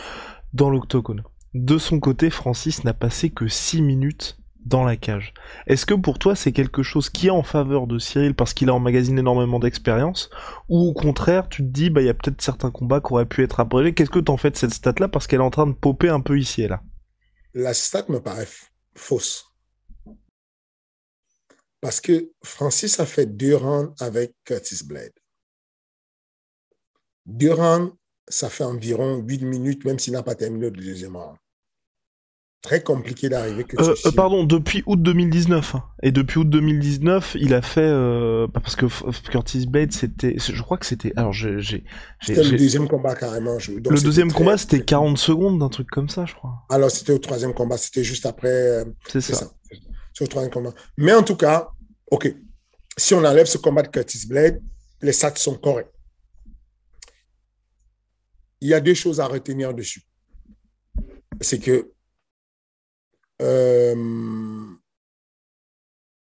dans 0.53 0.71
l'octogone. 0.71 1.23
De 1.55 1.79
son 1.79 2.01
côté, 2.01 2.31
Francis 2.31 2.85
n'a 2.85 2.95
passé 2.95 3.31
que 3.31 3.49
6 3.49 3.83
minutes 3.83 4.39
dans 4.65 4.85
la 4.85 4.97
cage. 4.97 5.35
Est-ce 5.67 5.87
que 5.87 5.95
pour 5.95 6.19
toi 6.19 6.35
c'est 6.37 6.53
quelque 6.53 6.83
chose 6.83 7.11
qui 7.11 7.29
est 7.29 7.31
en 7.31 7.43
faveur 7.43 7.87
de 7.87 7.99
Cyril 7.99 8.35
parce 8.35 8.55
qu'il 8.55 8.71
a 8.71 8.75
emmagasiné 8.75 9.21
énormément 9.21 9.59
d'expérience? 9.59 10.31
Ou 10.69 10.89
au 10.89 10.93
contraire 10.93 11.49
tu 11.49 11.63
te 11.63 11.69
dis 11.69 11.91
bah 11.91 12.01
il 12.01 12.07
y 12.07 12.11
a 12.11 12.15
peut-être 12.15 12.41
certains 12.41 12.71
combats 12.71 13.01
qui 13.01 13.13
auraient 13.13 13.27
pu 13.27 13.43
être 13.43 13.61
abrégés 13.61 13.95
Qu'est-ce 13.95 14.11
que 14.11 14.19
t'en 14.19 14.37
fais 14.37 14.51
de 14.51 14.57
cette 14.57 14.75
stat 14.75 14.95
là 14.99 15.09
parce 15.09 15.27
qu'elle 15.27 15.41
est 15.41 15.45
en 15.45 15.51
train 15.51 15.67
de 15.67 15.73
popper 15.73 16.09
un 16.09 16.21
peu 16.21 16.39
ici 16.39 16.63
et 16.63 16.69
là 16.69 16.83
La 17.55 17.75
stat 17.75 18.05
me 18.09 18.21
paraît 18.21 18.49
fausse. 18.95 19.47
Parce 21.81 22.01
que 22.01 22.31
Francis 22.45 23.01
a 23.01 23.07
fait 23.07 23.27
deux 23.27 23.57
rounds 23.57 23.93
avec 24.01 24.35
Curtis 24.45 24.85
Blade. 24.85 25.13
Deux 27.27 27.53
rounds, 27.53 27.93
ça 28.29 28.49
fait 28.49 28.65
environ 28.65 29.17
8 29.17 29.43
minutes, 29.45 29.85
même 29.85 29.99
s'il 29.99 30.13
n'a 30.13 30.23
pas 30.23 30.37
terminé 30.37 30.67
le 30.67 30.77
deuxième 30.77 31.17
round 31.17 31.37
très 32.63 32.81
compliqué 32.81 33.29
d'arriver 33.29 33.67
euh, 33.79 33.95
euh, 34.07 34.13
pardon, 34.13 34.45
depuis 34.45 34.83
août 34.87 35.03
2019. 35.03 35.75
Hein. 35.75 35.85
Et 36.03 36.13
depuis 36.13 36.39
août 36.39 36.49
2019, 36.49 37.37
il 37.39 37.55
a 37.55 37.61
fait 37.61 37.81
euh, 37.81 38.47
bah, 38.47 38.61
parce 38.63 38.77
que 38.77 38.87
Curtis 39.31 39.67
Bates, 39.67 39.93
c'était, 39.93 40.37
je 40.39 40.63
crois 40.63 40.79
que 40.79 40.87
c'était. 40.87 41.13
Alors 41.17 41.33
j'ai. 41.33 41.85
C'était 42.23 42.45
le 42.45 42.57
deuxième 42.57 42.89
combat 42.89 43.15
carrément. 43.15 43.59
le 43.69 44.01
deuxième 44.01 44.33
combat, 44.33 44.57
c'était 44.57 44.83
40 44.85 45.19
secondes 45.19 45.59
d'un 45.59 45.69
truc 45.69 45.89
comme 45.91 46.09
ça, 46.09 46.25
je 46.25 46.35
crois. 46.35 46.65
Alors 46.71 46.91
c'était 46.91 47.13
au 47.13 47.19
troisième 47.19 47.53
combat, 47.53 47.77
c'était 47.77 48.05
juste 48.05 48.25
après. 48.25 48.85
C'est 49.09 49.21
ça. 49.21 49.51
C'est 50.15 50.25
au 50.25 50.29
troisième 50.29 50.53
combat. 50.53 50.73
Mais 50.97 51.13
en 51.13 51.23
tout 51.23 51.37
cas, 51.37 51.69
ok. 52.11 52.33
Si 52.97 53.15
on 53.15 53.25
enlève 53.25 53.47
ce 53.47 53.59
combat 53.59 53.83
de 53.83 53.89
Curtis 53.89 54.27
Blade, 54.29 54.61
les 55.01 55.13
stats 55.13 55.37
sont 55.37 55.55
corrects. 55.55 55.91
Il 58.61 58.69
y 58.69 58.75
a 58.75 58.81
deux 58.81 58.95
choses 58.95 59.19
à 59.19 59.27
retenir 59.27 59.75
dessus. 59.75 60.03
C'est 61.41 61.59
que 61.59 61.91
euh, 63.43 64.66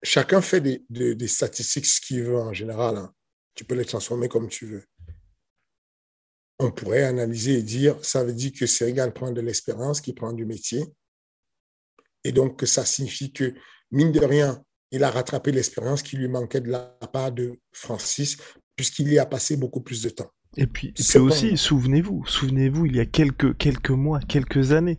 chacun 0.02 0.40
fait 0.40 0.60
des, 0.60 1.28
statistiques 1.28 1.86
ce 1.86 2.00
qu'il 2.00 2.22
veut 2.22 2.38
en 2.38 2.52
général. 2.52 2.96
Hein. 2.96 3.12
Tu 3.54 3.64
peux 3.64 3.74
les 3.74 3.84
transformer 3.84 4.28
comme 4.28 4.48
tu 4.48 4.66
veux. 4.66 4.84
On 6.58 6.70
pourrait 6.70 7.04
analyser 7.04 7.58
et 7.58 7.62
dire, 7.62 8.02
ça 8.04 8.24
veut 8.24 8.32
dire 8.32 8.52
que 8.52 8.66
Serigan 8.66 9.10
prend 9.10 9.32
de 9.32 9.40
l'expérience, 9.40 10.00
qu'il 10.00 10.14
prend 10.14 10.32
du 10.32 10.46
métier. 10.46 10.84
Et 12.24 12.32
donc, 12.32 12.58
que 12.58 12.66
ça 12.66 12.84
signifie 12.84 13.32
que, 13.32 13.54
mine 13.90 14.12
de 14.12 14.20
rien, 14.20 14.62
il 14.92 15.02
a 15.02 15.10
rattrapé 15.10 15.50
l'expérience 15.50 16.02
qui 16.02 16.16
lui 16.16 16.28
manquait 16.28 16.60
de 16.60 16.70
la 16.70 16.80
part 17.12 17.32
de 17.32 17.58
Francis, 17.72 18.36
puisqu'il 18.76 19.12
y 19.12 19.18
a 19.18 19.26
passé 19.26 19.56
beaucoup 19.56 19.80
plus 19.80 20.02
de 20.02 20.10
temps. 20.10 20.30
Et 20.56 20.66
puis, 20.66 20.92
c'est 20.96 21.18
aussi, 21.18 21.56
souvenez-vous, 21.56 22.26
souvenez-vous, 22.26 22.86
il 22.86 22.96
y 22.96 23.00
a 23.00 23.06
quelques, 23.06 23.56
quelques 23.56 23.90
mois, 23.90 24.20
quelques 24.20 24.72
années, 24.72 24.98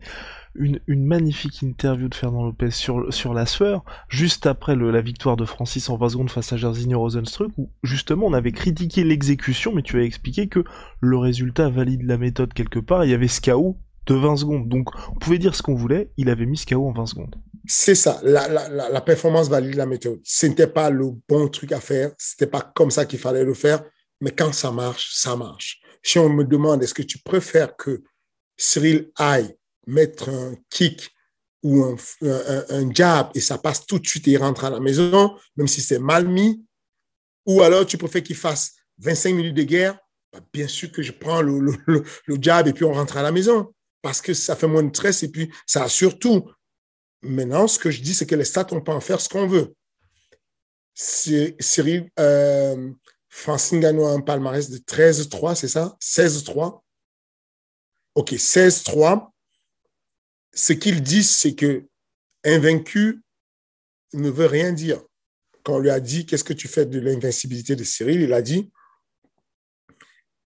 une, 0.55 0.79
magnifique 0.87 1.61
interview 1.61 2.07
de 2.07 2.15
Fernand 2.15 2.45
Lopez 2.45 2.71
sur, 2.71 3.13
sur 3.13 3.33
la 3.33 3.45
sueur, 3.45 3.83
juste 4.07 4.45
après 4.45 4.75
la 4.75 5.01
victoire 5.01 5.35
de 5.35 5.45
Francis 5.45 5.89
en 5.89 5.97
20 5.97 6.09
secondes 6.09 6.29
face 6.29 6.53
à 6.53 6.57
Jairzinho 6.57 6.99
Rosenstruck, 6.99 7.51
où 7.57 7.69
justement 7.83 8.27
on 8.27 8.33
avait 8.33 8.51
critiqué 8.51 9.03
l'exécution, 9.03 9.73
mais 9.73 9.81
tu 9.81 9.99
as 9.99 10.03
expliqué 10.03 10.47
que 10.47 10.63
le 10.99 11.17
résultat 11.17 11.69
valide 11.69 12.03
la 12.03 12.17
méthode 12.17 12.53
quelque 12.53 12.79
part, 12.79 13.05
il 13.05 13.11
y 13.11 13.13
avait 13.13 13.27
ce 13.27 13.41
de 14.05 14.15
20 14.15 14.37
secondes. 14.37 14.69
Donc 14.69 14.89
on 15.09 15.15
pouvait 15.15 15.39
dire 15.39 15.55
ce 15.55 15.61
qu'on 15.61 15.75
voulait, 15.75 16.11
il 16.17 16.29
avait 16.29 16.45
mis 16.45 16.57
ce 16.57 16.75
en 16.75 16.91
20 16.91 17.05
secondes. 17.05 17.35
C'est 17.65 17.95
ça, 17.95 18.19
la, 18.23 18.47
la, 18.49 18.89
la, 18.89 19.01
performance 19.01 19.47
valide 19.47 19.75
la 19.75 19.85
méthode. 19.85 20.19
Ce 20.23 20.45
n'était 20.45 20.67
pas 20.67 20.89
le 20.89 21.11
bon 21.29 21.47
truc 21.47 21.71
à 21.71 21.79
faire, 21.79 22.11
c'était 22.17 22.47
pas 22.47 22.61
comme 22.75 22.91
ça 22.91 23.05
qu'il 23.05 23.19
fallait 23.19 23.45
le 23.45 23.53
faire, 23.53 23.83
mais 24.19 24.31
quand 24.31 24.53
ça 24.53 24.71
marche, 24.71 25.11
ça 25.13 25.37
marche. 25.37 25.79
Si 26.01 26.19
on 26.19 26.27
me 26.27 26.43
demande 26.43 26.83
est-ce 26.83 26.93
que 26.93 27.01
tu 27.01 27.19
préfères 27.19 27.77
que 27.77 28.03
Cyril 28.57 29.09
aille 29.15 29.55
mettre 29.87 30.29
un 30.29 30.55
kick 30.69 31.11
ou 31.61 31.83
un, 31.83 31.95
un, 32.69 32.93
jab 32.93 33.31
et 33.35 33.39
ça 33.39 33.57
passe 33.57 33.85
tout 33.85 33.99
de 33.99 34.05
suite 34.05 34.27
et 34.27 34.31
il 34.31 34.37
rentre 34.37 34.65
à 34.65 34.69
la 34.69 34.79
maison, 34.79 35.35
même 35.55 35.67
si 35.67 35.81
c'est 35.81 35.99
mal 35.99 36.27
mis. 36.27 36.65
Ou 37.45 37.61
alors 37.61 37.85
tu 37.85 37.97
préfères 37.97 38.23
qu'il 38.23 38.35
fasse 38.35 38.73
25 38.99 39.33
minutes 39.33 39.55
de 39.55 39.63
guerre, 39.63 39.97
bah, 40.31 40.39
bien 40.51 40.67
sûr 40.67 40.91
que 40.91 41.01
je 41.01 41.11
prends 41.11 41.41
le, 41.41 41.59
le, 41.59 42.03
le, 42.25 42.37
jab 42.41 42.67
et 42.67 42.73
puis 42.73 42.85
on 42.85 42.93
rentre 42.93 43.17
à 43.17 43.21
la 43.21 43.31
maison 43.31 43.73
parce 44.01 44.21
que 44.21 44.33
ça 44.33 44.55
fait 44.55 44.67
moins 44.67 44.83
de 44.83 44.95
stress 44.95 45.23
et 45.23 45.29
puis 45.29 45.51
ça 45.65 45.83
assure 45.83 46.19
tout. 46.19 46.49
Maintenant, 47.21 47.67
ce 47.67 47.79
que 47.79 47.89
je 47.89 48.01
dis, 48.01 48.13
c'est 48.13 48.25
que 48.25 48.35
les 48.35 48.43
stats, 48.43 48.67
on 48.71 48.81
peut 48.81 48.91
en 48.91 48.99
faire 48.99 49.21
ce 49.21 49.29
qu'on 49.29 49.47
veut. 49.47 49.73
Cyril, 50.93 52.09
euh, 52.19 52.91
Francine 53.29 53.79
Gano 53.79 54.05
a 54.05 54.11
un 54.11 54.19
palmarès 54.19 54.69
de 54.69 54.77
13-3, 54.77 55.55
c'est 55.55 55.69
ça? 55.69 55.95
16-3 56.01 56.83
OK, 58.15 58.33
16-3 58.33 59.32
ce 60.53 60.73
qu'ils 60.73 61.01
disent, 61.01 61.35
c'est 61.35 61.55
que 61.55 61.87
invaincu 62.43 63.21
ne 64.13 64.29
veut 64.29 64.45
rien 64.45 64.71
dire. 64.71 65.01
Quand 65.63 65.75
on 65.75 65.79
lui 65.79 65.89
a 65.89 65.99
dit 65.99 66.25
qu'est-ce 66.25 66.43
que 66.43 66.53
tu 66.53 66.67
fais 66.67 66.85
de 66.85 66.99
l'invincibilité 66.99 67.75
de 67.75 67.83
Cyril, 67.83 68.21
il 68.21 68.33
a 68.33 68.41
dit 68.41 68.71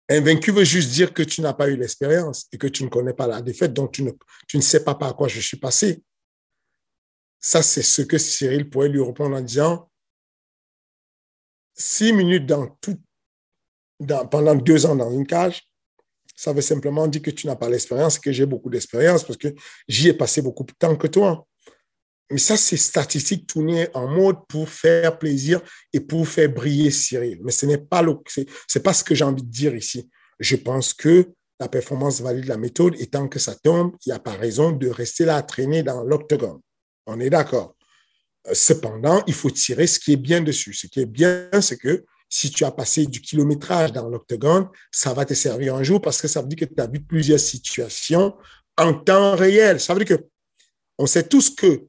invaincu 0.10 0.52
veut 0.52 0.64
juste 0.64 0.92
dire 0.92 1.14
que 1.14 1.24
tu 1.24 1.42
n'as 1.42 1.54
pas 1.54 1.70
eu 1.70 1.76
l'expérience 1.76 2.48
et 2.52 2.58
que 2.58 2.68
tu 2.68 2.84
ne 2.84 2.90
connais 2.90 3.14
pas 3.14 3.28
la 3.28 3.42
défaite, 3.42 3.74
donc 3.74 3.94
tu 3.94 4.04
ne, 4.04 4.12
tu 4.48 4.58
ne 4.58 4.62
sais 4.62 4.84
pas 4.84 4.96
par 4.96 5.16
quoi 5.16 5.28
je 5.28 5.40
suis 5.40 5.58
passé. 5.58 6.04
Ça, 7.40 7.62
c'est 7.62 7.84
ce 7.84 8.02
que 8.02 8.18
Cyril 8.18 8.70
pourrait 8.70 8.90
lui 8.90 9.02
répondre 9.02 9.36
en 9.36 9.42
disant 9.42 9.90
six 11.74 12.14
minutes 12.14 12.46
dans 12.46 12.68
tout, 12.82 13.00
pendant 14.32 14.56
deux 14.56 14.86
ans 14.86 14.96
dans 14.96 15.12
une 15.12 15.28
cage, 15.28 15.68
ça 16.36 16.54
veut 16.54 16.62
simplement 16.62 17.08
dire 17.08 17.22
que 17.22 17.32
tu 17.32 17.48
n'as 17.48 17.56
pas 17.56 17.70
l'expérience, 17.70 18.20
que 18.20 18.32
j'ai 18.32 18.46
beaucoup 18.46 18.70
d'expérience 18.70 19.24
parce 19.24 19.38
que 19.38 19.50
j'y 19.88 20.10
ai 20.10 20.14
passé 20.14 20.42
beaucoup 20.42 20.64
de 20.64 20.74
temps 20.78 20.96
que 20.96 21.08
toi. 21.08 21.48
Mais 22.32 22.40
ça, 22.40 22.58
c'est 22.58 22.78
statistique 22.78 23.46
tourné 23.46 23.88
en 23.94 24.08
mode 24.08 24.38
pour 24.48 24.68
faire 24.68 25.20
plaisir 25.20 25.62
et 25.92 26.00
pour 26.00 26.28
faire 26.28 26.50
briller 26.50 26.90
Cyril. 26.90 27.40
Mais 27.44 27.52
ce 27.52 27.66
n'est 27.66 27.78
pas, 27.78 28.04
pas 28.84 28.94
ce 28.94 29.04
que 29.04 29.14
j'ai 29.14 29.24
envie 29.24 29.44
de 29.44 29.52
dire 29.52 29.76
ici. 29.76 30.10
Je 30.40 30.56
pense 30.56 30.94
que 30.94 31.30
la 31.60 31.68
performance 31.68 32.22
valide 32.22 32.46
la 32.46 32.58
méthode 32.58 32.96
et 33.00 33.08
tant 33.08 33.28
que 33.28 33.40
ça 33.40 33.56
tombe, 33.56 33.96
il 34.06 34.10
n'y 34.10 34.16
a 34.16 34.20
pas 34.20 34.34
raison 34.34 34.72
de 34.72 34.88
rester 34.88 35.26
là 35.26 35.36
à 35.38 35.44
traîner 35.44 35.84
dans 35.84 36.04
l'octogone. 36.04 36.60
On 37.06 37.20
est 37.20 37.30
d'accord. 37.30 37.76
Cependant, 38.52 39.24
il 39.28 39.34
faut 39.34 39.52
tirer 39.52 39.86
ce 39.86 40.00
qui 40.00 40.14
est 40.14 40.18
bien 40.18 40.42
dessus. 40.42 40.74
Ce 40.74 40.88
qui 40.88 41.02
est 41.02 41.06
bien, 41.06 41.50
c'est 41.62 41.78
que 41.78 42.04
si 42.34 42.50
tu 42.50 42.66
as 42.66 42.72
passé 42.72 43.06
du 43.06 43.22
kilométrage 43.22 43.92
dans 43.92 44.10
l'octogone, 44.10 44.68
ça 44.92 45.14
va 45.14 45.24
te 45.24 45.36
servir 45.36 45.76
un 45.76 45.84
jour 45.84 46.02
parce 46.02 46.20
que 46.20 46.28
ça 46.28 46.42
veut 46.42 46.48
dire 46.48 46.68
que 46.68 46.74
tu 46.74 46.82
as 46.82 46.88
vu 46.88 47.00
plusieurs 47.00 47.40
situations 47.40 48.36
en 48.76 48.96
temps 48.96 49.36
réel. 49.36 49.80
Ça 49.80 49.94
veut 49.94 50.04
dire 50.04 50.18
que 50.18 50.24
on 50.98 51.06
sait 51.06 51.28
tous 51.28 51.52
que 51.52 51.86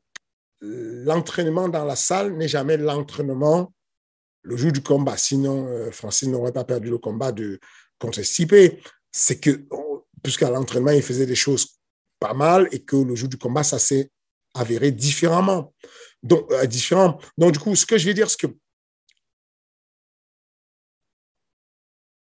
l'entraînement 0.61 1.71
dans 1.71 1.87
la 1.87 1.97
salle 1.97 2.37
n'est 2.37 2.47
jamais 2.47 2.77
l'entraînement 2.77 3.73
le 4.43 4.59
jour 4.59 4.71
du 4.71 4.83
combat. 4.83 5.17
Sinon, 5.17 5.67
euh, 5.67 5.91
Francis 5.91 6.29
n'aurait 6.29 6.53
pas 6.53 6.65
perdu 6.65 6.91
le 6.91 6.99
combat 6.99 7.33
de, 7.33 7.59
contre 7.99 8.21
Stipe. 8.21 8.83
C'est 9.11 9.41
que, 9.41 9.67
puisqu'à 10.23 10.51
l'entraînement, 10.51 10.91
il 10.91 11.03
faisait 11.03 11.25
des 11.25 11.35
choses 11.35 11.79
pas 12.21 12.35
mal 12.35 12.69
et 12.71 12.85
que 12.85 12.97
le 12.97 13.15
jour 13.15 13.31
du 13.31 13.39
combat, 13.39 13.65
ça 13.65 13.79
s'est 13.79 14.11
avéré 14.53 14.93
différemment. 14.93 15.73
Donc, 16.23 16.53
euh, 16.53 16.67
différent. 16.67 17.19
Donc, 17.39 17.53
du 17.53 17.59
coup, 17.59 17.75
ce 17.75 17.87
que 17.87 17.97
je 17.97 18.07
veux 18.07 18.15
dire, 18.15 18.29
c'est 18.29 18.41
que 18.41 18.55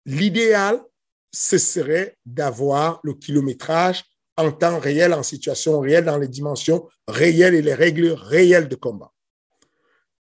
l'idéal, 0.06 0.82
ce 1.32 1.58
serait 1.58 2.18
d'avoir 2.26 3.00
le 3.04 3.14
kilométrage 3.14 4.04
en 4.38 4.52
temps 4.52 4.80
réel, 4.80 5.14
en 5.14 5.24
situation 5.24 5.80
réelle, 5.80 6.06
dans 6.06 6.18
les 6.18 6.28
dimensions 6.28 6.88
réelles 7.08 7.56
et 7.56 7.62
les 7.62 7.74
règles 7.74 8.12
réelles 8.12 8.68
de 8.68 8.76
combat. 8.76 9.12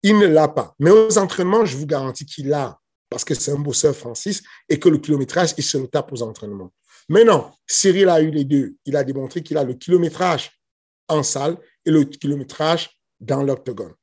Il 0.03 0.18
ne 0.18 0.26
l'a 0.26 0.49
pas. 0.49 0.74
Mais 0.78 0.91
aux 0.91 1.18
entraînements, 1.18 1.64
je 1.64 1.76
vous 1.76 1.87
garantis 1.87 2.26
qu'il 2.26 2.49
l'a, 2.49 2.78
parce 3.09 3.24
que 3.24 3.35
c'est 3.35 3.53
un 3.53 3.59
bosseur 3.59 3.95
Francis, 3.95 4.43
et 4.68 4.78
que 4.78 4.89
le 4.89 4.99
kilométrage, 4.99 5.55
il 5.57 5.64
se 5.64 5.78
le 5.78 5.89
tape 5.89 6.12
aux 6.12 6.22
entraînements. 6.22 6.72
Mais 7.09 7.24
non, 7.24 7.51
Cyril 7.66 8.09
a 8.09 8.20
eu 8.20 8.31
les 8.31 8.45
deux. 8.45 8.76
Il 8.85 8.97
a 8.97 9.05
démontré 9.05 9.43
qu'il 9.43 9.59
a 9.59 9.64
le 9.64 9.74
kilométrage 9.74 10.51
en 11.09 11.22
salle 11.22 11.57
et 11.85 11.91
le 11.91 12.05
kilométrage 12.05 12.91
dans 13.18 13.43
l'octogone. 13.43 13.95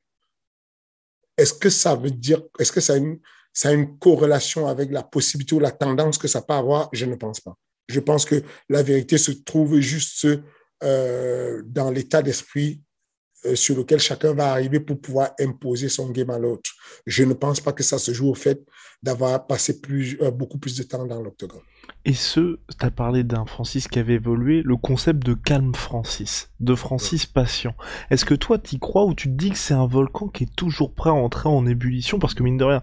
Est-ce 1.36 1.54
que 1.54 1.70
ça 1.70 1.94
veut 1.94 2.10
dire, 2.10 2.42
est-ce 2.58 2.72
que 2.72 2.80
ça 2.80 2.96
une, 2.96 3.20
ça 3.58 3.70
a 3.70 3.72
une 3.72 3.98
corrélation 3.98 4.68
avec 4.68 4.92
la 4.92 5.02
possibilité 5.02 5.56
ou 5.56 5.58
la 5.58 5.72
tendance 5.72 6.16
que 6.16 6.28
ça 6.28 6.42
peut 6.42 6.54
avoir 6.54 6.88
Je 6.92 7.06
ne 7.06 7.16
pense 7.16 7.40
pas. 7.40 7.56
Je 7.88 7.98
pense 7.98 8.24
que 8.24 8.44
la 8.68 8.84
vérité 8.84 9.18
se 9.18 9.32
trouve 9.32 9.80
juste 9.80 10.28
euh, 10.84 11.60
dans 11.66 11.90
l'état 11.90 12.22
d'esprit 12.22 12.80
euh, 13.46 13.56
sur 13.56 13.76
lequel 13.76 13.98
chacun 13.98 14.32
va 14.32 14.52
arriver 14.52 14.78
pour 14.78 15.00
pouvoir 15.00 15.30
imposer 15.40 15.88
son 15.88 16.08
game 16.10 16.30
à 16.30 16.38
l'autre. 16.38 16.70
Je 17.04 17.24
ne 17.24 17.32
pense 17.32 17.60
pas 17.60 17.72
que 17.72 17.82
ça 17.82 17.98
se 17.98 18.12
joue 18.12 18.28
au 18.28 18.34
fait 18.36 18.64
d'avoir 19.02 19.44
passé 19.48 19.80
plus, 19.80 20.16
euh, 20.22 20.30
beaucoup 20.30 20.58
plus 20.58 20.76
de 20.76 20.84
temps 20.84 21.04
dans 21.04 21.20
l'octogone. 21.20 21.62
Et 22.04 22.14
ce, 22.14 22.60
tu 22.78 22.86
as 22.86 22.92
parlé 22.92 23.24
d'un 23.24 23.44
Francis 23.44 23.88
qui 23.88 23.98
avait 23.98 24.14
évolué, 24.14 24.62
le 24.62 24.76
concept 24.76 25.26
de 25.26 25.34
calme 25.34 25.74
Francis, 25.74 26.52
de 26.60 26.76
Francis 26.76 27.26
patient. 27.26 27.74
Est-ce 28.10 28.24
que 28.24 28.34
toi, 28.34 28.56
t'y 28.56 28.78
crois 28.78 29.04
ou 29.04 29.14
tu 29.14 29.26
te 29.26 29.34
dis 29.34 29.50
que 29.50 29.58
c'est 29.58 29.74
un 29.74 29.88
volcan 29.88 30.28
qui 30.28 30.44
est 30.44 30.54
toujours 30.54 30.94
prêt 30.94 31.10
à 31.10 31.14
entrer 31.14 31.48
en 31.48 31.66
ébullition? 31.66 32.20
Parce 32.20 32.34
que 32.34 32.44
mine 32.44 32.56
de 32.56 32.64
rien, 32.64 32.82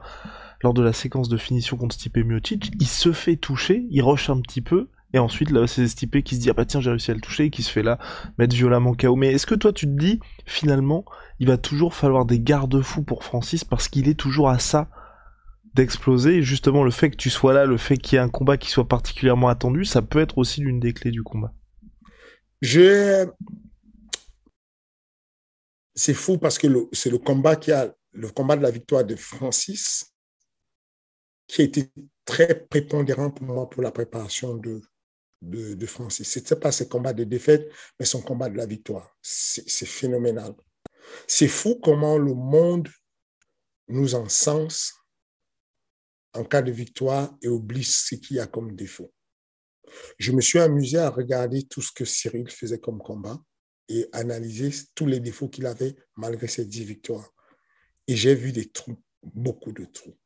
lors 0.66 0.74
de 0.74 0.82
la 0.82 0.94
séquence 0.94 1.30
de 1.30 1.38
finition 1.38 1.78
contre 1.78 1.94
Stipe 1.94 2.18
Miocic, 2.18 2.72
il 2.80 2.88
se 2.88 3.12
fait 3.14 3.36
toucher, 3.36 3.86
il 3.92 4.02
rush 4.02 4.32
un 4.32 4.42
petit 4.42 4.62
peu, 4.62 4.90
et 5.14 5.20
ensuite, 5.20 5.52
là, 5.52 5.68
c'est 5.68 5.88
Stipe 5.88 6.24
qui 6.24 6.36
se 6.36 6.42
dit, 6.42 6.50
ah 6.50 6.54
bah 6.54 6.66
tiens, 6.66 6.82
j'ai 6.82 6.90
réussi 6.90 7.12
à 7.12 7.14
le 7.14 7.22
toucher, 7.22 7.46
et 7.46 7.50
qui 7.52 7.62
se 7.62 7.72
fait 7.72 7.84
là 7.84 8.00
mettre 8.40 8.56
violemment 8.56 8.96
KO. 8.96 9.16
Mais 9.16 9.32
est-ce 9.32 9.46
que 9.46 9.54
toi, 9.54 9.72
tu 9.72 9.86
te 9.86 9.92
dis, 9.92 10.20
finalement, 10.48 11.06
il 11.40 11.46
va 11.46 11.60
toujours 11.60 11.94
falloir 11.94 12.26
des 12.26 12.40
garde-fous 12.40 13.04
pour 13.04 13.24
Francis 13.24 13.64
parce 13.64 13.88
qu'il 13.90 14.10
est 14.10 14.20
toujours 14.20 14.50
à 14.50 14.58
ça 14.58 14.90
d'exploser? 15.76 16.42
Justement, 16.42 16.84
le 16.84 16.90
fait 16.90 17.12
que 17.12 17.16
tu 17.16 17.30
sois 17.30 17.54
là, 17.54 17.68
le 17.68 17.78
fait 17.78 17.98
qu'il 17.98 18.16
y 18.16 18.20
ait 18.20 18.24
un 18.24 18.30
combat 18.30 18.58
qui 18.58 18.72
soit 18.72 18.88
particulièrement 18.88 19.50
attendu, 19.50 19.86
ça 19.86 20.02
peut 20.02 20.20
être 20.20 20.40
aussi 20.40 20.62
l'une 20.62 20.80
des 20.80 20.94
clés 20.94 21.12
du 21.12 21.22
combat. 21.22 21.54
Je... 22.64 23.28
C'est 25.94 26.16
fou 26.16 26.40
parce 26.40 26.58
que 26.58 26.68
c'est 26.92 27.12
le 27.12 27.20
combat 27.20 27.56
qui 27.56 27.72
a 27.72 27.94
le 28.14 28.30
combat 28.30 28.58
de 28.58 28.64
la 28.64 28.72
victoire 28.72 29.06
de 29.06 29.16
Francis 29.16 30.15
qui 31.48 31.62
a 31.62 31.66
été 31.66 31.92
très 32.24 32.66
prépondérant 32.66 33.32
pour 33.32 33.46
moi 33.46 33.70
pour 33.70 33.84
la 33.84 33.92
préparation 33.92 34.56
de, 34.56 34.82
de, 35.42 35.86
Francis. 35.86 36.28
Ce 36.30 36.40
n'était 36.40 36.56
pas 36.56 36.72
ce 36.72 36.84
combat 36.84 37.14
de 37.14 37.24
défaite, 37.24 37.72
mais 38.00 38.06
son 38.06 38.22
combat 38.22 38.50
de 38.50 38.58
la 38.58 38.66
victoire. 38.66 39.16
C'est 39.22 39.86
phénoménal. 39.86 40.54
C'est 41.28 41.48
fou 41.48 41.80
comment 41.82 42.18
le 42.18 42.34
monde 42.34 42.90
nous 43.88 44.16
encense 44.16 44.94
en 46.34 46.44
cas 46.44 46.62
de 46.62 46.72
victoire 46.72 47.36
et 47.42 47.48
oublie 47.48 47.84
ce 47.84 48.16
qu'il 48.16 48.38
y 48.38 48.40
a 48.40 48.48
comme 48.48 48.76
défaut. 48.76 49.14
Je 50.18 50.32
me 50.32 50.42
suis 50.42 50.60
amusé 50.60 50.98
à 50.98 51.10
regarder 51.10 51.64
tout 51.64 51.82
ce 51.82 51.92
que 51.92 52.06
Cyril 52.06 52.50
faisait 52.50 52.80
comme 52.80 53.00
combat 53.00 53.40
et 53.88 54.08
analyser 54.12 54.72
tous 54.96 55.06
les 55.06 55.20
défauts 55.20 55.48
qu'il 55.48 55.66
avait 55.68 55.96
malgré 56.16 56.48
ses 56.48 56.66
dix 56.66 56.84
victoires. 56.84 57.32
Et 58.08 58.16
j'ai 58.16 58.36
vu 58.36 58.52
des 58.52 58.70
trous, 58.70 59.02
beaucoup 59.24 59.72
de 59.72 59.86
trous, 59.86 60.18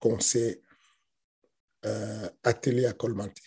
qu'on 0.00 0.18
s'est 0.18 0.62
euh, 1.84 2.28
attelé 2.42 2.86
à 2.86 2.92
colmater. 2.92 3.42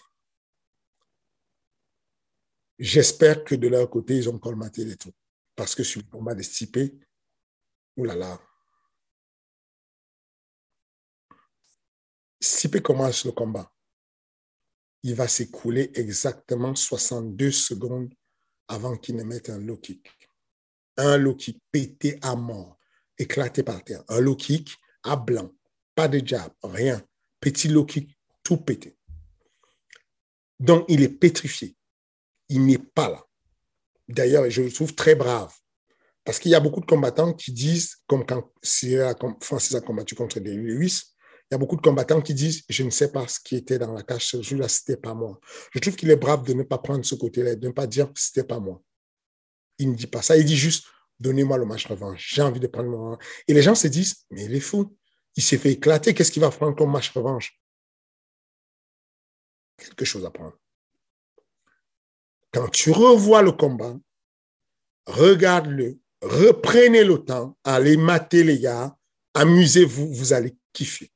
J'espère 2.80 3.44
que 3.44 3.56
de 3.56 3.68
leur 3.68 3.90
côté, 3.90 4.18
ils 4.18 4.30
ont 4.30 4.40
colmaté 4.40 4.86
les 4.86 4.96
trous. 4.96 5.14
Parce 5.56 5.76
que 5.76 5.84
sur 5.84 6.02
le 6.02 6.10
combat 6.10 6.34
des 6.34 6.44
Stipé, 6.44 6.98
oulala. 7.96 8.40
Stipe 12.42 12.82
commence 12.82 13.26
le 13.26 13.32
combat. 13.32 13.72
Il 15.04 15.16
va 15.16 15.28
s'écouler 15.28 15.92
exactement 15.96 16.76
62 16.76 17.52
secondes 17.52 18.14
avant 18.68 18.98
qu'il 18.98 19.16
ne 19.16 19.24
mette 19.24 19.50
un 19.50 19.60
low 19.60 19.78
kick. 19.78 20.10
Un 20.98 21.18
low 21.18 21.36
kick 21.36 21.62
pété 21.72 22.20
à 22.22 22.36
mort, 22.36 22.80
éclaté 23.18 23.64
par 23.64 23.84
terre. 23.84 24.04
Un 24.08 24.20
low 24.20 24.36
kick 24.36 24.76
à 25.04 25.16
blanc, 25.16 25.54
pas 25.96 26.08
de 26.08 26.26
jab, 26.26 26.52
rien. 26.64 27.02
Petit 27.40 27.68
low 27.68 27.86
tout 28.44 28.58
pété. 28.58 28.96
Donc, 30.60 30.86
il 30.88 31.02
est 31.02 31.10
pétrifié 31.10 31.76
il 32.54 32.66
n'est 32.66 32.78
pas 32.78 33.10
là. 33.10 33.26
D'ailleurs, 34.08 34.50
je 34.50 34.62
le 34.62 34.72
trouve 34.72 34.94
très 34.94 35.16
brave. 35.16 35.54
Parce 36.24 36.40
qu'il 36.40 36.52
y 36.52 36.56
a 36.56 36.60
beaucoup 36.60 36.80
de 36.80 36.86
combattants 36.86 37.34
qui 37.34 37.52
disent, 37.52 37.98
comme 38.08 38.26
quand 38.26 38.52
Francis 39.42 39.76
a 39.76 39.82
combattu 39.82 40.16
contre 40.16 40.40
des 40.40 40.54
Lewis, 40.56 41.02
il 41.50 41.54
y 41.54 41.56
a 41.56 41.58
beaucoup 41.58 41.76
de 41.76 41.82
combattants 41.82 42.22
qui 42.22 42.34
disent 42.34 42.64
Je 42.70 42.84
ne 42.84 42.90
sais 42.90 43.12
pas 43.12 43.28
ce 43.28 43.40
qui 43.40 43.58
était 43.58 43.78
dans 43.78 43.92
la 43.92 44.04
cage 44.04 44.28
ce 44.28 44.42
jour-là, 44.42 44.68
c'était 44.70 44.98
pas 44.98 45.14
moi. 45.14 45.40
Je 45.74 45.80
trouve 45.80 45.96
qu'il 45.96 46.10
est 46.10 46.16
brave 46.16 46.46
de 46.46 46.54
ne 46.54 46.64
pas 46.64 46.78
prendre 46.78 47.04
ce 47.04 47.16
côté-là, 47.16 47.56
de 47.56 47.68
ne 47.68 47.74
pas 47.74 47.88
dire 47.88 48.10
C'était 48.16 48.46
pas 48.46 48.60
moi. 48.60 48.82
Il 49.80 49.92
ne 49.92 49.96
dit 49.96 50.08
pas 50.08 50.22
ça. 50.22 50.38
Il 50.38 50.46
dit 50.46 50.56
juste 50.56 50.86
Donnez-moi 51.20 51.58
le 51.58 51.66
match 51.66 51.88
revanche. 51.88 52.34
J'ai 52.34 52.42
envie 52.42 52.60
de 52.60 52.68
prendre 52.68 52.90
mon. 52.90 53.18
Et 53.48 53.54
les 53.54 53.62
gens 53.62 53.76
se 53.76 53.88
disent 53.88 54.26
Mais 54.30 54.46
il 54.46 54.56
est 54.56 54.62
fou. 54.62 54.96
Il 55.36 55.44
s'est 55.44 55.58
fait 55.58 55.72
éclater. 55.72 56.14
Qu'est-ce 56.14 56.32
qu'il 56.32 56.42
va 56.42 56.52
prendre 56.52 56.76
comme 56.76 56.92
match 56.92 57.12
revanche? 57.12 57.60
Quelque 59.78 60.06
chose 60.06 60.26
à 60.26 60.32
prendre. 60.32 60.58
Quand 62.52 62.68
tu 62.70 62.92
revois 62.92 63.42
le 63.42 63.52
combat, 63.52 63.98
regarde-le, 65.08 66.00
reprenez 66.22 67.04
le 67.04 67.18
temps, 67.18 67.58
allez 67.64 67.98
mater 67.98 68.44
les 68.44 68.60
gars, 68.60 68.96
amusez-vous, 69.34 70.14
vous 70.14 70.34
allez 70.34 70.56
kiffer. 70.72 71.12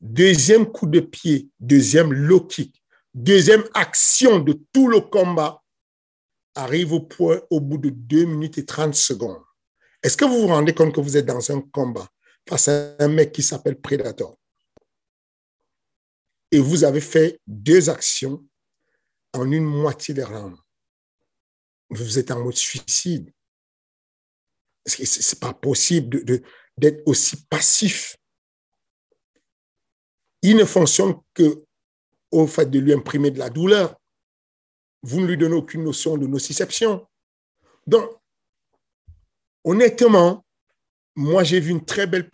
Deuxième 0.00 0.66
coup 0.66 0.86
de 0.86 1.00
pied, 1.00 1.48
deuxième 1.60 2.12
low 2.12 2.40
kick, 2.40 2.82
deuxième 3.14 3.64
action 3.74 4.40
de 4.40 4.58
tout 4.72 4.88
le 4.88 5.00
combat 5.00 5.62
arrive 6.54 6.92
au 6.92 7.00
point 7.00 7.40
au 7.50 7.60
bout 7.60 7.78
de 7.78 7.90
2 7.90 8.24
minutes 8.24 8.58
et 8.58 8.66
30 8.66 8.94
secondes. 8.94 9.42
Est-ce 10.02 10.16
que 10.16 10.24
vous 10.24 10.40
vous 10.40 10.46
rendez 10.48 10.74
compte 10.74 10.94
que 10.94 11.00
vous 11.00 11.16
êtes 11.16 11.26
dans 11.26 11.52
un 11.52 11.60
combat 11.60 12.08
face 12.48 12.68
à 12.68 12.96
un 12.98 13.08
mec 13.08 13.32
qui 13.32 13.42
s'appelle 13.42 13.80
Predator 13.80 14.40
et 16.50 16.58
vous 16.58 16.84
avez 16.84 17.00
fait 17.00 17.40
deux 17.46 17.90
actions 17.90 18.44
en 19.32 19.50
une 19.50 19.64
moitié 19.64 20.14
des 20.14 20.24
rounds. 20.24 20.58
Vous 21.90 22.18
êtes 22.18 22.30
en 22.30 22.42
mode 22.42 22.56
suicide. 22.56 23.32
Ce 24.86 25.02
n'est 25.02 25.40
pas 25.40 25.54
possible 25.54 26.24
d'être 26.76 27.02
aussi 27.06 27.44
passif? 27.46 28.16
Il 30.42 30.56
ne 30.56 30.64
fonctionne 30.64 31.20
que 31.34 31.64
au 32.30 32.46
fait 32.46 32.66
de 32.66 32.78
lui 32.78 32.92
imprimer 32.92 33.30
de 33.30 33.38
la 33.38 33.50
douleur. 33.50 33.96
Vous 35.02 35.20
ne 35.20 35.26
lui 35.26 35.36
donnez 35.36 35.54
aucune 35.54 35.84
notion 35.84 36.16
de 36.16 36.26
nociception. 36.26 37.06
Donc, 37.86 38.10
honnêtement, 39.64 40.44
moi, 41.16 41.44
j'ai 41.44 41.60
vu 41.60 41.70
une 41.70 41.84
très 41.84 42.06
belle 42.06 42.30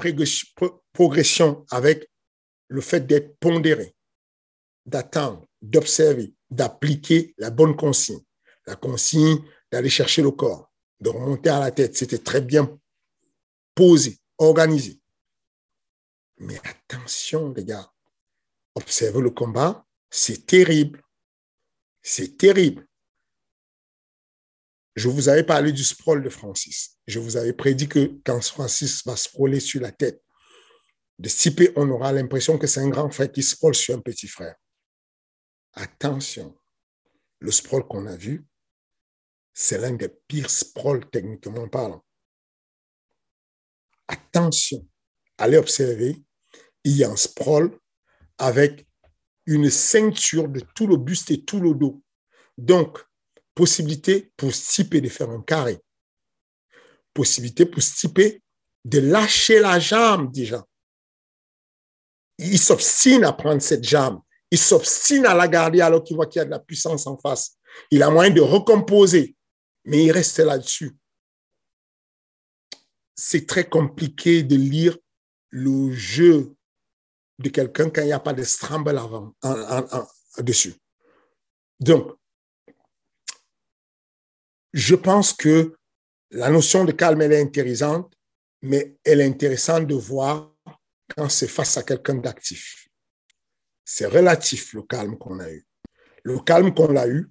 progression 0.93 1.65
avec 1.71 2.11
le 2.69 2.81
fait 2.81 3.07
d'être 3.07 3.39
pondéré, 3.39 3.95
d'attendre, 4.85 5.47
d'observer, 5.63 6.35
d'appliquer 6.51 7.35
la 7.39 7.51
bonne 7.51 7.77
consigne. 7.77 8.23
La 8.67 8.77
consigne 8.77 9.39
d'aller 9.71 9.89
chercher 9.89 10.23
le 10.23 10.31
corps, 10.31 10.73
de 11.01 11.09
remonter 11.09 11.51
à 11.51 11.61
la 11.61 11.71
tête. 11.71 11.97
C'était 11.97 12.19
très 12.19 12.41
bien 12.41 12.79
posé, 13.75 14.19
organisé. 14.39 15.01
Mais 16.39 16.59
attention, 16.65 17.53
les 17.53 17.65
gars, 17.65 17.91
observez 18.75 19.21
le 19.21 19.31
combat, 19.31 19.87
c'est 20.11 20.47
terrible. 20.47 21.03
C'est 22.03 22.37
terrible. 22.37 22.87
Je 24.97 25.09
vous 25.09 25.29
avais 25.29 25.45
parlé 25.45 25.73
du 25.73 25.85
sprawl 25.85 26.23
de 26.23 26.31
Francis. 26.31 26.99
Je 27.07 27.19
vous 27.19 27.37
avais 27.37 27.53
prédit 27.53 27.87
que 27.87 28.19
quand 28.25 28.43
Francis 28.43 29.05
va 29.07 29.15
sprawler 29.15 29.61
sur 29.61 29.83
la 29.83 29.93
tête 29.93 30.23
de 31.19 31.29
Stipe, 31.29 31.71
on 31.77 31.91
aura 31.91 32.13
l'impression 32.13 32.57
que 32.57 32.67
c'est 32.67 32.81
un 32.81 32.89
grand 32.89 33.11
frère 33.11 33.31
qui 33.31 33.43
sprawl 33.43 33.75
sur 33.75 33.95
un 33.95 34.01
petit 34.01 34.27
frère. 34.27 34.57
Attention, 35.75 36.57
le 37.41 37.53
sprawl 37.53 37.87
qu'on 37.87 38.07
a 38.07 38.17
vu, 38.17 38.47
c'est 39.53 39.79
l'un 39.79 39.93
des 39.93 40.09
pires 40.09 40.51
sprawls 40.51 41.09
techniquement 41.11 41.69
parlant. 41.69 42.03
Attention, 44.09 44.87
allez 45.37 45.59
observer, 45.59 46.25
il 46.85 46.97
y 46.97 47.05
a 47.05 47.11
un 47.11 47.17
sprawl 47.17 47.79
avec 48.39 48.87
une 49.45 49.69
ceinture 49.69 50.49
de 50.49 50.61
tout 50.61 50.87
le 50.87 50.97
buste 50.97 51.31
et 51.31 51.45
tout 51.45 51.61
le 51.61 51.75
dos. 51.75 52.03
Donc, 52.57 53.06
possibilité 53.57 54.31
pour 54.37 54.55
Stipe 54.55 54.97
de 54.97 55.09
faire 55.09 55.31
un 55.31 55.43
carré. 55.43 55.81
Possibilité 57.15 57.65
pour 57.65 57.83
Stipe 57.83 58.43
de 58.85 58.99
lâcher 59.01 59.59
la 59.59 59.81
jambe 59.81 60.31
déjà. 60.31 60.65
Il 62.39 62.59
s'obstine 62.59 63.25
à 63.25 63.33
prendre 63.33 63.63
cette 63.63 63.83
jambe. 63.83 64.21
Il 64.51 64.59
s'obstine 64.59 65.25
à 65.25 65.35
la 65.35 65.49
garder 65.49 65.81
alors 65.81 66.05
qu'il 66.05 66.17
voit 66.17 66.27
qu'il 66.27 66.39
y 66.39 66.43
a 66.43 66.45
de 66.45 66.51
la 66.51 66.61
puissance 66.61 67.07
en 67.07 67.19
face. 67.19 67.57
Il 67.91 68.03
a 68.03 68.11
moyen 68.11 68.31
de 68.31 68.43
recomposer, 68.43 69.35
mais 69.87 70.05
il 70.05 70.13
reste 70.13 70.39
là-dessus. 70.39 70.95
C'est 73.15 73.47
très 73.47 73.67
compliqué 73.67 74.43
de 74.43 74.55
lire 74.55 74.97
le 75.49 75.93
jeu 75.93 76.55
de 77.39 77.49
quelqu'un 77.49 77.89
quand 77.89 78.03
il 78.03 78.09
n'y 78.09 78.13
a 78.13 78.21
pas 78.21 78.35
de 78.35 78.43
stramble 78.43 78.99
avant, 78.99 79.35
dessus. 80.39 80.75
Donc, 81.81 82.17
je 84.77 84.95
pense 84.95 85.33
que 85.33 85.75
la 86.33 86.51
notion 86.51 86.85
de 86.85 86.93
calme, 86.93 87.23
elle 87.23 87.33
est 87.33 87.41
intéressante, 87.41 88.15
mais 88.61 88.99
elle 89.05 89.23
est 89.23 89.27
intéressante 89.27 89.87
de 89.87 89.95
voir 89.95 90.55
quand 91.17 91.31
c'est 91.31 91.49
face 91.49 91.79
à 91.79 91.83
quelqu'un 91.83 92.17
d'actif. 92.17 92.87
C'est 93.87 94.05
relatif 94.05 94.75
le 94.75 94.83
calme 94.83 95.17
qu'on 95.17 95.41
a 95.41 95.51
eu. 95.51 95.67
Le 96.25 96.39
calme 96.41 96.75
qu'on 96.75 96.95
a 96.95 97.09
eu, 97.09 97.31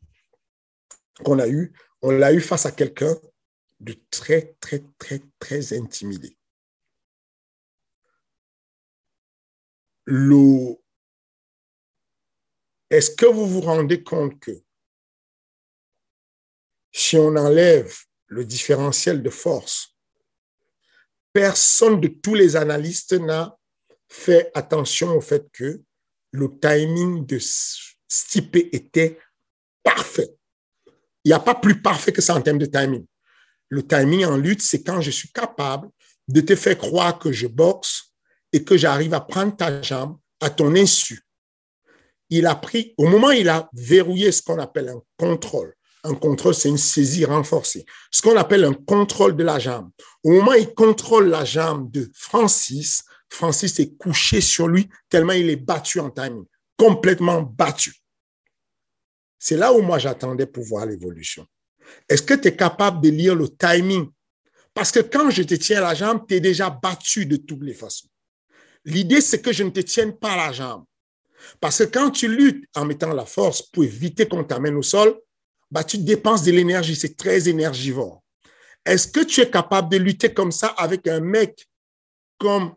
qu'on 1.24 1.38
a 1.38 1.48
eu, 1.48 1.72
on 2.02 2.10
l'a 2.10 2.34
eu 2.34 2.42
face 2.42 2.66
à 2.66 2.72
quelqu'un 2.72 3.16
de 3.80 3.96
très, 4.10 4.56
très, 4.60 4.84
très, 4.98 5.22
très 5.38 5.78
intimidé. 5.78 6.36
Est-ce 12.90 13.12
que 13.12 13.28
vous 13.28 13.46
vous 13.46 13.62
rendez 13.62 14.02
compte 14.02 14.40
que 14.40 14.65
si 16.98 17.18
on 17.18 17.36
enlève 17.36 17.94
le 18.28 18.46
différentiel 18.46 19.22
de 19.22 19.30
force, 19.30 19.98
personne 21.34 22.00
de 22.00 22.08
tous 22.08 22.36
les 22.36 22.56
analystes 22.56 23.12
n'a 23.12 23.58
fait 24.08 24.50
attention 24.54 25.10
au 25.14 25.20
fait 25.20 25.46
que 25.52 25.82
le 26.32 26.58
timing 26.58 27.26
de 27.26 27.38
Stipe 27.38 28.56
était 28.56 29.20
parfait. 29.84 30.38
Il 31.26 31.30
n'y 31.30 31.34
a 31.34 31.40
pas 31.40 31.56
plus 31.56 31.82
parfait 31.82 32.14
que 32.14 32.22
ça 32.22 32.34
en 32.34 32.42
termes 32.42 32.60
de 32.60 32.66
timing. 32.66 33.06
Le 33.68 33.86
timing 33.86 34.24
en 34.24 34.38
lutte, 34.38 34.62
c'est 34.62 34.82
quand 34.82 35.02
je 35.02 35.12
suis 35.12 35.34
capable 35.34 35.90
de 36.30 36.40
te 36.40 36.56
faire 36.56 36.78
croire 36.78 37.20
que 37.20 37.34
je 37.34 37.48
boxe 37.48 38.14
et 38.54 38.64
que 38.64 38.78
j'arrive 38.78 39.14
à 39.14 39.20
prendre 39.20 39.54
ta 39.54 39.82
jambe 39.82 40.18
à 40.40 40.50
ton 40.50 40.74
insu. 40.74 41.26
Il 42.30 42.46
a 42.46 42.56
pris, 42.56 42.94
au 42.98 43.10
moment 43.10 43.28
où 43.28 43.32
il 43.32 43.50
a 43.50 43.70
verrouillé 43.74 44.32
ce 44.32 44.42
qu'on 44.42 44.60
appelle 44.60 44.88
un 44.88 45.02
contrôle, 45.18 45.76
un 46.06 46.14
contrôle, 46.14 46.54
c'est 46.54 46.70
une 46.70 46.78
saisie 46.78 47.26
renforcée. 47.26 47.86
Ce 48.12 48.22
qu'on 48.22 48.38
appelle 48.38 48.64
un 48.64 48.74
contrôle 48.74 49.36
de 49.36 49.44
la 49.44 49.60
jambe. 49.60 49.90
Au 50.24 50.32
moment 50.32 50.52
où 50.52 50.56
il 50.56 50.74
contrôle 50.74 51.28
la 51.28 51.46
jambe 51.46 51.92
de 51.92 52.10
Francis, 52.14 53.04
Francis 53.30 53.80
est 53.80 53.98
couché 53.98 54.42
sur 54.42 54.68
lui 54.68 54.90
tellement 55.10 55.34
il 55.34 55.50
est 55.50 55.56
battu 55.56 56.00
en 56.00 56.10
timing, 56.10 56.46
complètement 56.78 57.42
battu. 57.42 57.94
C'est 59.38 59.58
là 59.58 59.74
où 59.74 59.82
moi 59.82 60.00
j'attendais 60.00 60.46
pour 60.46 60.64
voir 60.64 60.86
l'évolution. 60.86 61.46
Est-ce 62.10 62.24
que 62.24 62.34
tu 62.34 62.48
es 62.48 62.56
capable 62.56 63.02
de 63.02 63.10
lire 63.10 63.36
le 63.36 63.50
timing? 63.50 64.10
Parce 64.74 64.92
que 64.92 65.00
quand 65.00 65.30
je 65.30 65.44
te 65.44 65.56
tiens 65.56 65.82
la 65.82 65.94
jambe, 65.94 66.26
tu 66.28 66.36
es 66.36 66.40
déjà 66.40 66.70
battu 66.70 67.26
de 67.26 67.38
toutes 67.38 67.64
les 67.64 67.74
façons. 67.74 68.08
L'idée, 68.84 69.22
c'est 69.22 69.42
que 69.42 69.54
je 69.54 69.64
ne 69.64 69.70
te 69.70 69.80
tienne 69.80 70.18
pas 70.18 70.36
la 70.36 70.52
jambe. 70.52 70.86
Parce 71.60 71.80
que 71.80 71.84
quand 71.84 72.12
tu 72.12 72.28
luttes 72.28 72.66
en 72.76 72.86
mettant 72.86 73.14
la 73.14 73.26
force 73.26 73.62
pour 73.62 73.84
éviter 73.84 74.28
qu'on 74.28 74.44
t'amène 74.44 74.76
au 74.76 74.82
sol, 74.82 75.20
bah, 75.72 75.84
tu 75.84 75.98
dépenses 75.98 76.44
de 76.44 76.52
l'énergie, 76.52 76.96
c'est 76.96 77.16
très 77.16 77.50
énergivore. 77.50 78.24
Est-ce 78.86 79.08
que 79.08 79.22
tu 79.22 79.42
es 79.42 79.50
capable 79.50 79.90
de 79.90 79.98
lutter 79.98 80.34
comme 80.34 80.52
ça 80.52 80.68
avec 80.68 81.08
un 81.08 81.20
mec 81.20 81.68
comme 82.38 82.76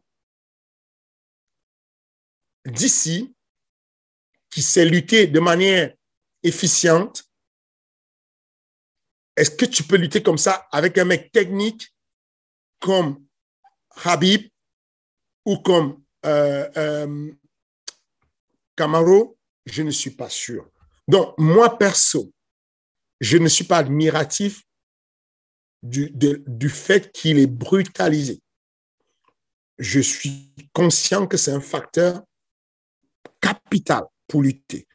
d'ici, 2.64 3.34
qui 4.50 4.62
sait 4.62 4.84
lutter 4.84 5.26
de 5.26 5.40
manière 5.40 5.94
efficiente? 6.42 7.24
Est-ce 9.36 9.50
que 9.50 9.66
tu 9.66 9.84
peux 9.84 9.96
lutter 9.96 10.22
comme 10.22 10.38
ça 10.38 10.66
avec 10.72 10.98
un 10.98 11.04
mec 11.04 11.30
technique 11.30 11.94
comme 12.80 13.24
Habib 14.04 14.48
ou 15.44 15.58
comme 15.58 16.02
euh, 16.24 16.68
euh, 16.76 17.32
Camaro? 18.76 19.38
Je 19.66 19.82
ne 19.82 19.90
suis 19.90 20.10
pas 20.10 20.30
sûr. 20.30 20.70
Donc, 21.06 21.34
moi, 21.38 21.78
perso, 21.78 22.32
je 23.20 23.38
ne 23.38 23.48
suis 23.48 23.64
pas 23.64 23.78
admiratif 23.78 24.62
du, 25.82 26.10
du 26.12 26.68
fait 26.68 27.12
qu'il 27.12 27.38
est 27.38 27.46
brutalisé. 27.46 28.40
Je 29.78 30.00
suis 30.00 30.52
conscient 30.72 31.26
que 31.26 31.36
c'est 31.36 31.52
un 31.52 31.60
facteur 31.60 32.22
capital 33.40 34.04
pour 34.26 34.42
lutter. 34.42 34.86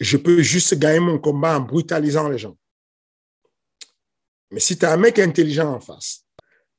Je 0.00 0.16
peux 0.16 0.42
juste 0.42 0.74
gagner 0.78 1.00
mon 1.00 1.18
combat 1.18 1.58
en 1.58 1.60
brutalisant 1.60 2.28
les 2.28 2.38
gens. 2.38 2.56
Mais 4.50 4.60
si 4.60 4.76
tu 4.76 4.84
as 4.84 4.92
un 4.92 4.96
mec 4.96 5.18
intelligent 5.18 5.72
en 5.72 5.80
face, 5.80 6.24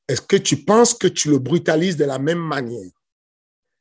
est-ce 0.06 0.20
que 0.20 0.36
tu 0.36 0.58
penses 0.64 0.94
que 0.94 1.06
tu 1.06 1.30
le 1.30 1.38
brutalises 1.38 1.96
de 1.96 2.04
la 2.04 2.18
même 2.18 2.38
manière? 2.38 2.90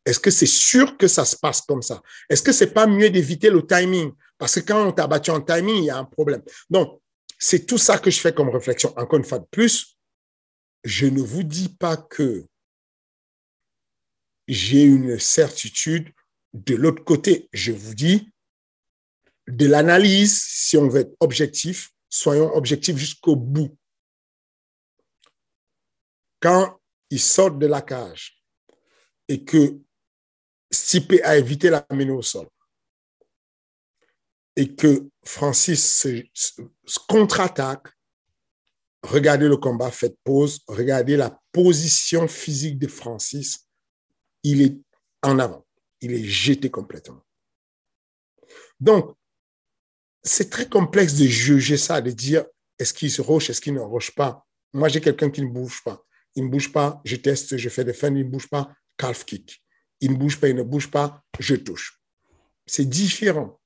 Est-ce 0.06 0.20
que 0.20 0.32
c'est 0.32 0.46
sûr 0.46 0.98
que 0.98 1.08
ça 1.08 1.26
se 1.26 1.36
passe 1.36 1.62
comme 1.62 1.82
ça? 1.82 2.02
Est-ce 2.30 2.42
que 2.42 2.52
c'est 2.52 2.74
pas 2.74 2.88
mieux 2.88 3.10
d'éviter 3.10 3.50
le 3.50 3.66
timing? 3.66 4.12
Parce 4.38 4.56
que 4.56 4.60
quand 4.62 4.88
on 4.88 4.92
t'a 4.92 5.08
battu 5.08 5.32
en 5.32 5.42
timing, 5.42 5.76
il 5.76 5.86
y 5.86 5.90
a 5.90 5.98
un 5.98 6.06
problème. 6.06 6.42
Donc, 6.70 7.02
c'est 7.44 7.66
tout 7.66 7.78
ça 7.78 8.00
que 8.00 8.10
je 8.10 8.22
fais 8.22 8.34
comme 8.34 8.48
réflexion. 8.48 8.98
Encore 8.98 9.20
une 9.20 9.26
fois 9.26 9.40
de 9.40 9.46
plus, 9.52 9.98
je 10.86 11.08
ne 11.08 11.22
vous 11.22 11.44
dis 11.44 11.68
pas 11.68 11.98
que 11.98 12.48
j'ai 14.48 14.84
une 14.84 15.20
certitude 15.20 16.14
de 16.54 16.76
l'autre 16.76 17.04
côté. 17.04 17.50
Je 17.52 17.74
vous 17.74 17.96
dis 17.96 18.32
de 19.48 19.66
l'analyse, 19.66 20.42
si 20.42 20.78
on 20.78 20.88
veut 20.88 21.02
être 21.02 21.18
objectif, 21.20 21.92
soyons 22.08 22.50
objectifs 22.56 22.96
jusqu'au 22.96 23.36
bout. 23.36 23.78
Quand 26.40 26.80
il 27.10 27.20
sort 27.20 27.52
de 27.52 27.68
la 27.68 27.82
cage 27.82 28.42
et 29.28 29.44
que 29.44 29.82
Stipe 30.72 31.20
a 31.26 31.36
évité 31.36 31.70
la 31.70 31.86
mener 31.92 32.12
au 32.12 32.22
sol, 32.22 32.48
et 34.56 34.74
que 34.76 35.10
Francis 35.26 35.84
se, 36.02 36.24
contre-attaque, 37.08 37.88
regardez 39.04 39.48
le 39.48 39.58
combat, 39.58 39.92
faites 39.92 40.18
pause, 40.24 40.62
regardez 40.68 41.18
la 41.18 41.40
position 41.52 42.28
physique 42.28 42.80
de 42.80 42.88
Francis, 42.88 43.68
il 44.44 44.62
est 44.62 44.78
en 45.22 45.40
avant, 45.40 45.66
il 46.02 46.14
est 46.14 46.24
jeté 46.24 46.70
complètement. 46.70 47.24
Donc, 48.80 49.16
c'est 50.24 50.50
très 50.50 50.68
complexe 50.68 51.16
de 51.16 51.26
juger 51.26 51.78
ça, 51.78 52.02
de 52.02 52.12
dire 52.12 52.46
est-ce 52.80 52.94
qu'il 52.94 53.12
se 53.12 53.22
roche, 53.22 53.50
est-ce 53.50 53.62
qu'il 53.62 53.74
ne 53.74 53.80
roche 53.80 54.12
pas? 54.12 54.46
Moi, 54.74 54.88
j'ai 54.90 55.02
quelqu'un 55.02 55.30
qui 55.30 55.42
ne 55.42 55.50
bouge 55.50 55.84
pas. 55.84 56.06
Il 56.36 56.46
ne 56.46 56.50
bouge 56.50 56.72
pas, 56.72 57.02
je 57.06 57.16
teste, 57.16 57.58
je 57.58 57.70
fais 57.70 57.84
des 57.84 57.94
feintes, 57.94 58.16
il 58.16 58.26
ne 58.26 58.32
bouge 58.32 58.50
pas, 58.50 58.74
calf 58.98 59.26
kick. 59.26 59.64
Il 60.02 60.12
ne 60.12 60.18
bouge 60.18 60.40
pas, 60.40 60.50
il 60.50 60.56
ne 60.56 60.64
bouge 60.64 60.90
pas, 60.90 61.24
je 61.40 61.56
touche. 61.56 62.02
C'est 62.66 62.86
différent. 62.86 63.60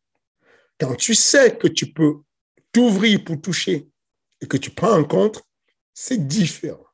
Quand 0.80 0.96
tu 0.96 1.16
sais 1.16 1.58
que 1.58 1.68
tu 1.68 1.94
peux 1.94 2.22
t'ouvrir 2.72 3.24
pour 3.24 3.42
toucher 3.42 3.90
et 4.42 4.48
que 4.48 4.58
tu 4.58 4.72
prends 4.72 4.98
en 4.98 5.04
compte, 5.04 5.44
c'est 5.94 6.28
différent. 6.28 6.86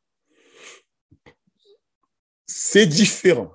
c'est 2.45 2.85
différent. 2.85 3.51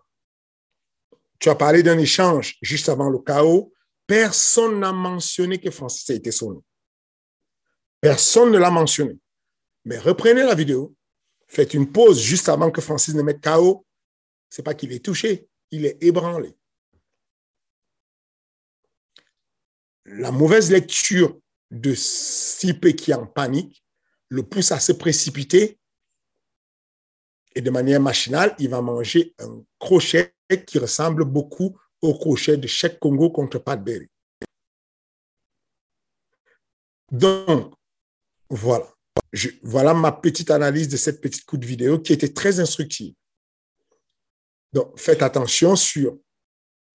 Tu 1.39 1.49
as 1.49 1.55
parlé 1.55 1.83
d'un 1.83 1.99
échange 1.99 2.57
juste 2.63 2.89
avant 2.89 3.09
le 3.09 3.19
chaos. 3.19 3.73
Personne 4.07 4.81
n'a 4.81 4.93
mentionné 4.93 5.59
que 5.59 5.71
Francis 5.71 6.09
a 6.11 6.15
été 6.15 6.31
sonné. 6.31 6.61
Personne 8.01 8.51
ne 8.51 8.59
l'a 8.59 8.71
mentionné. 8.71 9.19
Mais 9.85 9.99
reprenez 9.99 10.43
la 10.43 10.55
vidéo, 10.55 10.95
faites 11.47 11.75
une 11.75 11.91
pause 11.91 12.21
juste 12.21 12.49
avant 12.49 12.71
que 12.71 12.81
Francis 12.81 13.15
ne 13.15 13.23
mette 13.23 13.43
KO. 13.43 13.87
C'est 14.51 14.63
pas 14.63 14.75
qu'il 14.75 14.93
est 14.93 15.05
touché, 15.05 15.49
il 15.71 15.87
est 15.87 16.03
ébranlé. 16.03 16.57
La 20.05 20.31
mauvaise 20.31 20.71
lecture 20.71 21.39
de 21.71 21.95
Sipe 21.95 22.95
qui 22.97 23.11
est 23.11 23.15
en 23.15 23.27
panique 23.27 23.85
le 24.29 24.43
pousse 24.43 24.73
à 24.73 24.81
se 24.81 24.93
précipiter 24.93 25.79
et 27.55 27.61
de 27.61 27.71
manière 27.71 28.01
machinale, 28.01 28.55
il 28.61 28.69
va 28.69 28.81
manger 28.81 29.35
un 29.41 29.65
crochet 29.81 30.33
qui 30.67 30.79
ressemble 30.79 31.25
beaucoup 31.25 31.77
au 32.01 32.17
crochet 32.17 32.57
de 32.57 32.69
Cheikh 32.69 33.01
Congo 33.01 33.31
contre 33.31 33.59
Pat 33.59 33.83
Berry. 33.83 34.09
Donc, 37.11 37.75
voilà. 38.49 38.87
voilà 39.63 39.93
ma 39.93 40.13
petite 40.13 40.53
analyse 40.53 40.89
de 40.89 40.97
cette 40.97 41.21
petite 41.21 41.45
coup 41.47 41.57
de 41.57 41.67
vidéo 41.67 41.99
qui 41.99 42.13
était 42.13 42.33
très 42.33 42.61
instructive. 42.61 43.15
Donc, 44.73 44.97
faites 44.99 45.23
attention 45.23 45.75
sur, 45.75 46.17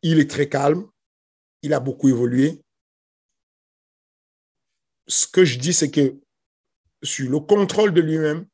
il 0.02 0.20
est 0.20 0.30
très 0.30 0.48
calme, 0.48 0.88
il 1.62 1.74
a 1.74 1.82
beaucoup 1.82 2.08
évolué. 2.08 2.63
Ce 5.08 5.28
que 5.28 5.44
je 5.44 5.60
dis, 5.60 5.74
c'est 5.74 5.92
que 5.92 6.20
sur 7.02 7.30
le 7.30 7.40
contrôle 7.40 7.94
de 7.94 8.02
lui-même, 8.02 8.48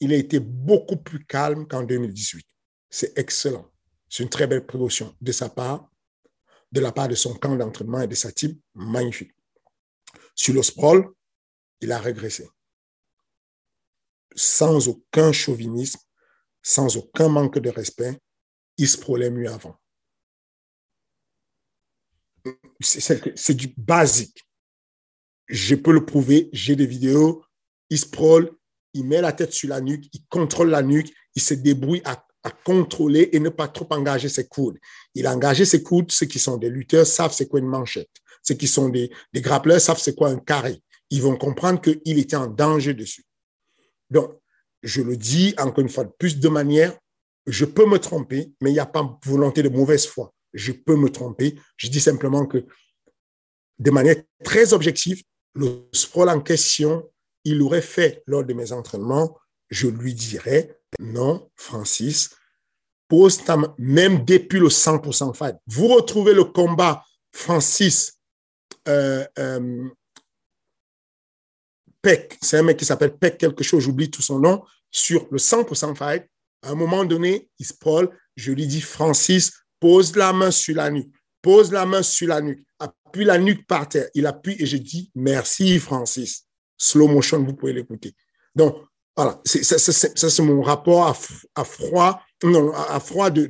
il 0.00 0.12
a 0.12 0.16
été 0.16 0.40
beaucoup 0.40 0.96
plus 0.96 1.24
calme 1.24 1.66
qu'en 1.66 1.82
2018. 1.82 2.46
C'est 2.90 3.16
excellent. 3.18 3.70
C'est 4.08 4.22
une 4.22 4.28
très 4.28 4.46
belle 4.46 4.66
précaution 4.66 5.16
de 5.20 5.32
sa 5.32 5.48
part, 5.48 5.90
de 6.70 6.80
la 6.80 6.92
part 6.92 7.08
de 7.08 7.14
son 7.14 7.34
camp 7.34 7.56
d'entraînement 7.56 8.02
et 8.02 8.06
de 8.06 8.14
sa 8.14 8.30
team. 8.30 8.58
Magnifique. 8.74 9.32
Sur 10.34 10.54
le 10.54 10.62
sprawl, 10.62 11.08
il 11.80 11.90
a 11.92 11.98
régressé. 11.98 12.48
Sans 14.34 14.88
aucun 14.88 15.32
chauvinisme, 15.32 16.00
sans 16.62 16.96
aucun 16.96 17.28
manque 17.28 17.58
de 17.58 17.70
respect, 17.70 18.20
il 18.76 18.88
se 18.88 18.98
prolait 18.98 19.30
mieux 19.30 19.50
avant. 19.50 19.80
C'est 22.80 23.54
du 23.54 23.68
basique. 23.76 24.45
Je 25.48 25.74
peux 25.74 25.92
le 25.92 26.04
prouver, 26.04 26.48
j'ai 26.52 26.76
des 26.76 26.86
vidéos, 26.86 27.44
il 27.90 27.98
sprawl, 27.98 28.50
il 28.94 29.04
met 29.04 29.20
la 29.20 29.32
tête 29.32 29.52
sur 29.52 29.68
la 29.68 29.80
nuque, 29.80 30.06
il 30.12 30.24
contrôle 30.28 30.70
la 30.70 30.82
nuque, 30.82 31.12
il 31.34 31.42
se 31.42 31.54
débrouille 31.54 32.02
à, 32.04 32.22
contrôler 32.64 33.30
et 33.32 33.40
ne 33.40 33.48
pas 33.48 33.66
trop 33.66 33.88
engager 33.90 34.28
ses 34.28 34.46
coudes. 34.46 34.78
Il 35.16 35.26
a 35.26 35.34
engagé 35.34 35.64
ses 35.64 35.82
coudes, 35.82 36.12
ceux 36.12 36.26
qui 36.26 36.38
sont 36.38 36.56
des 36.56 36.70
lutteurs 36.70 37.04
savent 37.04 37.32
c'est 37.32 37.48
quoi 37.48 37.58
une 37.58 37.66
manchette. 37.66 38.10
Ceux 38.44 38.54
qui 38.54 38.68
sont 38.68 38.88
des, 38.88 39.10
des 39.32 39.40
grappleurs 39.40 39.80
savent 39.80 39.98
c'est 39.98 40.14
quoi 40.14 40.28
un 40.28 40.38
carré. 40.38 40.80
Ils 41.10 41.22
vont 41.22 41.36
comprendre 41.36 41.80
qu'il 41.80 42.18
était 42.20 42.36
en 42.36 42.46
danger 42.46 42.94
dessus. 42.94 43.24
Donc, 44.10 44.30
je 44.84 45.02
le 45.02 45.16
dis 45.16 45.54
encore 45.58 45.80
une 45.80 45.88
fois 45.88 46.04
plus 46.18 46.38
de 46.38 46.48
manière, 46.48 46.96
je 47.46 47.64
peux 47.64 47.84
me 47.84 47.98
tromper, 47.98 48.52
mais 48.60 48.70
il 48.70 48.74
n'y 48.74 48.78
a 48.78 48.86
pas 48.86 49.18
volonté 49.24 49.64
de 49.64 49.68
mauvaise 49.68 50.06
foi. 50.06 50.32
Je 50.52 50.70
peux 50.70 50.96
me 50.96 51.10
tromper. 51.10 51.56
Je 51.76 51.88
dis 51.88 52.00
simplement 52.00 52.46
que 52.46 52.64
de 53.78 53.90
manière 53.90 54.16
très 54.44 54.72
objective, 54.72 55.22
le 55.56 55.88
sprawl 55.92 56.28
en 56.28 56.40
question 56.40 57.08
il 57.46 57.62
aurait 57.62 57.80
fait 57.80 58.24
lors 58.26 58.44
de 58.44 58.52
mes 58.52 58.72
entraînements, 58.72 59.38
je 59.70 59.86
lui 59.86 60.14
dirais, 60.14 60.80
non, 60.98 61.48
Francis, 61.54 62.30
pose 63.06 63.44
ta 63.44 63.56
main, 63.56 63.72
même 63.78 64.24
depuis 64.24 64.58
le 64.58 64.66
100% 64.66 65.32
fight. 65.32 65.56
Vous 65.68 65.86
retrouvez 65.86 66.34
le 66.34 66.42
combat 66.42 67.04
Francis 67.30 68.18
euh, 68.88 69.24
euh, 69.38 69.88
Peck, 72.02 72.36
c'est 72.42 72.58
un 72.58 72.62
mec 72.64 72.78
qui 72.78 72.84
s'appelle 72.84 73.16
Peck 73.16 73.38
quelque 73.38 73.62
chose, 73.62 73.84
j'oublie 73.84 74.10
tout 74.10 74.22
son 74.22 74.40
nom, 74.40 74.64
sur 74.90 75.28
le 75.30 75.38
100% 75.38 75.94
fight. 75.94 76.28
À 76.62 76.70
un 76.70 76.74
moment 76.74 77.04
donné, 77.04 77.48
il 77.60 77.66
se 77.66 77.74
je 78.34 78.52
lui 78.52 78.66
dis, 78.66 78.80
Francis, 78.80 79.52
pose 79.78 80.16
la 80.16 80.32
main 80.32 80.50
sur 80.50 80.74
la 80.74 80.90
nuque, 80.90 81.14
pose 81.40 81.70
la 81.70 81.86
main 81.86 82.02
sur 82.02 82.26
la 82.26 82.40
nuque, 82.40 82.66
la 83.24 83.38
nuque 83.38 83.66
par 83.66 83.88
terre. 83.88 84.08
Il 84.14 84.26
appuie 84.26 84.56
et 84.58 84.66
je 84.66 84.76
dis, 84.76 85.10
merci 85.14 85.78
Francis 85.78 86.46
slow 86.76 87.08
motion, 87.08 87.42
vous 87.42 87.54
pouvez 87.54 87.72
l'écouter. 87.72 88.14
Donc, 88.54 88.76
voilà, 89.16 89.40
ça, 89.44 89.78
c'est 89.78 90.42
mon 90.42 90.60
rapport 90.60 91.06
à, 91.06 91.64
froid, 91.64 92.22
non, 92.44 92.72
à, 92.74 93.00
froid 93.00 93.30
du 93.30 93.48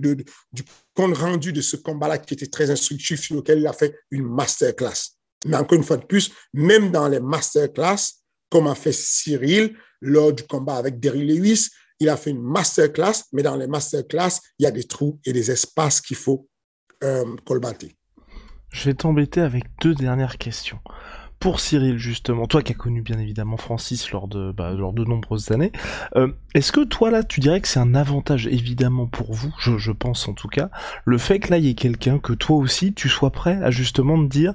compte 0.95 1.17
rendu 1.17 1.53
de 1.53 1.61
ce 1.61 1.77
combat-là 1.77 2.19
qui 2.19 2.35
était 2.35 2.47
très 2.47 2.71
instructif, 2.71 3.21
sur 3.21 3.37
lequel 3.37 3.59
il 3.59 3.67
a 3.67 3.73
fait 3.73 3.99
une 4.11 4.25
masterclass. 4.25 5.17
Mais 5.45 5.57
encore 5.57 5.77
une 5.77 5.85
fois 5.85 5.97
de 5.97 6.07
plus, 6.07 6.31
même 6.53 6.93
dans 6.93 7.09
les 7.09 7.21
masterclass, 7.21 8.23
comme 8.49 8.69
a 8.69 8.77
fait 8.77 8.93
Cyril 8.93 9.77
lors 10.01 10.33
du 10.33 10.45
combat 10.45 10.77
avec 10.77 11.01
Derry 11.01 11.27
Lewis, 11.27 11.69
il 11.99 12.09
a 12.09 12.17
fait 12.17 12.31
une 12.31 12.43
masterclass, 12.43 13.25
mais 13.33 13.43
dans 13.43 13.57
les 13.57 13.67
masterclass, 13.67 14.39
il 14.59 14.65
y 14.65 14.67
a 14.67 14.71
des 14.71 14.85
trous 14.85 15.19
et 15.25 15.33
des 15.33 15.51
espaces 15.51 16.01
qu'il 16.01 16.17
faut 16.17 16.49
euh. 17.03 17.25
Je 18.71 18.85
vais 18.85 18.95
t'embêter 18.95 19.41
avec 19.41 19.65
deux 19.81 19.95
dernières 19.95 20.39
questions. 20.39 20.79
Pour 21.39 21.61
Cyril 21.61 21.99
justement, 21.99 22.47
toi 22.47 22.63
qui 22.63 22.73
as 22.73 22.75
connu 22.75 23.03
bien 23.03 23.19
évidemment 23.19 23.59
Francis 23.59 24.11
lors 24.11 24.27
de, 24.27 24.53
bah, 24.53 24.73
nombreuses 24.75 25.51
années, 25.51 25.71
euh, 26.17 26.33
est-ce 26.55 26.73
que 26.73 26.83
toi 26.83 27.11
là 27.11 27.23
tu 27.23 27.41
dirais 27.41 27.61
que 27.61 27.69
c'est 27.69 27.79
un 27.79 27.95
avantage 27.95 28.47
évidemment 28.47 29.07
pour 29.07 29.35
vous, 29.35 29.55
je, 29.59 29.77
je, 29.77 29.93
pense 29.93 30.29
en 30.29 30.33
tout 30.33 30.49
cas, 30.49 30.71
le 31.05 31.19
fait 31.19 31.39
que 31.39 31.51
là 31.51 31.59
il 31.59 31.67
y 31.67 31.69
ait 31.69 31.75
quelqu'un 31.75 32.19
que 32.19 32.33
toi 32.33 32.57
aussi 32.57 32.95
tu 32.95 33.11
sois 33.11 33.31
prêt 33.31 33.61
à 33.63 33.71
justement 33.71 34.17
te 34.17 34.29
dire 34.31 34.55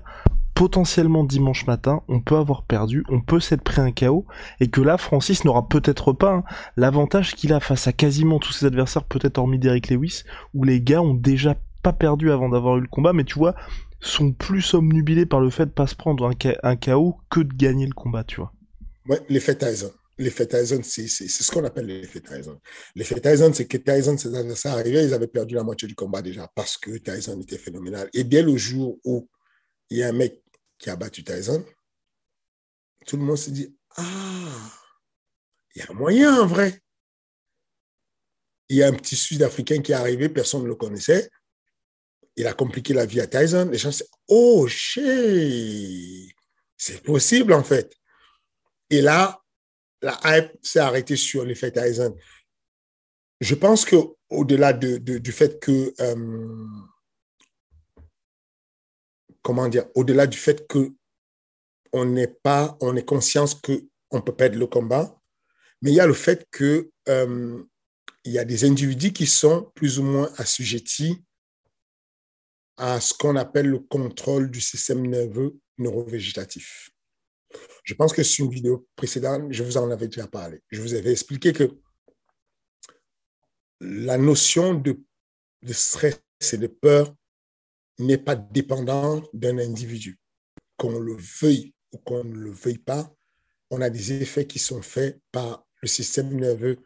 potentiellement 0.56 1.24
dimanche 1.24 1.68
matin 1.68 2.02
on 2.08 2.20
peut 2.20 2.36
avoir 2.36 2.64
perdu, 2.64 3.06
on 3.10 3.22
peut 3.22 3.40
s'être 3.40 3.64
pris 3.64 3.80
un 3.80 3.92
chaos 3.92 4.26
et 4.60 4.68
que 4.68 4.82
là 4.82 4.98
Francis 4.98 5.46
n'aura 5.46 5.68
peut-être 5.68 6.14
pas 6.14 6.34
hein, 6.34 6.44
l'avantage 6.78 7.36
qu'il 7.36 7.54
a 7.54 7.60
face 7.60 7.88
à 7.88 7.94
quasiment 7.94 8.40
tous 8.40 8.54
ses 8.54 8.66
adversaires, 8.66 9.04
peut-être 9.04 9.38
hormis 9.38 9.60
Derek 9.60 9.90
Lewis, 9.90 10.24
où 10.56 10.64
les 10.64 10.82
gars 10.82 11.02
ont 11.02 11.14
déjà 11.14 11.56
pas 11.84 11.94
perdu 11.94 12.32
avant 12.32 12.50
d'avoir 12.50 12.78
eu 12.78 12.82
le 12.82 12.88
combat, 12.88 13.14
mais 13.14 13.24
tu 13.24 13.40
vois, 13.40 13.56
sont 14.02 14.34
plus 14.34 14.74
omnubilés 14.74 15.26
par 15.26 15.40
le 15.40 15.50
fait 15.50 15.68
de 15.68 15.72
pas 15.72 15.88
se 15.88 15.96
prendre 15.96 16.28
un, 16.28 16.34
un 16.64 16.76
KO 16.76 17.18
que 17.30 17.40
de 17.40 17.54
gagner 17.54 17.86
le 17.86 17.94
combat, 17.94 18.24
tu 18.24 18.38
vois. 18.38 18.54
Ouais, 19.08 19.22
l'effet 19.30 19.56
Tyson. 19.56 19.94
L'effet 20.18 20.46
Tyson, 20.46 20.82
c'est 20.84 21.08
ce 21.08 21.52
qu'on 21.52 21.64
appelle 21.64 21.86
l'effet 21.86 22.20
Tyson. 22.20 22.60
L'effet 22.96 23.20
Tyson, 23.20 23.52
c'est 23.54 23.66
que 23.66 23.78
Tyson, 23.78 24.16
adversaires 24.36 24.74
arrivaient, 24.74 25.06
ils 25.06 25.14
avaient 25.14 25.28
perdu 25.28 25.56
la 25.56 25.64
moitié 25.64 25.88
du 25.88 25.96
combat 25.96 26.22
déjà 26.22 26.52
parce 26.54 26.78
que 26.78 26.98
Tyson 26.98 27.40
était 27.42 27.58
phénoménal. 27.58 28.10
Et 28.14 28.24
dès 28.24 28.44
le 28.44 28.56
jour 28.58 29.00
où 29.04 29.28
il 29.90 29.98
y 29.98 30.04
a 30.04 30.10
un 30.10 30.14
mec 30.14 30.42
qui 30.78 30.90
a 30.90 30.96
battu 30.96 31.24
Tyson, 31.24 31.64
tout 33.08 33.18
le 33.18 33.24
monde 33.24 33.38
se 33.38 33.50
dit 33.50 33.76
Ah, 33.96 34.72
il 35.76 35.82
y 35.82 35.82
a 35.82 35.88
un 35.90 35.96
moyen 35.96 36.42
en 36.42 36.46
vrai. 36.46 36.80
Il 38.70 38.78
y 38.78 38.84
a 38.84 38.88
un 38.88 38.94
petit 38.94 39.16
Sud-Africain 39.16 39.82
qui 39.82 39.92
est 39.92 39.96
arrivé, 39.96 40.30
personne 40.30 40.64
ne 40.64 40.68
le 40.68 40.76
connaissait 40.76 41.30
il 42.36 42.48
a 42.48 42.54
compliqué 42.54 42.94
la 42.94 43.06
vie 43.06 43.22
à 43.22 43.28
Tyson. 43.28 43.70
Les 43.72 43.78
gens 43.78 43.90
disent, 43.90 44.10
oh, 44.28 44.68
shit, 44.68 46.34
c'est 46.78 47.04
possible 47.04 47.54
en 47.54 47.64
fait. 47.64 47.94
Et 48.90 49.02
là, 49.02 49.42
la 50.02 50.20
hype 50.26 50.52
s'est 50.62 50.80
arrêtée 50.80 51.16
sur 51.16 51.46
l'effet 51.46 51.72
Tyson. 51.72 52.16
Je 53.40 53.56
pense 53.56 53.86
que 53.86 53.96
au-delà 54.30 54.74
de, 54.74 54.98
du 54.98 55.32
fait 55.32 55.60
que, 55.60 55.94
euh, 56.00 56.66
comment 59.42 59.68
dire, 59.68 59.86
au-delà 59.96 60.28
du 60.28 60.38
fait 60.38 60.68
que 60.68 60.94
on 61.94 62.06
n'est 62.06 62.28
pas, 62.28 62.78
on 62.82 62.96
est 62.96 63.06
conscience 63.06 63.56
que 63.56 63.86
on 64.12 64.22
peut 64.22 64.36
perdre 64.36 64.58
le 64.58 64.68
combat, 64.68 65.20
mais 65.82 65.92
il 65.92 65.96
y 65.96 66.00
a 66.00 66.08
le 66.08 66.14
fait 66.14 66.46
que 66.52 66.92
euh, 67.10 67.64
il 68.24 68.32
y 68.32 68.40
a 68.40 68.46
des 68.46 68.66
individus 68.66 69.14
qui 69.14 69.26
sont 69.26 69.72
plus 69.76 70.00
ou 70.00 70.04
moins 70.04 70.32
assujettis 70.38 71.24
à 72.78 73.00
ce 73.00 73.14
qu'on 73.14 73.36
appelle 73.36 73.68
le 73.68 73.80
contrôle 73.80 74.50
du 74.50 74.62
système 74.62 75.06
nerveux 75.06 75.58
neurovégétatif. 75.78 76.90
Je 77.84 77.94
pense 77.94 78.14
que 78.14 78.24
sur 78.24 78.46
une 78.46 78.52
vidéo 78.52 78.88
précédente, 78.96 79.52
je 79.52 79.64
vous 79.64 79.78
en 79.78 79.90
avais 79.92 80.08
déjà 80.08 80.28
parlé. 80.28 80.62
Je 80.70 80.82
vous 80.82 80.94
avais 80.94 81.12
expliqué 81.12 81.54
que 81.54 81.70
la 83.80 84.18
notion 84.18 84.76
de, 84.76 85.00
de 85.64 85.74
stress 85.74 86.22
et 86.54 86.58
de 86.58 86.68
peur 86.68 87.14
n'est 88.00 88.18
pas 88.18 88.36
dépendante 88.36 89.28
d'un 89.34 89.58
individu. 89.58 90.20
Qu'on 90.78 91.00
le 91.00 91.18
veuille 91.42 91.74
ou 91.92 91.98
qu'on 91.98 92.24
ne 92.24 92.36
le 92.36 92.52
veuille 92.52 92.78
pas, 92.78 93.14
on 93.70 93.82
a 93.82 93.90
des 93.90 94.22
effets 94.22 94.48
qui 94.48 94.60
sont 94.60 94.82
faits 94.82 95.20
par 95.32 95.66
le 95.82 95.88
système 95.88 96.34
nerveux 96.34 96.78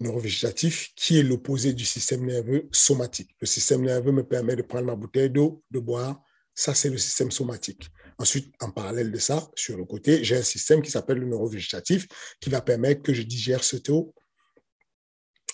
neurovégétatif 0.00 0.92
qui 0.94 1.18
est 1.18 1.22
l'opposé 1.22 1.72
du 1.72 1.84
système 1.84 2.24
nerveux 2.24 2.68
somatique. 2.72 3.30
Le 3.40 3.46
système 3.46 3.82
nerveux 3.82 4.12
me 4.12 4.22
permet 4.22 4.56
de 4.56 4.62
prendre 4.62 4.86
ma 4.86 4.96
bouteille 4.96 5.30
d'eau, 5.30 5.62
de 5.70 5.80
boire. 5.80 6.20
Ça, 6.54 6.74
c'est 6.74 6.90
le 6.90 6.98
système 6.98 7.30
somatique. 7.30 7.88
Ensuite, 8.18 8.52
en 8.60 8.70
parallèle 8.70 9.12
de 9.12 9.18
ça, 9.18 9.48
sur 9.54 9.76
le 9.76 9.84
côté, 9.84 10.24
j'ai 10.24 10.36
un 10.36 10.42
système 10.42 10.82
qui 10.82 10.90
s'appelle 10.90 11.18
le 11.18 11.26
neurovégétatif 11.26 12.06
qui 12.40 12.50
va 12.50 12.60
permettre 12.60 13.02
que 13.02 13.14
je 13.14 13.22
digère 13.22 13.62
cette 13.62 13.88
eau 13.90 14.14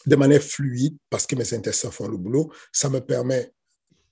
de 0.07 0.17
manière 0.17 0.43
fluide 0.43 0.97
parce 1.11 1.27
que 1.27 1.37
mes 1.37 1.55
intestins 1.55 1.91
font 1.91 2.09
le 2.09 2.17
boulot. 2.17 2.53
Ça 2.73 2.89
me 2.89 3.01
permet, 3.01 3.53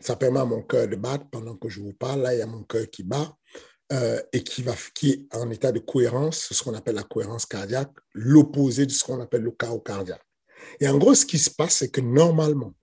ça 0.01 0.17
permet 0.17 0.41
à 0.41 0.45
mon 0.45 0.63
cœur 0.63 0.89
de 0.89 0.97
battre 0.97 1.29
pendant 1.31 1.57
que 1.57 1.69
je 1.69 1.81
vous 1.81 1.95
parle. 1.95 2.23
Là, 2.23 2.35
il 2.35 2.39
y 2.39 2.43
a 2.43 2.47
mon 2.47 2.65
cœur 2.65 2.89
qui 2.91 3.03
bat 3.03 3.37
euh, 3.93 4.21
et 4.33 4.43
qui, 4.43 4.63
va, 4.63 4.75
qui 4.95 5.11
est 5.11 5.35
en 5.37 5.51
état 5.51 5.71
de 5.71 5.79
cohérence, 5.79 6.53
ce 6.53 6.63
qu'on 6.63 6.75
appelle 6.75 6.95
la 6.95 7.03
cohérence 7.03 7.47
cardiaque, 7.47 7.93
l'opposé 8.15 8.87
de 8.87 8.91
ce 8.91 9.05
qu'on 9.05 9.21
appelle 9.21 9.43
le 9.43 9.51
chaos 9.51 9.81
cardiaque. 9.81 10.25
Et 10.81 10.89
en 10.89 10.97
gros, 10.99 11.15
ce 11.15 11.27
qui 11.27 11.39
se 11.39 11.51
passe, 11.51 11.77
c'est 11.77 11.91
que 11.91 12.01
normalement, 12.01 12.75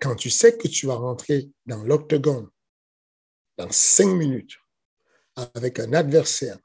quand 0.00 0.14
tu 0.14 0.30
sais 0.30 0.56
que 0.56 0.68
tu 0.68 0.86
vas 0.86 0.94
rentrer 0.94 1.50
dans 1.66 1.82
l'octogone 1.82 2.48
dans 3.56 3.70
cinq 3.72 4.14
minutes 4.14 4.58
avec 5.54 5.80
un 5.80 5.92
adversaire 5.92 6.58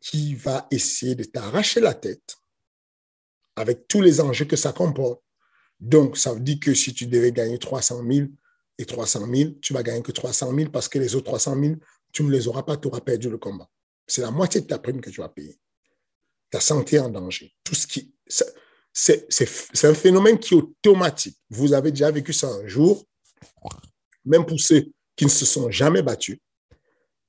qui 0.00 0.34
va 0.34 0.66
essayer 0.70 1.14
de 1.14 1.24
t'arracher 1.24 1.80
la 1.80 1.94
tête 1.94 2.36
avec 3.56 3.88
tous 3.88 4.00
les 4.00 4.20
enjeux 4.20 4.46
que 4.46 4.56
ça 4.56 4.72
comporte. 4.72 5.22
Donc, 5.78 6.16
ça 6.16 6.32
veut 6.32 6.40
dire 6.40 6.58
que 6.60 6.74
si 6.74 6.92
tu 6.94 7.06
devais 7.06 7.32
gagner 7.32 7.58
300 7.58 8.02
000 8.06 8.28
et 8.78 8.84
300 8.84 9.26
000, 9.32 9.50
tu 9.62 9.72
vas 9.72 9.82
gagner 9.82 10.02
que 10.02 10.12
300 10.12 10.54
000 10.54 10.70
parce 10.70 10.88
que 10.88 10.98
les 10.98 11.14
autres 11.14 11.26
300 11.26 11.60
000, 11.60 11.74
tu 12.12 12.22
ne 12.22 12.30
les 12.30 12.48
auras 12.48 12.62
pas, 12.62 12.76
tu 12.76 12.88
auras 12.88 13.00
perdu 13.00 13.28
le 13.28 13.38
combat. 13.38 13.68
C'est 14.06 14.22
la 14.22 14.30
moitié 14.30 14.60
de 14.60 14.66
ta 14.66 14.78
prime 14.78 15.00
que 15.00 15.10
tu 15.10 15.20
vas 15.20 15.28
payer. 15.28 15.58
Ta 16.50 16.60
santé 16.60 16.98
en 16.98 17.08
danger. 17.08 17.54
Tout 17.62 17.74
ce 17.74 17.86
qui. 17.86 18.14
C'est 18.92 19.84
un 19.84 19.94
phénomène 19.94 20.38
qui 20.38 20.54
est 20.54 20.56
automatique. 20.56 21.38
Vous 21.48 21.72
avez 21.72 21.90
déjà 21.90 22.10
vécu 22.10 22.32
ça 22.32 22.48
un 22.48 22.66
jour, 22.66 23.04
même 24.24 24.44
pour 24.44 24.58
ceux 24.60 24.90
qui 25.14 25.24
ne 25.24 25.30
se 25.30 25.46
sont 25.46 25.70
jamais 25.70 26.02
battus. 26.02 26.38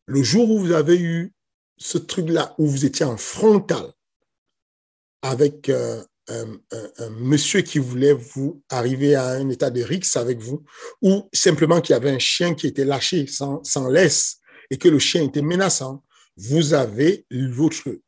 Le 0.07 0.23
jour 0.23 0.49
où 0.49 0.59
vous 0.59 0.71
avez 0.71 0.99
eu 0.99 1.33
ce 1.77 1.97
truc-là, 1.97 2.55
où 2.57 2.65
vous 2.67 2.85
étiez 2.85 3.05
en 3.05 3.17
frontal 3.17 3.93
avec 5.21 5.69
euh, 5.69 6.03
un, 6.27 7.09
monsieur 7.11 7.61
qui 7.61 7.77
voulait 7.77 8.13
vous 8.13 8.63
arriver 8.69 9.15
à 9.15 9.29
un 9.29 9.49
état 9.49 9.69
de 9.69 9.83
rixe 9.83 10.17
avec 10.17 10.39
vous, 10.39 10.63
ou 11.01 11.29
simplement 11.31 11.79
qu'il 11.79 11.93
y 11.93 11.97
avait 11.97 12.11
un 12.11 12.19
chien 12.19 12.55
qui 12.55 12.67
était 12.67 12.85
lâché 12.85 13.27
sans 13.27 13.89
laisse 13.89 14.40
et 14.71 14.77
que 14.77 14.87
le 14.87 14.97
chien 14.97 15.23
était 15.23 15.43
menaçant, 15.43 16.03
vous 16.37 16.73
avez 16.73 17.27
votre 17.29 17.99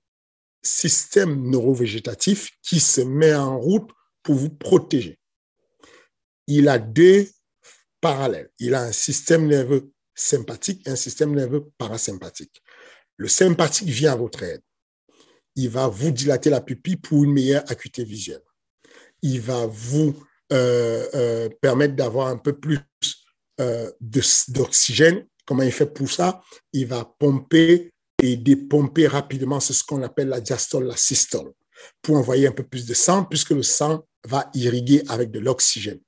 système 0.64 1.49
neurovégétatif 1.49 2.51
qui 2.64 2.80
se 2.80 3.01
met 3.01 3.36
en 3.36 3.59
route 3.59 3.91
pour 4.24 4.36
vous 4.36 4.49
protéger. 4.49 5.20
Il 6.47 6.70
a 6.70 6.80
deux 6.80 7.28
parallèles. 8.01 8.49
Il 8.59 8.74
a 8.74 8.84
un 8.84 8.91
système 8.91 9.45
nerveux 9.45 9.91
sympathique 10.16 10.88
et 10.88 10.91
un 10.91 10.95
système 10.95 11.36
nerveux 11.36 11.70
parasympathique. 11.78 12.64
Le 13.18 13.28
sympathique 13.28 13.89
vient 13.89 14.14
à 14.14 14.16
votre 14.16 14.41
aide. 14.43 14.61
Il 15.55 15.70
va 15.70 15.88
vous 15.88 16.11
dilater 16.11 16.49
la 16.49 16.61
pupille 16.61 16.95
pour 16.97 17.24
une 17.24 17.34
meilleure 17.34 17.64
acuité 17.70 18.03
visuelle. 18.03 18.41
Il 19.22 19.41
va 19.41 19.66
vous 19.68 20.16
euh, 20.51 21.07
euh, 21.14 21.49
permettre 21.61 21.95
d'avoir 21.95 22.28
un 22.28 22.38
peu 22.38 22.57
plus 22.57 22.80
euh, 23.59 23.91
d'oxygène. 24.01 25.26
Comment 25.46 25.64
il 25.64 25.72
fait 25.72 25.94
pour 25.94 26.10
ça 26.10 26.41
Il 26.72 26.88
va 26.88 27.06
pomper 27.20 27.91
et 28.22 28.38
dépomper 28.38 29.08
rapidement, 29.08 29.60
c'est 29.60 29.74
ce 29.74 29.84
qu'on 29.84 30.02
appelle 30.04 30.30
la 30.30 30.39
diastole, 30.39 30.86
la 30.86 30.98
systole, 30.98 31.52
pour 32.02 32.16
envoyer 32.16 32.48
un 32.48 32.52
peu 32.52 32.64
plus 32.64 32.86
de 32.86 32.94
sang, 32.94 33.26
puisque 33.26 33.50
le 33.50 33.64
sang 33.64 34.06
va 34.26 34.50
irriguer 34.54 35.04
avec 35.10 35.32
de 35.32 35.39
l'oxygène. 35.39 36.00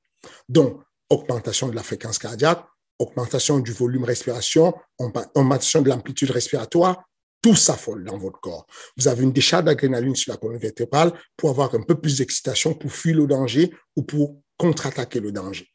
Donc, 0.47 0.81
augmentation 1.09 1.67
de 1.67 1.75
la 1.75 1.83
fréquence 1.83 2.17
cardiaque, 2.17 2.65
augmentation 2.99 3.59
du 3.59 3.71
volume 3.73 4.05
respiration, 4.05 4.73
augmentation 4.97 5.81
de 5.81 5.89
l'amplitude 5.89 6.31
respiratoire, 6.31 7.03
tout 7.41 7.55
s'affole 7.55 8.03
dans 8.05 8.17
votre 8.17 8.39
corps. 8.39 8.65
Vous 8.97 9.07
avez 9.07 9.23
une 9.23 9.31
décharge 9.31 9.65
d'adrénaline 9.65 10.15
sur 10.15 10.31
la 10.31 10.37
colonne 10.37 10.57
vertébrale 10.57 11.13
pour 11.37 11.49
avoir 11.49 11.75
un 11.75 11.83
peu 11.83 11.99
plus 11.99 12.17
d'excitation, 12.17 12.73
pour 12.73 12.91
fuir 12.91 13.17
le 13.17 13.27
danger 13.27 13.71
ou 13.95 14.03
pour 14.03 14.41
contre-attaquer 14.57 15.19
le 15.19 15.31
danger. 15.31 15.67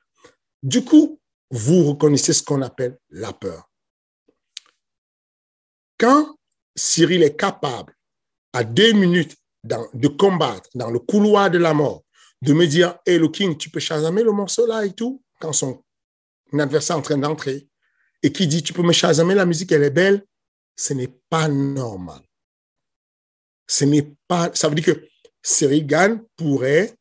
Du 0.63 0.85
coup, 0.85 1.20
vous 1.51 1.85
reconnaissez 1.85 2.33
ce 2.33 2.43
qu'on 2.43 2.63
appelle 2.63 2.99
la 3.11 3.33
peur. 3.33 3.69
Quand 5.99 6.37
Cyril 6.77 7.23
est 7.23 7.37
capable, 7.37 7.95
à 8.53 8.65
deux 8.65 8.93
minutes 8.93 9.37
de 9.65 10.09
combattre 10.09 10.69
dans 10.75 10.91
le 10.91 10.99
couloir 10.99 11.51
de 11.51 11.59
la 11.59 11.75
mort, 11.75 12.03
de 12.43 12.53
me 12.53 12.67
dire, 12.67 12.99
hey, 13.07 13.19
le 13.19 13.29
King, 13.29 13.57
tu 13.57 13.71
peux 13.71 13.81
chasamer 13.81 14.23
le 14.23 14.33
morceau 14.33 14.67
là 14.67 14.85
et 14.85 14.93
tout, 14.93 15.23
quand 15.41 15.53
son 15.53 15.83
adversaire 16.53 16.97
est 16.97 16.99
en 16.99 17.03
train 17.03 17.19
d'entrer, 17.19 17.69
et 18.23 18.33
qui 18.33 18.47
dit, 18.47 18.63
tu 18.63 18.73
peux 18.73 18.83
me 18.83 18.93
chasamer, 18.93 19.35
la 19.35 19.47
musique, 19.47 19.73
elle 19.73 19.85
est 19.85 19.91
belle, 19.91 20.25
ce 20.77 20.95
n'est 20.95 21.15
pas 21.29 21.49
normal. 21.49 22.23
Ce 23.67 23.85
n'est 23.85 24.15
pas, 24.27 24.51
ça 24.55 24.69
veut 24.69 24.75
dire 24.75 24.95
que 24.95 25.09
Cyril 25.43 25.87
Gann 25.87 26.23
pourrait 26.37 26.95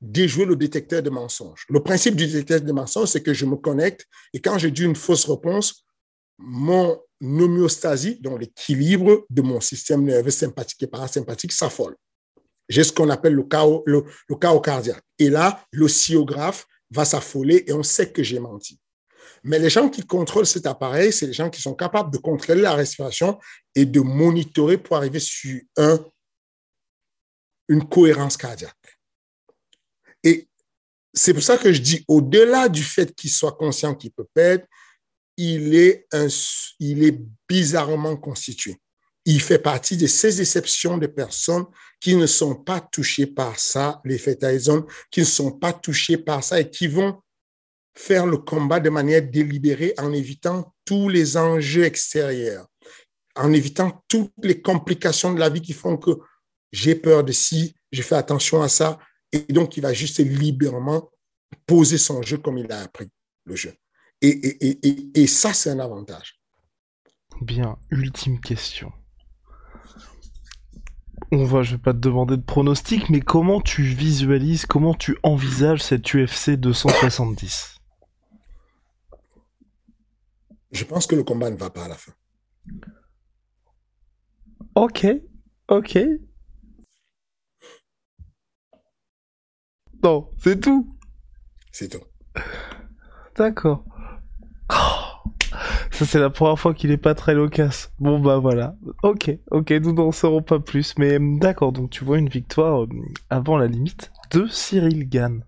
déjouer 0.00 0.44
le 0.44 0.56
détecteur 0.56 1.02
de 1.02 1.10
mensonges. 1.10 1.66
Le 1.68 1.80
principe 1.80 2.16
du 2.16 2.26
détecteur 2.26 2.60
de 2.60 2.72
mensonges, 2.72 3.08
c'est 3.08 3.22
que 3.22 3.34
je 3.34 3.44
me 3.44 3.56
connecte 3.56 4.06
et 4.32 4.40
quand 4.40 4.58
j'ai 4.58 4.70
dit 4.70 4.84
une 4.84 4.96
fausse 4.96 5.28
réponse, 5.28 5.84
mon 6.38 6.98
homéostasie, 7.20 8.18
donc 8.20 8.40
l'équilibre 8.40 9.26
de 9.28 9.42
mon 9.42 9.60
système 9.60 10.02
nerveux 10.02 10.30
sympathique 10.30 10.82
et 10.82 10.86
parasympathique, 10.86 11.52
s'affole. 11.52 11.96
J'ai 12.68 12.84
ce 12.84 12.92
qu'on 12.92 13.10
appelle 13.10 13.34
le 13.34 13.42
chaos, 13.42 13.82
le, 13.86 14.04
chaos 14.40 14.60
cardiaque. 14.60 15.02
Et 15.18 15.28
là, 15.28 15.62
l'oscillographe 15.72 16.66
va 16.90 17.04
s'affoler 17.04 17.64
et 17.66 17.72
on 17.72 17.82
sait 17.82 18.10
que 18.10 18.22
j'ai 18.22 18.38
menti. 18.38 18.80
Mais 19.42 19.58
les 19.58 19.70
gens 19.70 19.88
qui 19.88 20.06
contrôlent 20.06 20.46
cet 20.46 20.66
appareil, 20.66 21.12
c'est 21.12 21.26
les 21.26 21.32
gens 21.32 21.50
qui 21.50 21.60
sont 21.60 21.74
capables 21.74 22.12
de 22.12 22.18
contrôler 22.18 22.62
la 22.62 22.74
respiration 22.74 23.38
et 23.74 23.84
de 23.84 24.00
monitorer 24.00 24.78
pour 24.78 24.96
arriver 24.96 25.20
sur 25.20 25.60
un, 25.76 25.98
une 27.68 27.88
cohérence 27.88 28.36
cardiaque. 28.36 28.76
C'est 31.12 31.34
pour 31.34 31.42
ça 31.42 31.58
que 31.58 31.72
je 31.72 31.80
dis, 31.80 32.04
au-delà 32.08 32.68
du 32.68 32.82
fait 32.82 33.14
qu'il 33.14 33.30
soit 33.30 33.52
conscient 33.52 33.94
qu'il 33.94 34.12
peut 34.12 34.26
perdre, 34.32 34.64
il 35.36 35.74
est, 35.74 36.06
bizarrement 37.48 38.16
constitué. 38.16 38.76
Il 39.24 39.40
fait 39.40 39.58
partie 39.58 39.96
de 39.96 40.06
ces 40.06 40.40
exceptions 40.40 40.98
de 40.98 41.06
personnes 41.06 41.64
qui 42.00 42.14
ne 42.14 42.26
sont 42.26 42.54
pas 42.54 42.80
touchées 42.80 43.26
par 43.26 43.58
ça, 43.58 44.00
l'effet 44.04 44.36
Tyson, 44.36 44.86
qui 45.10 45.20
ne 45.20 45.24
sont 45.26 45.52
pas 45.52 45.72
touchées 45.72 46.16
par 46.16 46.42
ça 46.44 46.60
et 46.60 46.70
qui 46.70 46.86
vont 46.86 47.20
faire 47.94 48.26
le 48.26 48.38
combat 48.38 48.80
de 48.80 48.88
manière 48.88 49.22
délibérée 49.22 49.94
en 49.98 50.12
évitant 50.12 50.72
tous 50.84 51.08
les 51.08 51.36
enjeux 51.36 51.84
extérieurs, 51.84 52.66
en 53.34 53.52
évitant 53.52 54.02
toutes 54.08 54.32
les 54.42 54.62
complications 54.62 55.34
de 55.34 55.40
la 55.40 55.50
vie 55.50 55.60
qui 55.60 55.72
font 55.72 55.96
que 55.96 56.12
j'ai 56.72 56.94
peur 56.94 57.24
de 57.24 57.32
ci, 57.32 57.74
je 57.92 58.02
fais 58.02 58.14
attention 58.14 58.62
à 58.62 58.68
ça, 58.68 58.98
et 59.32 59.40
donc 59.52 59.76
il 59.76 59.82
va 59.82 59.92
juste 59.92 60.18
librement 60.18 61.10
poser 61.66 61.98
son 61.98 62.22
jeu 62.22 62.38
comme 62.38 62.58
il 62.58 62.70
a 62.72 62.80
appris 62.80 63.08
le 63.44 63.56
jeu. 63.56 63.74
Et, 64.22 65.26
ça, 65.26 65.54
c'est 65.54 65.70
un 65.70 65.78
avantage. 65.78 66.40
Bien, 67.40 67.78
ultime 67.90 68.38
question. 68.40 68.92
On 71.32 71.44
va, 71.44 71.62
je 71.62 71.76
vais 71.76 71.82
pas 71.82 71.92
te 71.92 71.98
demander 71.98 72.36
de 72.36 72.42
pronostic, 72.42 73.08
mais 73.08 73.20
comment 73.20 73.60
tu 73.60 73.82
visualises, 73.82 74.66
comment 74.66 74.94
tu 74.94 75.16
envisages 75.22 75.80
cette 75.80 76.12
UFC 76.12 76.50
270 76.50 77.76
Je 80.72 80.84
pense 80.84 81.06
que 81.06 81.14
le 81.14 81.22
combat 81.22 81.50
ne 81.50 81.56
va 81.56 81.70
pas 81.70 81.84
à 81.84 81.88
la 81.88 81.96
fin. 81.96 82.12
Ok, 84.74 85.06
ok. 85.68 85.98
Non, 90.02 90.28
c'est 90.38 90.60
tout. 90.60 90.88
C'est 91.72 91.88
tout. 91.88 92.04
D'accord. 93.36 93.84
Ça, 95.90 96.06
c'est 96.06 96.18
la 96.18 96.30
première 96.30 96.58
fois 96.58 96.72
qu'il 96.72 96.90
est 96.90 96.96
pas 96.96 97.14
très 97.14 97.34
loquace. 97.34 97.92
Bon, 97.98 98.18
bah 98.20 98.38
voilà. 98.38 98.74
Ok, 99.02 99.30
ok, 99.50 99.70
nous 99.72 99.92
n'en 99.92 100.12
saurons 100.12 100.42
pas 100.42 100.58
plus. 100.58 100.94
Mais 100.98 101.18
d'accord, 101.20 101.72
donc 101.72 101.90
tu 101.90 102.04
vois 102.04 102.18
une 102.18 102.28
victoire 102.28 102.84
euh, 102.84 102.88
avant 103.28 103.58
la 103.58 103.66
limite 103.66 104.10
de 104.30 104.46
Cyril 104.46 105.08
Gann. 105.08 105.44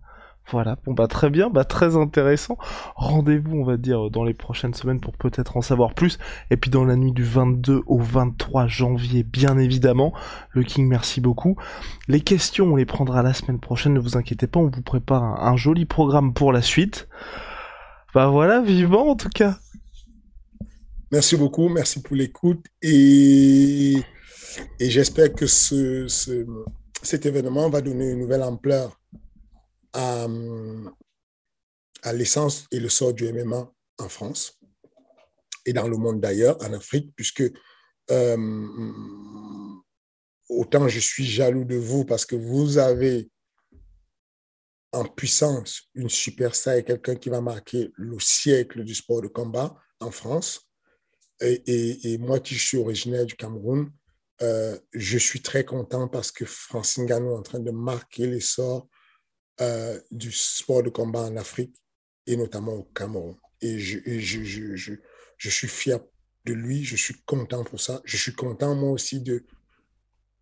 Voilà, 0.51 0.77
bon 0.85 0.93
bah 0.93 1.07
très 1.07 1.31
bien, 1.31 1.49
bah 1.49 1.65
très 1.65 1.97
intéressant. 1.97 2.59
Rendez-vous, 2.97 3.57
on 3.57 3.65
va 3.65 3.77
dire, 3.77 4.11
dans 4.11 4.25
les 4.25 4.35
prochaines 4.35 4.75
semaines 4.75 5.01
pour 5.01 5.17
peut-être 5.17 5.57
en 5.57 5.63
savoir 5.63 5.95
plus. 5.95 6.19
Et 6.51 6.57
puis 6.57 6.71
dans 6.71 6.85
la 6.85 6.97
nuit 6.97 7.13
du 7.13 7.25
22 7.25 7.83
au 7.87 7.99
23 7.99 8.67
janvier, 8.67 9.23
bien 9.23 9.57
évidemment. 9.57 10.13
Le 10.51 10.63
King, 10.63 10.87
merci 10.87 11.21
beaucoup. 11.21 11.57
Les 12.09 12.21
questions, 12.21 12.73
on 12.73 12.77
les 12.77 12.85
prendra 12.85 13.23
la 13.23 13.33
semaine 13.33 13.61
prochaine, 13.61 13.95
ne 13.95 14.01
vous 14.01 14.17
inquiétez 14.17 14.47
pas, 14.47 14.61
on 14.61 14.69
vous 14.69 14.83
prépare 14.83 15.23
un 15.23 15.57
joli 15.57 15.87
programme 15.87 16.35
pour 16.35 16.53
la 16.53 16.61
suite. 16.61 17.09
Bah 18.15 18.27
voilà, 18.27 18.61
vivant 18.61 19.09
en 19.09 19.17
tout 19.17 19.31
cas. 19.31 19.57
Merci 21.13 21.37
beaucoup, 21.37 21.69
merci 21.69 22.03
pour 22.03 22.17
l'écoute 22.17 22.65
et, 22.81 24.03
j'espère 24.81 25.33
que 25.35 25.47
ce, 25.47 26.07
cet 27.03 27.27
événement 27.27 27.69
va 27.69 27.81
donner 27.81 28.11
une 28.11 28.21
nouvelle 28.21 28.43
ampleur 28.43 28.99
à, 29.93 30.27
à 32.03 32.13
l'essence 32.13 32.67
et 32.71 32.81
le 32.81 32.89
sort 32.89 33.15
du 33.15 33.33
MMA 33.33 33.73
en 33.99 34.09
France 34.09 34.59
et 35.65 35.73
dans 35.73 35.89
le 35.89 35.97
monde 35.97 36.21
d'ailleurs, 36.21 36.57
en 36.63 36.73
Afrique, 36.73 37.13
puisque 37.15 37.45
euh, 38.11 38.93
autant 40.49 40.89
je 40.89 41.01
suis 41.01 41.25
jaloux 41.25 41.65
de 41.65 41.77
vous 41.77 42.05
parce 42.05 42.27
que 42.27 42.37
vous 42.37 42.79
avez 42.79 43.31
en 44.93 45.05
puissance 45.05 45.89
une 45.95 46.11
superstar 46.11 46.75
et 46.75 46.85
quelqu'un 46.85 47.15
qui 47.15 47.31
va 47.31 47.41
marquer 47.41 47.91
le 47.95 48.19
siècle 48.21 48.85
du 48.85 48.95
sport 48.95 49.23
de 49.23 49.29
combat 49.29 49.75
en 50.01 50.11
France. 50.11 50.69
Et, 51.41 52.19
moi 52.19 52.39
qui 52.39 52.55
suis 52.55 52.77
originaire 52.77 53.27
du 53.27 53.35
Cameroun, 53.35 53.91
euh, 54.43 54.79
je 54.93 55.19
suis 55.19 55.41
très 55.41 55.65
content 55.65 56.07
parce 56.07 56.31
que 56.31 56.45
Francine 56.45 57.07
Gano 57.07 57.35
est 57.35 57.39
en 57.39 57.43
train 57.43 57.59
de 57.59 57.71
marquer 57.71 58.27
l'essor 58.27 58.89
euh, 59.61 60.01
du 60.11 60.33
sport 60.33 60.83
de 60.83 60.89
combat 60.91 61.23
en 61.23 61.37
Afrique 61.37 61.77
et 62.27 62.37
notamment 62.37 62.73
au 62.73 62.85
Cameroun. 62.85 63.37
Et 63.61 63.79
je, 63.79 63.99
je, 64.07 64.43
je, 64.45 64.95
je, 65.37 65.51
suis 65.51 65.69
fier 65.69 66.01
de 66.45 66.53
lui, 66.53 66.85
je 66.85 66.97
suis 66.97 67.15
content 67.27 67.65
pour 67.65 67.81
ça. 67.81 68.01
Je 68.05 68.17
suis 68.17 68.35
content 68.35 68.75
moi 68.75 68.91
aussi 68.91 69.21
de, 69.21 69.45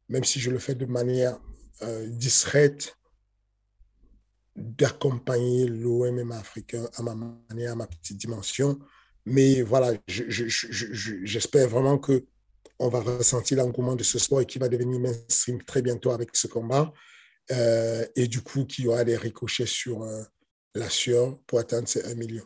même 0.08 0.24
si 0.24 0.40
je 0.40 0.50
le 0.50 0.58
fais 0.58 0.74
de 0.74 0.86
manière 0.86 1.38
euh, 1.82 2.06
discrète, 2.08 2.96
d'accompagner 4.56 5.66
l'OMM 5.66 6.32
africain 6.32 6.88
à 6.96 7.02
ma 7.02 7.14
manière, 7.14 7.72
à 7.72 7.76
ma 7.76 7.86
petite 7.86 8.18
dimension. 8.18 8.78
Mais 9.24 9.62
voilà, 9.62 9.92
j'espère 10.06 11.68
vraiment 11.68 11.98
que 11.98 12.26
on 12.78 12.88
va 12.88 13.00
ressentir 13.00 13.58
l'engouement 13.58 13.94
de 13.94 14.02
ce 14.02 14.18
sport 14.18 14.40
et 14.40 14.46
qui 14.46 14.58
va 14.58 14.68
devenir 14.68 14.98
mainstream 14.98 15.62
très 15.62 15.82
bientôt 15.82 16.10
avec 16.10 16.34
ce 16.34 16.46
combat. 16.46 16.92
Euh, 17.52 18.04
et 18.16 18.28
du 18.28 18.40
coup, 18.40 18.64
qu'il 18.64 18.84
y 18.84 18.88
aura 18.88 19.04
des 19.04 19.16
ricochets 19.16 19.66
sur 19.66 20.02
euh, 20.02 20.22
la 20.74 20.88
sueur 20.88 21.38
pour 21.46 21.58
atteindre 21.58 21.88
ces 21.88 22.04
1 22.04 22.14
million. 22.14 22.44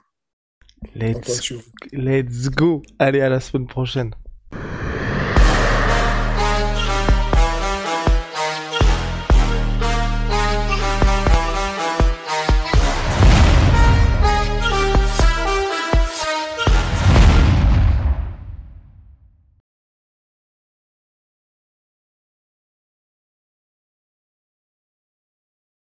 Let's, 0.95 1.53
let's 1.93 2.51
go. 2.51 2.83
Allez, 2.99 3.21
à 3.21 3.29
la 3.29 3.41
semaine 3.41 3.67
prochaine. 3.67 4.15